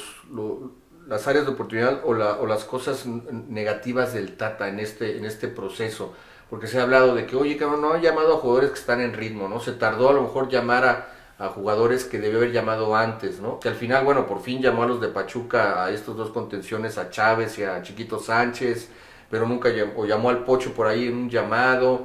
las 1.07 1.27
áreas 1.27 1.45
de 1.45 1.51
oportunidad 1.51 2.01
o, 2.05 2.13
la, 2.13 2.39
o, 2.39 2.45
las 2.45 2.65
cosas 2.65 3.05
negativas 3.05 4.13
del 4.13 4.37
Tata 4.37 4.67
en 4.67 4.79
este, 4.79 5.17
en 5.17 5.25
este 5.25 5.47
proceso? 5.47 6.13
Porque 6.49 6.67
se 6.67 6.79
ha 6.79 6.83
hablado 6.83 7.15
de 7.15 7.25
que, 7.25 7.35
oye, 7.35 7.57
cabrón, 7.57 7.81
no 7.81 7.93
ha 7.93 7.99
llamado 7.99 8.35
a 8.35 8.37
jugadores 8.37 8.71
que 8.71 8.79
están 8.79 9.01
en 9.01 9.13
ritmo, 9.13 9.49
¿no? 9.49 9.59
Se 9.59 9.71
tardó 9.73 10.09
a 10.09 10.13
lo 10.13 10.21
mejor 10.21 10.49
llamar 10.49 10.85
a, 10.85 11.13
a 11.39 11.49
jugadores 11.49 12.05
que 12.05 12.19
debió 12.19 12.37
haber 12.37 12.51
llamado 12.51 12.95
antes, 12.95 13.39
¿no? 13.39 13.59
Que 13.59 13.69
al 13.69 13.75
final, 13.75 14.05
bueno, 14.05 14.27
por 14.27 14.41
fin 14.41 14.61
llamó 14.61 14.83
a 14.83 14.87
los 14.87 15.01
de 15.01 15.07
Pachuca, 15.07 15.83
a 15.83 15.89
estos 15.89 16.15
dos 16.15 16.29
contenciones, 16.29 16.99
a 16.99 17.09
Chávez 17.09 17.57
y 17.57 17.63
a 17.63 17.81
Chiquito 17.81 18.19
Sánchez, 18.19 18.89
pero 19.33 19.47
nunca 19.47 19.69
llamó, 19.69 19.93
o 19.95 20.05
llamó 20.05 20.29
al 20.29 20.43
Pocho 20.45 20.75
por 20.75 20.85
ahí 20.85 21.07
en 21.07 21.15
un 21.15 21.27
llamado 21.31 22.03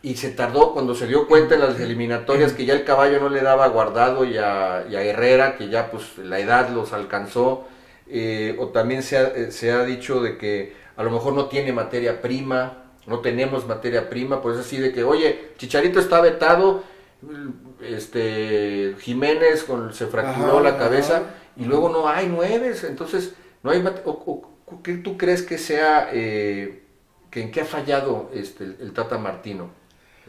y 0.00 0.14
se 0.14 0.30
tardó 0.30 0.72
cuando 0.72 0.94
se 0.94 1.08
dio 1.08 1.26
cuenta 1.26 1.56
en 1.56 1.60
las 1.60 1.80
eliminatorias 1.80 2.52
que 2.52 2.64
ya 2.64 2.74
el 2.74 2.84
caballo 2.84 3.18
no 3.18 3.28
le 3.28 3.40
daba 3.40 3.66
guardado 3.66 4.24
y 4.24 4.38
a, 4.38 4.84
Herrera, 4.88 5.56
que 5.56 5.68
ya 5.68 5.90
pues 5.90 6.18
la 6.18 6.38
edad 6.38 6.68
los 6.68 6.92
alcanzó, 6.92 7.66
eh, 8.06 8.54
o 8.60 8.68
también 8.68 9.02
se 9.02 9.16
ha, 9.18 9.22
eh, 9.22 9.50
se 9.50 9.72
ha, 9.72 9.82
dicho 9.82 10.22
de 10.22 10.38
que 10.38 10.76
a 10.96 11.02
lo 11.02 11.10
mejor 11.10 11.32
no 11.32 11.46
tiene 11.46 11.72
materia 11.72 12.22
prima, 12.22 12.84
no 13.08 13.18
tenemos 13.18 13.66
materia 13.66 14.08
prima, 14.08 14.40
pues 14.40 14.56
así 14.56 14.78
de 14.78 14.92
que, 14.92 15.02
oye, 15.02 15.54
Chicharito 15.58 15.98
está 15.98 16.20
vetado, 16.20 16.84
este 17.80 18.94
Jiménez 19.00 19.64
con, 19.64 19.92
se 19.92 20.06
fracturó 20.06 20.60
la 20.60 20.78
cabeza 20.78 21.22
y 21.56 21.64
luego 21.64 21.88
no 21.88 22.08
hay 22.08 22.28
nueve, 22.28 22.72
entonces 22.86 23.34
no 23.64 23.72
hay 23.72 23.82
o, 24.04 24.51
¿qué 24.82 24.94
tú 24.94 25.16
crees 25.18 25.42
que 25.42 25.58
sea, 25.58 26.08
eh, 26.12 26.82
¿Que 27.30 27.42
¿En 27.42 27.50
qué 27.50 27.62
ha 27.62 27.64
fallado 27.64 28.30
este, 28.34 28.64
el, 28.64 28.92
Tata 28.92 29.16
Martino? 29.16 29.70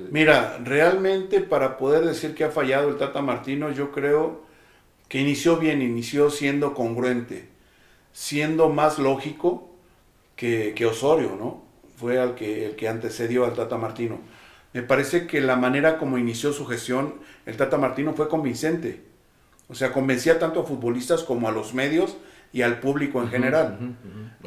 Mira, 0.10 0.58
realmente 0.64 1.42
para 1.42 1.78
poder 1.78 2.06
decir 2.06 2.34
que 2.34 2.46
ha 2.46 2.50
fallado 2.50 2.90
el 2.90 2.98
Tata 2.98 3.22
Martino, 3.22 3.72
yo 3.72 3.92
creo 3.92 4.44
que 5.10 5.20
inició 5.20 5.58
bien, 5.58 5.82
inició 5.82 6.30
siendo 6.30 6.74
congruente, 6.74 7.50
siendo 8.14 8.70
más 8.70 9.00
lógico 9.00 9.70
que, 10.38 10.74
que 10.76 10.86
Osorio, 10.86 11.36
¿no? 11.38 11.64
Fue 11.98 12.24
el 12.24 12.36
que, 12.36 12.66
el 12.66 12.76
que 12.78 12.88
antecedió 12.88 13.44
al 13.44 13.54
Tata 13.54 13.78
Martino. 13.78 14.20
Me 14.72 14.82
parece 14.82 15.28
que 15.28 15.42
la 15.42 15.58
manera 15.58 15.98
como 15.98 16.18
inició 16.18 16.54
su 16.54 16.66
gestión 16.66 17.16
el 17.46 17.58
Tata 17.58 17.78
Martino 17.78 18.14
fue 18.14 18.30
convincente. 18.30 19.02
O 19.68 19.76
sea, 19.76 19.92
convencía 19.92 20.40
tanto 20.40 20.62
a 20.62 20.66
futbolistas 20.66 21.24
como 21.24 21.50
a 21.50 21.52
los 21.52 21.74
medios 21.74 22.16
y 22.54 22.62
al 22.62 22.80
público 22.80 23.22
en 23.22 23.30
general. 23.30 23.98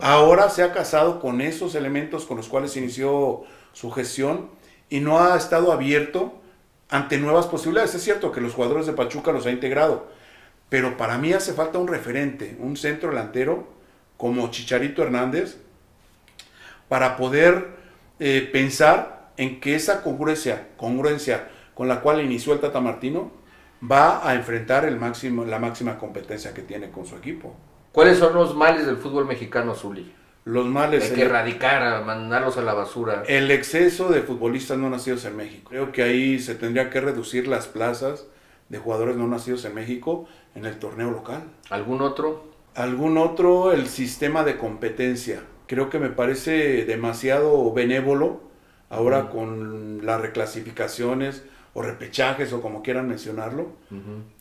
Ahora 0.00 0.48
se 0.48 0.62
ha 0.62 0.72
casado 0.72 1.20
con 1.20 1.40
esos 1.40 1.74
elementos 1.74 2.24
con 2.24 2.36
los 2.36 2.48
cuales 2.48 2.76
inició 2.76 3.42
su 3.72 3.90
gestión 3.90 4.48
y 4.88 5.00
no 5.00 5.18
ha 5.18 5.36
estado 5.36 5.72
abierto 5.72 6.40
ante 6.88 7.18
nuevas 7.18 7.46
posibilidades. 7.46 7.94
Es 7.96 8.04
cierto 8.04 8.30
que 8.30 8.40
los 8.40 8.54
jugadores 8.54 8.86
de 8.86 8.92
Pachuca 8.92 9.32
los 9.32 9.44
ha 9.44 9.50
integrado, 9.50 10.08
pero 10.68 10.96
para 10.96 11.18
mí 11.18 11.32
hace 11.32 11.52
falta 11.52 11.78
un 11.78 11.88
referente, 11.88 12.56
un 12.60 12.76
centro 12.76 13.10
delantero 13.10 13.68
como 14.16 14.50
Chicharito 14.50 15.02
Hernández, 15.02 15.58
para 16.88 17.16
poder 17.16 17.70
eh, 18.20 18.48
pensar 18.52 19.32
en 19.36 19.60
que 19.60 19.74
esa 19.74 20.02
congruencia, 20.02 20.68
congruencia 20.76 21.48
con 21.74 21.88
la 21.88 22.00
cual 22.00 22.22
inició 22.22 22.52
el 22.52 22.60
Tata 22.60 22.80
Martino 22.80 23.32
va 23.82 24.26
a 24.26 24.34
enfrentar 24.34 24.84
el 24.84 24.96
máximo, 24.96 25.44
la 25.44 25.58
máxima 25.58 25.98
competencia 25.98 26.54
que 26.54 26.62
tiene 26.62 26.90
con 26.90 27.04
su 27.04 27.16
equipo. 27.16 27.56
¿Cuáles 27.96 28.18
son 28.18 28.34
los 28.34 28.54
males 28.54 28.84
del 28.84 28.98
fútbol 28.98 29.24
mexicano, 29.24 29.74
Zuli? 29.74 30.12
Los 30.44 30.66
males. 30.66 31.02
Hay 31.02 31.16
que 31.16 31.22
erradicar, 31.22 31.82
a 31.82 32.02
mandarlos 32.02 32.58
a 32.58 32.60
la 32.60 32.74
basura. 32.74 33.22
El 33.26 33.50
exceso 33.50 34.10
de 34.10 34.20
futbolistas 34.20 34.76
no 34.76 34.90
nacidos 34.90 35.24
en 35.24 35.34
México. 35.34 35.70
Creo 35.70 35.92
que 35.92 36.02
ahí 36.02 36.38
se 36.38 36.56
tendría 36.56 36.90
que 36.90 37.00
reducir 37.00 37.48
las 37.48 37.68
plazas 37.68 38.26
de 38.68 38.76
jugadores 38.76 39.16
no 39.16 39.26
nacidos 39.26 39.64
en 39.64 39.74
México 39.74 40.28
en 40.54 40.66
el 40.66 40.78
torneo 40.78 41.10
local. 41.10 41.44
¿Algún 41.70 42.02
otro? 42.02 42.44
Algún 42.74 43.16
otro, 43.16 43.72
el 43.72 43.86
sistema 43.86 44.44
de 44.44 44.58
competencia. 44.58 45.40
Creo 45.66 45.88
que 45.88 45.98
me 45.98 46.10
parece 46.10 46.84
demasiado 46.84 47.72
benévolo 47.72 48.42
ahora 48.90 49.30
con 49.30 50.04
las 50.04 50.20
reclasificaciones 50.20 51.44
o 51.72 51.80
repechajes 51.80 52.52
o 52.52 52.60
como 52.60 52.82
quieran 52.82 53.08
mencionarlo. 53.08 53.68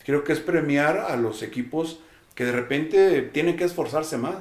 Creo 0.03 0.25
que 0.25 0.33
es 0.33 0.41
premiar 0.41 0.97
a 0.97 1.15
los 1.15 1.41
equipos 1.41 2.01
que 2.35 2.43
de 2.43 2.51
repente 2.51 3.21
tienen 3.21 3.57
que 3.57 3.63
esforzarse 3.63 4.17
más 4.17 4.35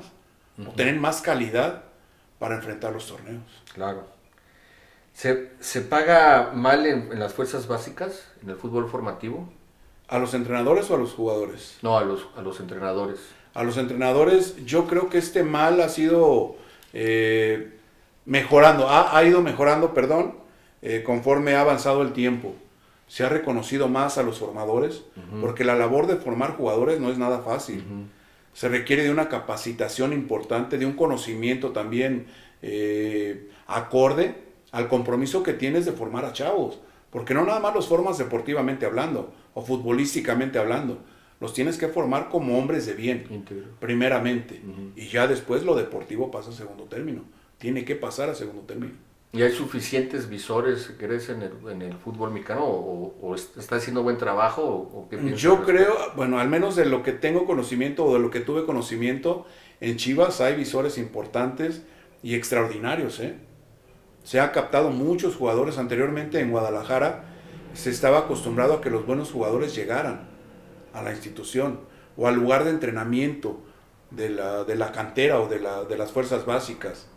o 0.58 0.72
tener 0.72 0.96
más 0.96 1.22
calidad 1.22 1.84
para 2.38 2.56
enfrentar 2.56 2.92
los 2.92 3.06
torneos. 3.06 3.42
Claro. 3.72 4.04
¿Se, 5.14 5.52
se 5.60 5.80
paga 5.80 6.50
mal 6.52 6.86
en, 6.86 7.18
las 7.18 7.32
fuerzas 7.32 7.68
básicas, 7.68 8.26
en 8.42 8.50
el 8.50 8.56
fútbol 8.56 8.88
formativo? 8.90 9.48
¿A 10.08 10.18
los 10.18 10.34
entrenadores 10.34 10.90
o 10.90 10.96
a 10.96 10.98
los 10.98 11.12
jugadores? 11.12 11.78
No, 11.82 11.96
a 11.96 12.04
los, 12.04 12.28
a 12.36 12.42
los 12.42 12.60
entrenadores. 12.60 13.20
A 13.54 13.62
los 13.62 13.76
entrenadores, 13.78 14.56
yo 14.66 14.86
creo 14.86 15.08
que 15.08 15.18
este 15.18 15.44
mal 15.44 15.80
ha 15.80 15.88
sido 15.88 16.56
eh, 16.92 17.78
mejorando, 18.24 18.88
ha, 18.88 19.16
ha, 19.16 19.24
ido 19.24 19.40
mejorando, 19.40 19.94
perdón, 19.94 20.36
eh, 20.82 21.04
conforme 21.06 21.54
ha 21.54 21.60
avanzado 21.60 22.02
el 22.02 22.12
tiempo 22.12 22.56
se 23.14 23.22
ha 23.22 23.28
reconocido 23.28 23.86
más 23.86 24.18
a 24.18 24.24
los 24.24 24.40
formadores, 24.40 25.04
porque 25.40 25.62
la 25.62 25.76
labor 25.76 26.08
de 26.08 26.16
formar 26.16 26.56
jugadores 26.56 26.98
no 26.98 27.12
es 27.12 27.16
nada 27.16 27.42
fácil. 27.42 27.84
Se 28.54 28.68
requiere 28.68 29.04
de 29.04 29.12
una 29.12 29.28
capacitación 29.28 30.12
importante, 30.12 30.78
de 30.78 30.84
un 30.84 30.94
conocimiento 30.94 31.70
también 31.70 32.26
eh, 32.60 33.50
acorde 33.68 34.34
al 34.72 34.88
compromiso 34.88 35.44
que 35.44 35.52
tienes 35.52 35.84
de 35.84 35.92
formar 35.92 36.24
a 36.24 36.32
chavos. 36.32 36.80
Porque 37.12 37.34
no 37.34 37.44
nada 37.44 37.60
más 37.60 37.72
los 37.72 37.86
formas 37.86 38.18
deportivamente 38.18 38.84
hablando 38.84 39.32
o 39.54 39.62
futbolísticamente 39.62 40.58
hablando, 40.58 40.98
los 41.38 41.54
tienes 41.54 41.78
que 41.78 41.86
formar 41.86 42.30
como 42.30 42.58
hombres 42.58 42.84
de 42.84 42.94
bien, 42.94 43.44
primeramente. 43.78 44.60
Y 44.96 45.06
ya 45.06 45.28
después 45.28 45.62
lo 45.62 45.76
deportivo 45.76 46.32
pasa 46.32 46.50
a 46.50 46.52
segundo 46.52 46.86
término. 46.86 47.22
Tiene 47.58 47.84
que 47.84 47.94
pasar 47.94 48.28
a 48.28 48.34
segundo 48.34 48.62
término. 48.62 48.94
¿Y 49.34 49.42
hay 49.42 49.50
suficientes 49.50 50.28
visores, 50.28 50.92
crees, 50.96 51.28
en 51.28 51.42
el, 51.42 51.52
en 51.68 51.82
el 51.82 51.94
fútbol 51.94 52.30
mexicano? 52.30 52.64
¿O, 52.64 53.34
está 53.34 53.74
haciendo 53.74 54.04
buen 54.04 54.16
trabajo? 54.16 54.62
O, 54.62 55.08
Yo 55.34 55.64
creo, 55.64 55.92
bueno, 56.14 56.38
al 56.38 56.48
menos 56.48 56.76
de 56.76 56.86
lo 56.86 57.02
que 57.02 57.10
tengo 57.10 57.44
conocimiento 57.44 58.04
o 58.04 58.14
de 58.14 58.20
lo 58.20 58.30
que 58.30 58.38
tuve 58.38 58.64
conocimiento, 58.64 59.44
en 59.80 59.96
Chivas 59.96 60.40
hay 60.40 60.54
visores 60.54 60.98
importantes 60.98 61.82
y 62.22 62.36
extraordinarios. 62.36 63.18
¿eh? 63.18 63.34
Se 64.22 64.38
ha 64.38 64.52
captado 64.52 64.90
muchos 64.90 65.34
jugadores 65.34 65.78
anteriormente 65.78 66.38
en 66.38 66.52
Guadalajara. 66.52 67.24
Se 67.72 67.90
estaba 67.90 68.20
acostumbrado 68.20 68.74
a 68.74 68.80
que 68.80 68.88
los 68.88 69.04
buenos 69.04 69.32
jugadores 69.32 69.74
llegaran 69.74 70.28
a 70.92 71.02
la 71.02 71.10
institución 71.10 71.80
o 72.16 72.28
al 72.28 72.36
lugar 72.36 72.62
de 72.62 72.70
entrenamiento 72.70 73.58
de 74.12 74.30
la, 74.30 74.62
de 74.62 74.76
la 74.76 74.92
cantera 74.92 75.40
o 75.40 75.48
de, 75.48 75.58
la, 75.58 75.82
de 75.82 75.98
las 75.98 76.12
fuerzas 76.12 76.46
básicas 76.46 77.08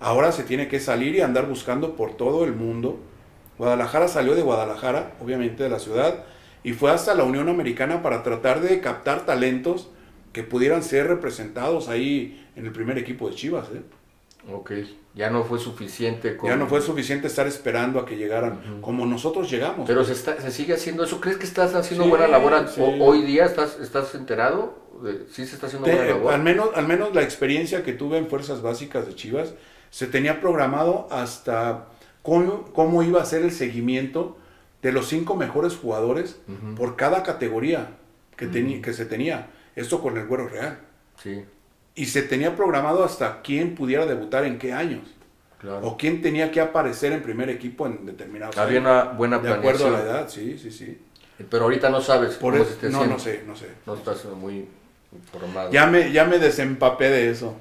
Ahora 0.00 0.32
se 0.32 0.44
tiene 0.44 0.66
que 0.66 0.80
salir 0.80 1.14
y 1.14 1.20
andar 1.20 1.46
buscando 1.46 1.94
por 1.94 2.16
todo 2.16 2.44
el 2.44 2.54
mundo. 2.54 2.98
Guadalajara 3.58 4.08
salió 4.08 4.34
de 4.34 4.40
Guadalajara, 4.40 5.12
obviamente 5.22 5.62
de 5.62 5.68
la 5.68 5.78
ciudad, 5.78 6.24
y 6.64 6.72
fue 6.72 6.90
hasta 6.90 7.14
la 7.14 7.24
Unión 7.24 7.50
Americana 7.50 8.02
para 8.02 8.22
tratar 8.22 8.62
de 8.62 8.80
captar 8.80 9.26
talentos 9.26 9.90
que 10.32 10.42
pudieran 10.42 10.82
ser 10.82 11.06
representados 11.06 11.88
ahí 11.88 12.48
en 12.56 12.64
el 12.64 12.72
primer 12.72 12.96
equipo 12.96 13.28
de 13.28 13.34
Chivas. 13.34 13.68
¿eh? 13.74 13.82
Ok, 14.50 14.72
ya 15.14 15.28
no 15.28 15.44
fue 15.44 15.58
suficiente. 15.58 16.38
Ya 16.42 16.56
no 16.56 16.66
fue 16.66 16.80
suficiente 16.80 17.26
estar 17.26 17.46
esperando 17.46 18.00
a 18.00 18.06
que 18.06 18.16
llegaran, 18.16 18.80
como 18.80 19.04
nosotros 19.04 19.50
llegamos. 19.50 19.86
Pero 19.86 20.02
se, 20.04 20.12
está, 20.12 20.40
se 20.40 20.50
sigue 20.50 20.72
haciendo 20.72 21.04
eso. 21.04 21.20
¿Crees 21.20 21.36
que 21.36 21.44
estás 21.44 21.74
haciendo 21.74 22.06
buena 22.06 22.26
labor 22.26 22.64
hoy 22.78 23.22
día? 23.22 23.44
¿Estás, 23.44 23.78
estás 23.80 24.14
enterado? 24.14 24.78
¿Sí 25.30 25.46
se 25.46 25.56
está 25.56 25.66
haciendo 25.66 25.86
buena 25.86 26.04
labor? 26.04 26.32
Al 26.32 26.42
menos, 26.42 26.70
al 26.74 26.86
menos 26.86 27.14
la 27.14 27.22
experiencia 27.22 27.82
que 27.82 27.92
tuve 27.92 28.16
en 28.16 28.28
Fuerzas 28.28 28.62
Básicas 28.62 29.06
de 29.06 29.14
Chivas 29.14 29.54
se 29.90 30.06
tenía 30.06 30.40
programado 30.40 31.08
hasta 31.10 31.86
cómo, 32.22 33.02
iba 33.02 33.20
a 33.20 33.24
ser 33.24 33.42
el 33.42 33.52
seguimiento 33.52 34.38
de 34.82 34.92
los 34.92 35.08
cinco 35.08 35.36
mejores 35.36 35.76
jugadores 35.76 36.40
por 36.76 36.96
cada 36.96 37.22
categoría 37.22 37.88
que, 38.36 38.80
que 38.80 38.92
se 38.92 39.04
tenía. 39.04 39.48
Esto 39.76 40.00
con 40.00 40.16
el 40.16 40.26
Güero 40.26 40.48
Real. 40.48 40.78
Sí. 41.22 41.44
Y 41.94 42.06
se 42.06 42.22
tenía 42.22 42.56
programado 42.56 43.04
hasta 43.04 43.42
quién 43.42 43.74
pudiera 43.74 44.06
debutar 44.06 44.44
en 44.44 44.58
qué 44.58 44.72
años. 44.72 45.02
O 45.82 45.96
quién 45.98 46.22
tenía 46.22 46.50
que 46.50 46.60
aparecer 46.60 47.12
en 47.12 47.22
primer 47.22 47.50
equipo 47.50 47.86
en 47.86 48.06
determinados 48.06 48.56
Había 48.56 48.80
una 48.80 49.04
buena 49.04 49.40
planeación. 49.40 49.62
De 49.62 49.68
acuerdo 49.68 49.94
a 49.94 49.98
la 49.98 50.04
edad, 50.04 50.28
sí, 50.28 50.56
sí, 50.58 50.70
sí. 50.70 50.98
Pero 51.50 51.64
ahorita 51.64 51.90
no 51.90 52.00
sabes 52.00 52.36
Por 52.36 52.56
cómo 52.56 52.90
No, 52.90 53.06
no 53.06 53.18
sé, 53.18 53.44
no 53.46 53.54
sé. 53.56 53.68
No 53.86 53.94
estás 53.94 54.24
muy 54.24 54.66
informado. 55.12 55.70
Ya 55.70 55.86
me, 55.86 56.12
ya 56.12 56.24
me 56.24 56.38
desempapé 56.38 57.10
de 57.10 57.30
eso. 57.30 57.56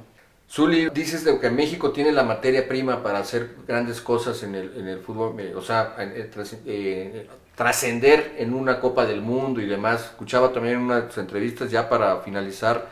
Zuli, 0.51 0.89
dices 0.89 1.23
de 1.23 1.39
que 1.39 1.51
México 1.51 1.91
tiene 1.91 2.11
la 2.11 2.23
materia 2.23 2.67
prima 2.67 3.03
para 3.03 3.19
hacer 3.19 3.51
grandes 3.67 4.01
cosas 4.01 4.41
en 4.41 4.55
el, 4.55 4.73
en 4.77 4.87
el 4.87 4.99
fútbol, 4.99 5.39
eh, 5.39 5.53
o 5.55 5.61
sea, 5.61 5.95
eh, 5.99 7.27
trascender 7.55 8.33
en 8.35 8.55
una 8.55 8.79
Copa 8.79 9.05
del 9.05 9.21
Mundo 9.21 9.61
y 9.61 9.67
demás. 9.67 10.05
Escuchaba 10.05 10.51
también 10.51 10.77
en 10.77 10.81
unas 10.81 11.15
entrevistas 11.19 11.69
ya 11.69 11.87
para 11.87 12.21
finalizar 12.21 12.89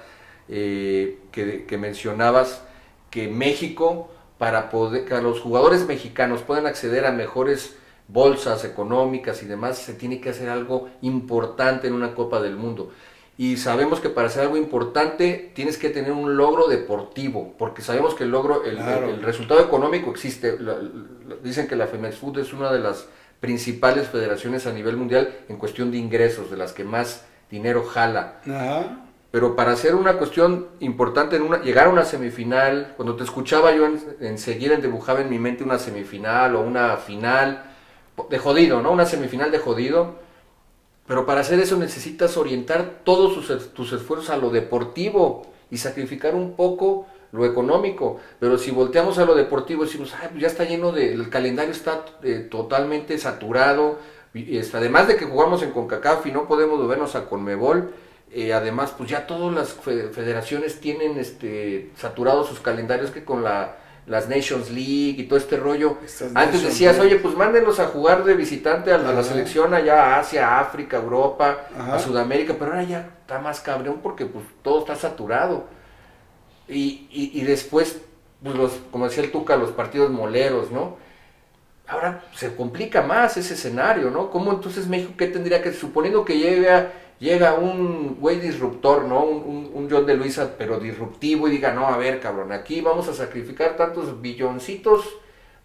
eh, 0.48 1.18
que, 1.32 1.78
mencionabas 1.80 2.62
que 3.10 3.28
México, 3.28 4.12
para 4.38 4.70
poder, 4.70 5.06
que 5.06 5.20
los 5.20 5.40
jugadores 5.40 5.88
mexicanos 5.88 6.44
puedan 6.44 6.68
acceder 6.68 7.08
a 7.08 7.12
mejores 7.12 7.76
bolsas 8.08 8.66
económicas 8.66 9.42
y 9.42 9.48
demás, 9.48 9.80
se 9.80 9.96
tiene 9.96 10.22
que 10.22 10.30
hacer 10.30 10.50
algo 10.50 10.90
importante 11.02 11.88
en 11.88 11.94
una 11.94 12.14
Copa 12.14 12.40
del 12.40 12.56
Mundo 12.56 12.92
y 13.38 13.58
sabemos 13.58 14.00
que 14.00 14.10
para 14.10 14.28
hacer 14.28 14.42
algo 14.44 14.58
importante 14.58 15.52
tienes 15.54 15.78
que 15.78 15.90
tener 15.90 16.12
un 16.12 16.38
logro 16.38 16.68
deportivo, 16.68 17.54
porque 17.60 17.84
sabemos 17.84 18.16
que 18.16 18.24
el 18.24 18.32
logro, 18.32 18.64
el, 18.66 19.22
resultado 19.22 19.62
económico 19.62 20.10
existe. 20.10 20.58
dicen 21.44 21.68
que 21.68 21.76
la 21.76 21.86
Food 21.86 22.40
es 22.40 22.52
una 22.52 22.72
de 22.72 22.80
las 22.80 23.08
principales 23.40 24.08
federaciones 24.08 24.66
a 24.66 24.74
nivel 24.74 24.98
mundial 24.98 25.36
en 25.50 25.58
cuestión 25.58 25.92
de 25.92 25.98
ingresos, 25.98 26.50
de 26.50 26.58
las 26.58 26.74
que 26.74 26.84
más 26.84 27.26
dinero 27.52 27.84
jala. 27.84 28.42
Pero 29.30 29.56
para 29.56 29.74
hacer 29.74 29.94
una 29.94 30.14
cuestión 30.14 30.70
importante, 30.80 31.36
en 31.36 31.44
una, 31.44 31.62
llegar 31.62 31.88
a 31.88 31.90
una 31.90 32.06
semifinal, 32.06 32.94
cuando 32.96 33.16
te 33.16 33.24
escuchaba 33.24 33.76
yo 33.76 33.88
enseguida 34.20 34.78
dibujaba 34.78 35.22
en 35.22 35.30
mi 35.30 35.38
mente 35.38 35.64
una 35.64 35.78
semifinal 35.78 36.56
o 36.56 36.62
una 36.62 36.98
final 36.98 37.64
de 38.32 38.40
jodido, 38.40 38.82
¿no? 38.82 38.92
Una 38.92 39.06
semifinal 39.06 39.52
de 39.52 39.60
jodido 39.60 40.27
pero 41.08 41.26
para 41.26 41.42
hacer 41.42 41.60
eso 41.60 41.78
necesitas 41.78 42.36
orientar 42.38 43.00
todos 43.04 43.48
tus 43.74 43.94
esfuerzos 43.94 44.30
a 44.30 44.38
lo 44.38 44.50
deportivo 44.50 45.48
y 45.72 45.78
sacrificar 45.78 46.36
un 46.36 46.56
poco 46.56 47.08
lo 47.32 47.46
económico. 47.46 48.20
Pero 48.40 48.58
si 48.58 48.72
volteamos 48.72 49.18
a 49.18 49.26
lo 49.26 49.36
deportivo 49.36 49.84
y 49.84 49.88
decimos, 49.88 50.14
Ay, 50.20 50.28
pues 50.30 50.42
ya 50.42 50.48
está 50.48 50.66
lleno 50.66 50.92
de, 50.92 51.14
el 51.14 51.30
calendario 51.30 51.72
está 51.72 52.06
eh, 52.24 52.48
totalmente 52.50 53.18
saturado. 53.18 54.00
Este, 54.34 54.78
además 54.78 55.08
de 55.08 55.16
que 55.16 55.26
jugamos 55.26 55.64
en 55.64 55.72
CONCACAF 55.72 56.26
y 56.28 56.32
no 56.32 56.48
podemos 56.48 56.80
movernos 56.80 57.16
a 57.16 57.26
CONMEBOL, 57.26 57.92
eh, 58.32 58.54
además 58.54 58.94
pues 58.96 59.10
ya 59.10 59.26
todas 59.26 59.56
las 59.56 59.74
federaciones 59.74 60.80
tienen 60.82 61.18
este, 61.18 61.92
saturados 61.96 62.48
sus 62.48 62.60
calendarios 62.60 63.12
que 63.12 63.24
con 63.24 63.44
la 63.44 63.78
las 64.08 64.30
Nations 64.30 64.70
League 64.70 65.16
y 65.18 65.24
todo 65.24 65.38
este 65.38 65.58
rollo. 65.58 65.98
Antes 66.34 66.64
decías, 66.64 66.98
oye, 67.00 67.18
pues 67.18 67.36
mándenlos 67.36 67.80
a 67.80 67.88
jugar 67.88 68.24
de 68.24 68.36
visitante 68.36 68.92
a, 68.92 68.98
la 68.98 69.22
selección 69.22 69.74
allá 69.74 70.16
a 70.16 70.20
Asia, 70.20 70.60
África, 70.60 70.98
Europa, 70.98 71.68
a 71.78 72.00
Sudamérica, 72.00 72.56
pero 72.58 72.72
ahora 72.72 72.84
ya 72.84 73.10
está 73.22 73.40
más 73.40 73.60
cabrón 73.60 74.00
porque 74.02 74.26
pues 74.26 74.46
todo 74.64 74.80
está 74.80 74.96
saturado. 74.96 75.66
Y, 76.70 77.08
y, 77.12 77.44
después, 77.44 78.00
pues 78.44 78.56
los, 78.56 78.72
como 78.92 79.06
decía 79.08 79.24
el 79.24 79.32
Tuca, 79.32 79.56
los 79.56 79.72
partidos 79.72 80.10
moleros, 80.10 80.72
¿no? 80.72 80.98
Ahora 81.88 82.24
se 82.36 82.54
complica 82.56 83.02
más 83.02 83.38
ese 83.38 83.54
escenario, 83.54 84.10
¿no? 84.10 84.30
¿Cómo 84.30 84.52
entonces 84.52 84.88
México, 84.88 85.14
qué 85.18 85.28
tendría 85.28 85.62
que, 85.62 85.72
suponiendo 85.72 86.26
que 86.26 86.38
llega, 86.38 86.92
llega 87.20 87.56
un 87.56 88.18
güey 88.20 88.40
disruptor, 88.40 89.06
¿no? 89.06 89.24
Un, 89.24 89.72
un, 89.74 89.90
John 89.90 90.06
de 90.06 90.16
Luisa, 90.16 90.56
pero 90.58 90.80
disruptivo 90.80 91.48
y 91.48 91.52
diga, 91.52 91.74
no, 91.74 91.88
a 91.88 91.98
ver, 91.98 92.20
cabrón, 92.20 92.52
aquí 92.52 92.82
vamos 92.82 93.08
a 93.08 93.14
sacrificar 93.14 93.78
tantos 93.78 94.22
billoncitos 94.22 95.08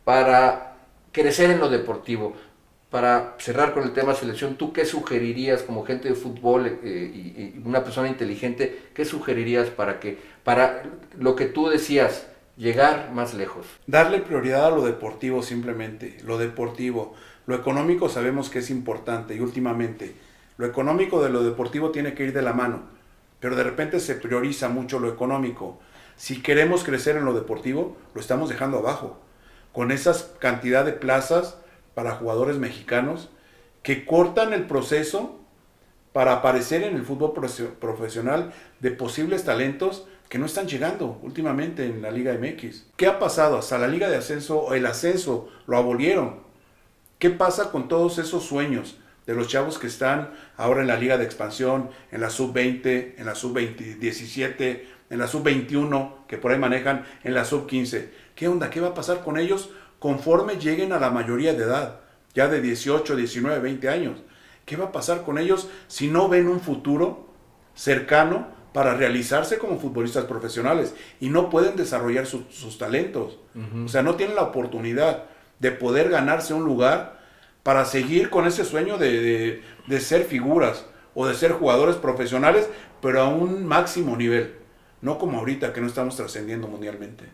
para 0.04 0.76
crecer 1.12 1.50
en 1.50 1.60
lo 1.60 1.68
deportivo. 1.68 2.34
Para 2.90 3.36
cerrar 3.38 3.72
con 3.72 3.84
el 3.84 3.94
tema 3.94 4.14
selección, 4.14 4.56
¿tú 4.56 4.72
qué 4.74 4.84
sugerirías 4.84 5.62
como 5.62 5.84
gente 5.84 6.10
de 6.10 6.14
fútbol 6.14 6.66
eh, 6.66 7.10
y, 7.14 7.18
y, 7.42 7.62
una 7.64 7.82
persona 7.82 8.08
inteligente, 8.08 8.90
qué 8.92 9.06
sugerirías 9.06 9.70
para 9.70 9.98
que, 9.98 10.18
para 10.44 10.82
lo 11.18 11.34
que 11.34 11.46
tú 11.46 11.68
decías, 11.68 12.26
llegar 12.56 13.10
más 13.12 13.34
lejos. 13.34 13.66
Darle 13.86 14.18
prioridad 14.18 14.66
a 14.66 14.70
lo 14.70 14.84
deportivo 14.84 15.42
simplemente, 15.42 16.18
lo 16.24 16.38
deportivo. 16.38 17.14
Lo 17.46 17.56
económico 17.56 18.08
sabemos 18.08 18.50
que 18.50 18.60
es 18.60 18.70
importante 18.70 19.34
y 19.34 19.40
últimamente 19.40 20.14
lo 20.62 20.68
económico 20.68 21.20
de 21.20 21.28
lo 21.28 21.42
deportivo 21.42 21.90
tiene 21.90 22.14
que 22.14 22.22
ir 22.22 22.32
de 22.32 22.40
la 22.40 22.52
mano, 22.52 22.82
pero 23.40 23.56
de 23.56 23.64
repente 23.64 23.98
se 23.98 24.14
prioriza 24.14 24.68
mucho 24.68 25.00
lo 25.00 25.08
económico. 25.08 25.80
Si 26.14 26.40
queremos 26.40 26.84
crecer 26.84 27.16
en 27.16 27.24
lo 27.24 27.34
deportivo, 27.34 27.96
lo 28.14 28.20
estamos 28.20 28.48
dejando 28.48 28.78
abajo. 28.78 29.18
Con 29.72 29.90
esas 29.90 30.30
cantidad 30.38 30.84
de 30.84 30.92
plazas 30.92 31.56
para 31.94 32.14
jugadores 32.14 32.58
mexicanos 32.58 33.28
que 33.82 34.06
cortan 34.06 34.52
el 34.52 34.68
proceso 34.68 35.40
para 36.12 36.34
aparecer 36.34 36.84
en 36.84 36.94
el 36.94 37.04
fútbol 37.04 37.32
profesional 37.80 38.52
de 38.78 38.92
posibles 38.92 39.44
talentos 39.44 40.06
que 40.28 40.38
no 40.38 40.46
están 40.46 40.68
llegando 40.68 41.18
últimamente 41.24 41.86
en 41.86 42.02
la 42.02 42.12
Liga 42.12 42.38
MX. 42.40 42.84
¿Qué 42.94 43.08
ha 43.08 43.18
pasado? 43.18 43.58
Hasta 43.58 43.78
la 43.78 43.88
Liga 43.88 44.08
de 44.08 44.18
Ascenso, 44.18 44.74
el 44.74 44.86
ascenso, 44.86 45.48
lo 45.66 45.76
abolieron. 45.76 46.36
¿Qué 47.18 47.30
pasa 47.30 47.72
con 47.72 47.88
todos 47.88 48.18
esos 48.18 48.44
sueños 48.44 49.01
de 49.26 49.34
los 49.34 49.48
chavos 49.48 49.78
que 49.78 49.86
están 49.86 50.30
ahora 50.56 50.80
en 50.80 50.88
la 50.88 50.96
Liga 50.96 51.18
de 51.18 51.24
Expansión, 51.24 51.90
en 52.10 52.20
la 52.20 52.30
Sub-20, 52.30 53.14
en 53.18 53.26
la 53.26 53.34
Sub-17, 53.34 54.82
en 55.10 55.18
la 55.18 55.26
Sub-21, 55.26 56.26
que 56.26 56.38
por 56.38 56.52
ahí 56.52 56.58
manejan, 56.58 57.04
en 57.22 57.34
la 57.34 57.44
Sub-15? 57.44 58.08
¿Qué 58.34 58.48
onda? 58.48 58.70
¿Qué 58.70 58.80
va 58.80 58.88
a 58.88 58.94
pasar 58.94 59.20
con 59.20 59.38
ellos 59.38 59.70
conforme 59.98 60.56
lleguen 60.56 60.92
a 60.92 60.98
la 60.98 61.10
mayoría 61.10 61.52
de 61.52 61.64
edad? 61.64 62.00
Ya 62.34 62.48
de 62.48 62.60
18, 62.60 63.14
19, 63.14 63.58
20 63.60 63.88
años. 63.88 64.18
¿Qué 64.64 64.76
va 64.76 64.86
a 64.86 64.92
pasar 64.92 65.22
con 65.22 65.38
ellos 65.38 65.68
si 65.88 66.08
no 66.08 66.28
ven 66.28 66.48
un 66.48 66.60
futuro 66.60 67.28
cercano 67.74 68.46
para 68.72 68.94
realizarse 68.94 69.58
como 69.58 69.78
futbolistas 69.78 70.24
profesionales 70.24 70.94
y 71.20 71.28
no 71.28 71.50
pueden 71.50 71.76
desarrollar 71.76 72.26
sus 72.26 72.78
talentos. 72.78 73.38
O 73.84 73.88
sea, 73.88 74.02
no 74.02 74.14
tienen 74.14 74.36
la 74.36 74.42
oportunidad 74.42 75.24
de 75.58 75.72
poder 75.72 76.08
ganarse 76.08 76.54
un 76.54 76.64
lugar 76.64 77.20
para 77.62 77.84
seguir 77.84 78.30
con 78.30 78.46
ese 78.46 78.64
sueño 78.64 78.98
de, 78.98 79.62
ser 80.00 80.24
figuras 80.24 80.86
o 81.14 81.26
de 81.26 81.34
ser 81.34 81.52
jugadores 81.52 81.96
profesionales, 81.96 82.68
pero 83.00 83.22
a 83.22 83.28
un 83.28 83.66
máximo 83.66 84.16
nivel, 84.16 84.54
no 85.00 85.18
como 85.18 85.38
ahorita 85.38 85.72
que 85.72 85.80
no 85.80 85.86
estamos 85.86 86.16
trascendiendo 86.16 86.68
mundialmente. 86.68 87.24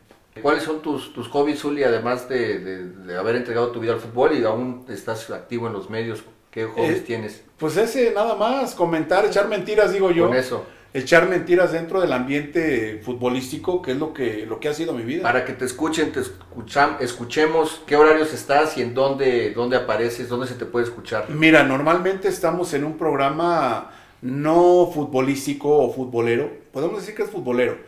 ¿Cuáles 0.43 0.63
son 0.63 0.83
tus, 0.83 1.13
tus 1.13 1.29
hobbies, 1.29 1.61
Zuli, 1.61 1.83
además 1.83 2.29
de, 2.29 2.93
haber 3.19 3.37
entregado 3.37 3.73
tu 3.73 3.81
vida 3.81 3.93
al 3.93 4.01
fútbol 4.01 4.39
y 4.39 4.45
aún 4.45 4.85
estás 4.89 5.29
activo 5.31 5.67
en 5.67 5.73
los 5.73 5.91
medios? 5.91 6.23
¿Qué 6.51 6.65
hobbies 6.65 6.99
eh, 6.99 7.05
tienes? 7.07 7.45
Pues 7.59 7.77
ese, 7.77 8.13
nada 8.13 8.35
más, 8.37 8.75
comentar, 8.75 9.25
echar 9.27 9.49
mentiras, 9.49 9.93
digo 9.93 10.11
yo. 10.11 10.29
Con 10.29 10.37
eso 10.37 10.65
echar 10.95 11.29
mentiras 11.29 11.73
dentro 11.73 12.01
del 12.01 12.13
ambiente 12.13 13.01
futbolístico, 13.05 13.83
que 13.83 13.93
es 13.93 13.99
lo 13.99 14.13
que, 14.15 14.47
lo 14.47 14.59
que 14.61 14.69
ha 14.69 14.75
sido 14.75 14.93
mi 14.93 15.03
vida. 15.03 15.23
Para 15.23 15.45
que 15.45 15.53
te 15.53 15.65
escuchen, 15.65 16.13
te 16.13 16.21
escucham, 16.21 16.97
escuchemos 17.01 17.83
qué 17.87 17.97
horarios 17.97 18.33
estás 18.33 18.77
y 18.79 18.83
en 18.83 18.95
dónde, 18.95 19.53
dónde 19.53 19.77
apareces, 19.77 20.29
dónde 20.29 20.47
se 20.47 20.55
te 20.55 20.65
puede 20.65 20.87
escuchar. 20.87 21.29
Mira, 21.31 21.63
normalmente 21.63 22.29
estamos 22.29 22.73
en 22.75 22.85
un 22.85 22.97
programa 22.97 23.91
no 24.23 24.91
futbolístico 24.93 25.77
o 25.79 25.93
futbolero, 25.93 26.51
podemos 26.73 27.01
decir 27.01 27.15
que 27.15 27.23
es 27.23 27.31
futbolero, 27.31 27.79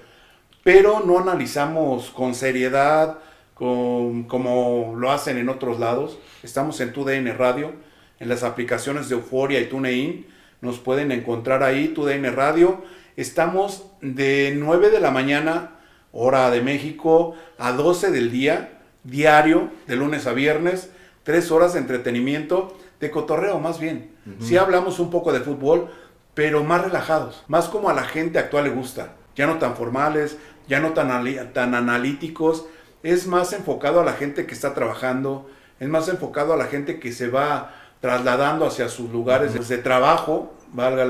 pero 0.62 1.00
no 1.00 1.18
analizamos 1.18 2.10
con 2.10 2.34
seriedad, 2.34 3.18
con, 3.54 4.24
como 4.24 4.94
lo 4.96 5.10
hacen 5.10 5.38
en 5.38 5.48
otros 5.48 5.80
lados. 5.80 6.18
Estamos 6.42 6.80
en 6.80 6.92
TUDN 6.92 7.36
Radio, 7.36 7.72
en 8.20 8.28
las 8.28 8.44
aplicaciones 8.44 9.08
de 9.08 9.16
Euforia 9.16 9.60
y 9.60 9.66
TuneIn 9.66 10.26
nos 10.60 10.78
pueden 10.78 11.12
encontrar 11.12 11.62
ahí, 11.62 11.88
TUDN 11.88 12.34
Radio. 12.34 12.82
Estamos 13.16 13.86
de 14.00 14.54
9 14.56 14.90
de 14.90 15.00
la 15.00 15.10
mañana, 15.10 15.76
hora 16.12 16.50
de 16.50 16.60
México, 16.60 17.34
a 17.58 17.72
12 17.72 18.10
del 18.10 18.30
día, 18.30 18.80
diario, 19.04 19.70
de 19.86 19.96
lunes 19.96 20.26
a 20.26 20.32
viernes, 20.32 20.90
tres 21.22 21.50
horas 21.50 21.72
de 21.72 21.80
entretenimiento, 21.80 22.76
de 23.00 23.10
cotorreo 23.10 23.58
más 23.58 23.80
bien. 23.80 24.12
Sí 24.38 24.56
hablamos 24.56 25.00
un 25.00 25.10
poco 25.10 25.32
de 25.32 25.40
fútbol, 25.40 25.88
pero 26.34 26.62
más 26.62 26.82
relajados, 26.82 27.44
más 27.48 27.68
como 27.68 27.88
a 27.88 27.94
la 27.94 28.04
gente 28.04 28.38
actual 28.38 28.64
le 28.64 28.70
gusta. 28.70 29.14
Ya 29.34 29.46
no 29.46 29.58
tan 29.58 29.76
formales, 29.76 30.36
ya 30.68 30.80
no 30.80 30.92
tan, 30.92 31.52
tan 31.52 31.74
analíticos, 31.74 32.66
es 33.02 33.26
más 33.26 33.52
enfocado 33.52 34.00
a 34.00 34.04
la 34.04 34.12
gente 34.12 34.46
que 34.46 34.54
está 34.54 34.74
trabajando, 34.74 35.48
es 35.80 35.88
más 35.88 36.08
enfocado 36.08 36.52
a 36.52 36.56
la 36.56 36.66
gente 36.66 37.00
que 37.00 37.12
se 37.12 37.28
va 37.28 37.74
trasladando 38.00 38.66
hacia 38.66 38.88
sus 38.88 39.10
lugares 39.10 39.68
de 39.68 39.78
trabajo, 39.78 40.54
valga 40.72 41.04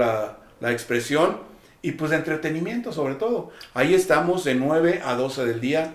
la, 0.60 0.72
expresión, 0.72 1.38
y 1.82 1.92
pues 1.92 2.10
de 2.10 2.18
entretenimiento 2.18 2.92
sobre 2.92 3.14
todo. 3.14 3.50
Ahí 3.72 3.94
estamos 3.94 4.44
de 4.44 4.54
9 4.54 5.00
a 5.04 5.14
12 5.14 5.46
del 5.46 5.60
día 5.60 5.94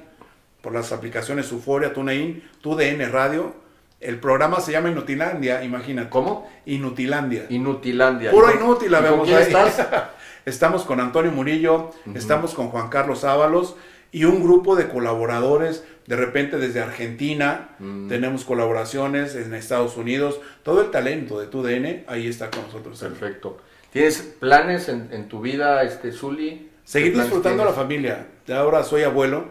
por 0.62 0.74
las 0.74 0.92
aplicaciones 0.92 1.52
Euforia, 1.52 1.94
TuneIn, 1.94 2.44
TUDN 2.62 3.12
Radio. 3.12 3.54
El 4.00 4.20
programa 4.20 4.60
se 4.60 4.72
llama 4.72 4.90
Inutilandia, 4.90 5.64
imagínate. 5.64 6.10
¿Cómo? 6.10 6.50
Inutilandia. 6.66 7.46
Inutilandia. 7.50 8.32
Puro 8.32 8.52
inútil 8.52 8.92
la 8.92 9.02
vemos 9.02 9.28
ahí. 9.28 9.44
Estás? 9.44 9.88
estamos 10.46 10.84
con 10.84 11.00
Antonio 11.00 11.32
Murillo, 11.32 11.92
estamos 12.16 12.56
con 12.56 12.70
Juan 12.70 12.90
Carlos 12.90 13.24
Ábalos 13.24 13.76
y 14.16 14.24
un 14.24 14.42
grupo 14.42 14.78
de 14.78 14.88
colaboradores 14.88 15.84
de 16.08 16.16
repente 16.16 16.58
desde 16.58 16.80
Argentina 16.80 17.76
mm. 17.80 18.08
tenemos 18.08 18.46
colaboraciones 18.46 19.36
en 19.36 19.54
Estados 19.54 19.98
Unidos. 19.98 20.40
Todo 20.64 20.80
el 20.80 20.90
talento 20.90 21.38
de 21.38 21.48
tu 21.48 21.62
DN 21.62 22.06
ahí 22.08 22.26
está 22.28 22.50
con 22.50 22.62
nosotros. 22.62 22.98
Perfecto. 22.98 23.58
¿Tienes 23.92 24.22
planes 24.40 24.88
en, 24.88 25.28
tu 25.28 25.42
vida, 25.42 25.84
este 25.84 26.14
Zuli? 26.14 26.70
Seguir 26.86 27.14
disfrutando 27.14 27.64
a 27.64 27.66
la 27.66 27.74
familia. 27.74 28.28
Ahora 28.48 28.86
soy 28.86 29.04
abuelo. 29.04 29.50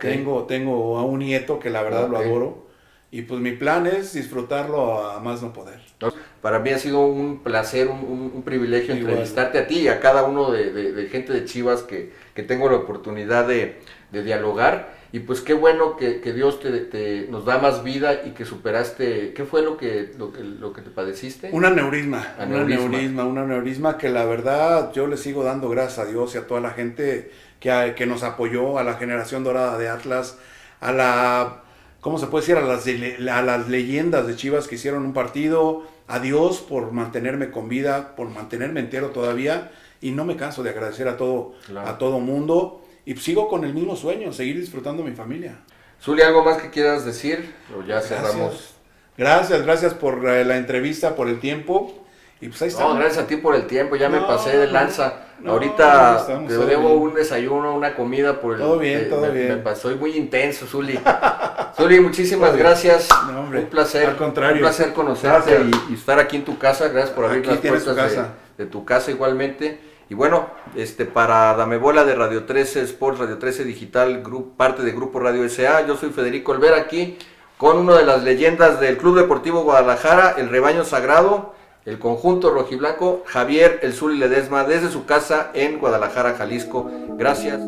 Tengo, 0.00 0.42
tengo 0.42 0.98
a 0.98 1.04
un 1.04 1.20
nieto 1.20 1.60
que 1.60 1.70
la 1.70 1.84
verdad 1.84 2.08
lo 2.08 2.18
adoro. 2.18 2.66
Y 3.12 3.22
pues 3.22 3.40
mi 3.40 3.52
plan 3.52 3.86
es 3.86 4.12
disfrutarlo 4.12 5.08
a 5.08 5.20
más 5.20 5.40
no 5.42 5.52
poder. 5.52 5.80
Para 6.40 6.60
mí 6.60 6.70
ha 6.70 6.78
sido 6.78 7.00
un 7.00 7.42
placer, 7.42 7.88
un, 7.88 8.42
privilegio 8.44 8.94
entrevistarte 8.94 9.58
a 9.58 9.66
ti 9.66 9.80
y 9.80 9.88
a 9.88 10.00
cada 10.00 10.24
uno 10.24 10.52
de, 10.52 11.08
gente 11.10 11.32
de 11.32 11.44
Chivas 11.44 11.82
que, 11.82 12.12
tengo 12.46 12.70
la 12.70 12.76
oportunidad 12.76 13.46
de, 13.48 13.78
de 14.12 14.22
dialogar 14.22 15.00
y 15.12 15.20
pues 15.20 15.40
qué 15.40 15.54
bueno 15.54 15.96
que, 15.96 16.20
Dios 16.32 16.60
te, 16.60 17.26
nos 17.30 17.44
da 17.44 17.58
más 17.58 17.82
vida 17.82 18.22
y 18.24 18.30
que 18.30 18.44
superaste, 18.44 19.32
¿qué 19.34 19.44
fue 19.44 19.62
lo 19.62 19.76
que, 19.76 20.12
lo 20.16 20.32
que, 20.32 20.44
lo 20.44 20.72
que 20.72 20.82
te 20.82 20.90
padeciste? 20.90 21.50
Un 21.52 21.64
aneurisma, 21.64 22.36
un 22.38 22.54
aneurisma, 22.54 23.24
un 23.24 23.38
aneurisma 23.38 23.98
que 23.98 24.08
la 24.08 24.24
verdad 24.24 24.92
yo 24.92 25.08
le 25.08 25.16
sigo 25.16 25.42
dando 25.42 25.68
gracias 25.68 26.06
a 26.06 26.08
Dios 26.08 26.36
y 26.36 26.38
a 26.38 26.46
toda 26.46 26.60
la 26.60 26.70
gente 26.70 27.32
que, 27.58 27.94
que 27.96 28.06
nos 28.06 28.22
apoyó, 28.22 28.78
a 28.78 28.84
la 28.84 28.94
generación 28.94 29.42
dorada 29.42 29.78
de 29.78 29.88
Atlas, 29.88 30.38
a 30.80 30.92
la, 30.92 31.62
¿cómo 32.00 32.18
se 32.18 32.28
puede 32.28 32.42
decir? 32.42 32.56
A 32.56 32.60
las, 32.60 32.86
a 32.86 33.42
las 33.42 33.68
leyendas 33.68 34.28
de 34.28 34.36
Chivas 34.36 34.68
que 34.68 34.76
hicieron 34.76 35.04
un 35.04 35.12
partido, 35.12 35.88
a 36.06 36.20
Dios 36.20 36.60
por 36.60 36.92
mantenerme 36.92 37.50
con 37.50 37.68
vida, 37.68 38.14
por 38.14 38.28
mantenerme 38.28 38.78
entero 38.78 39.08
todavía. 39.08 39.72
Y 40.00 40.12
no 40.12 40.24
me 40.24 40.36
canso 40.36 40.62
de 40.62 40.70
agradecer 40.70 41.08
a 41.08 41.16
todo, 41.16 41.54
a 41.76 41.98
todo 41.98 42.20
mundo 42.20 42.79
y 43.04 43.16
sigo 43.16 43.48
con 43.48 43.64
el 43.64 43.74
mismo 43.74 43.96
sueño, 43.96 44.32
seguir 44.32 44.58
disfrutando 44.58 45.02
mi 45.02 45.12
familia. 45.12 45.58
Zuli, 46.02 46.22
¿algo 46.22 46.44
más 46.44 46.58
que 46.58 46.70
quieras 46.70 47.04
decir? 47.04 47.54
O 47.76 47.82
ya 47.82 48.00
cerramos. 48.00 48.74
Gracias, 49.16 49.62
gracias 49.62 49.94
por 49.94 50.26
eh, 50.28 50.44
la 50.44 50.56
entrevista, 50.56 51.14
por 51.14 51.28
el 51.28 51.40
tiempo. 51.40 52.04
Y 52.40 52.48
pues 52.48 52.62
ahí 52.62 52.68
está. 52.68 52.84
No, 52.84 52.94
gracias 52.94 53.24
a 53.24 53.26
ti 53.26 53.36
por 53.36 53.54
el 53.54 53.66
tiempo, 53.66 53.96
ya 53.96 54.08
me 54.08 54.20
pasé 54.20 54.56
de 54.56 54.66
lanza. 54.66 55.26
Ahorita 55.46 56.26
te 56.26 56.54
debo 56.54 56.94
un 56.94 57.14
desayuno, 57.14 57.74
una 57.74 57.94
comida 57.94 58.40
por 58.40 58.54
el 58.54 58.60
Todo 58.60 58.78
bien, 58.78 59.08
todo 59.10 59.20
me, 59.22 59.30
bien. 59.30 59.62
Me 59.62 59.94
muy 59.96 60.16
intenso, 60.16 60.66
Zuli. 60.66 60.98
Zuli, 61.76 62.00
muchísimas 62.00 62.56
gracias. 62.56 63.08
un 63.28 63.66
placer. 63.66 64.08
Al 64.08 64.16
contrario. 64.16 64.56
Un 64.56 64.60
placer 64.62 64.92
conocerte 64.94 65.60
y, 65.90 65.94
estar 65.94 66.18
aquí 66.18 66.36
en 66.36 66.44
tu 66.44 66.58
casa. 66.58 66.88
Gracias 66.88 67.14
por 67.14 67.26
abrir 67.26 67.46
las 67.46 67.58
puertas 67.58 67.94
de, 67.94 68.24
de 68.56 68.70
tu 68.70 68.86
casa 68.86 69.10
igualmente. 69.10 69.89
Y 70.10 70.14
bueno, 70.14 70.48
este, 70.74 71.06
para 71.06 71.54
Dame 71.54 71.78
Bola 71.78 72.04
de 72.04 72.16
Radio 72.16 72.44
13 72.44 72.82
Sports, 72.82 73.20
Radio 73.20 73.38
13 73.38 73.62
Digital, 73.62 74.24
parte 74.56 74.82
de 74.82 74.90
Grupo 74.90 75.20
Radio 75.20 75.48
SA, 75.48 75.86
yo 75.86 75.96
soy 75.96 76.10
Federico 76.10 76.50
Olvera 76.50 76.78
aquí 76.78 77.16
con 77.56 77.78
una 77.78 77.96
de 77.96 78.04
las 78.04 78.24
leyendas 78.24 78.80
del 78.80 78.98
Club 78.98 79.16
Deportivo 79.16 79.62
Guadalajara, 79.62 80.34
el 80.36 80.48
Rebaño 80.48 80.82
Sagrado, 80.84 81.54
el 81.84 82.00
conjunto 82.00 82.50
rojiblanco, 82.50 83.22
Javier 83.24 83.78
El 83.82 83.92
Zuli 83.92 84.18
Ledesma, 84.18 84.64
desde 84.64 84.90
su 84.90 85.06
casa 85.06 85.52
en 85.54 85.78
Guadalajara, 85.78 86.34
Jalisco. 86.34 86.90
Gracias. 87.16 87.60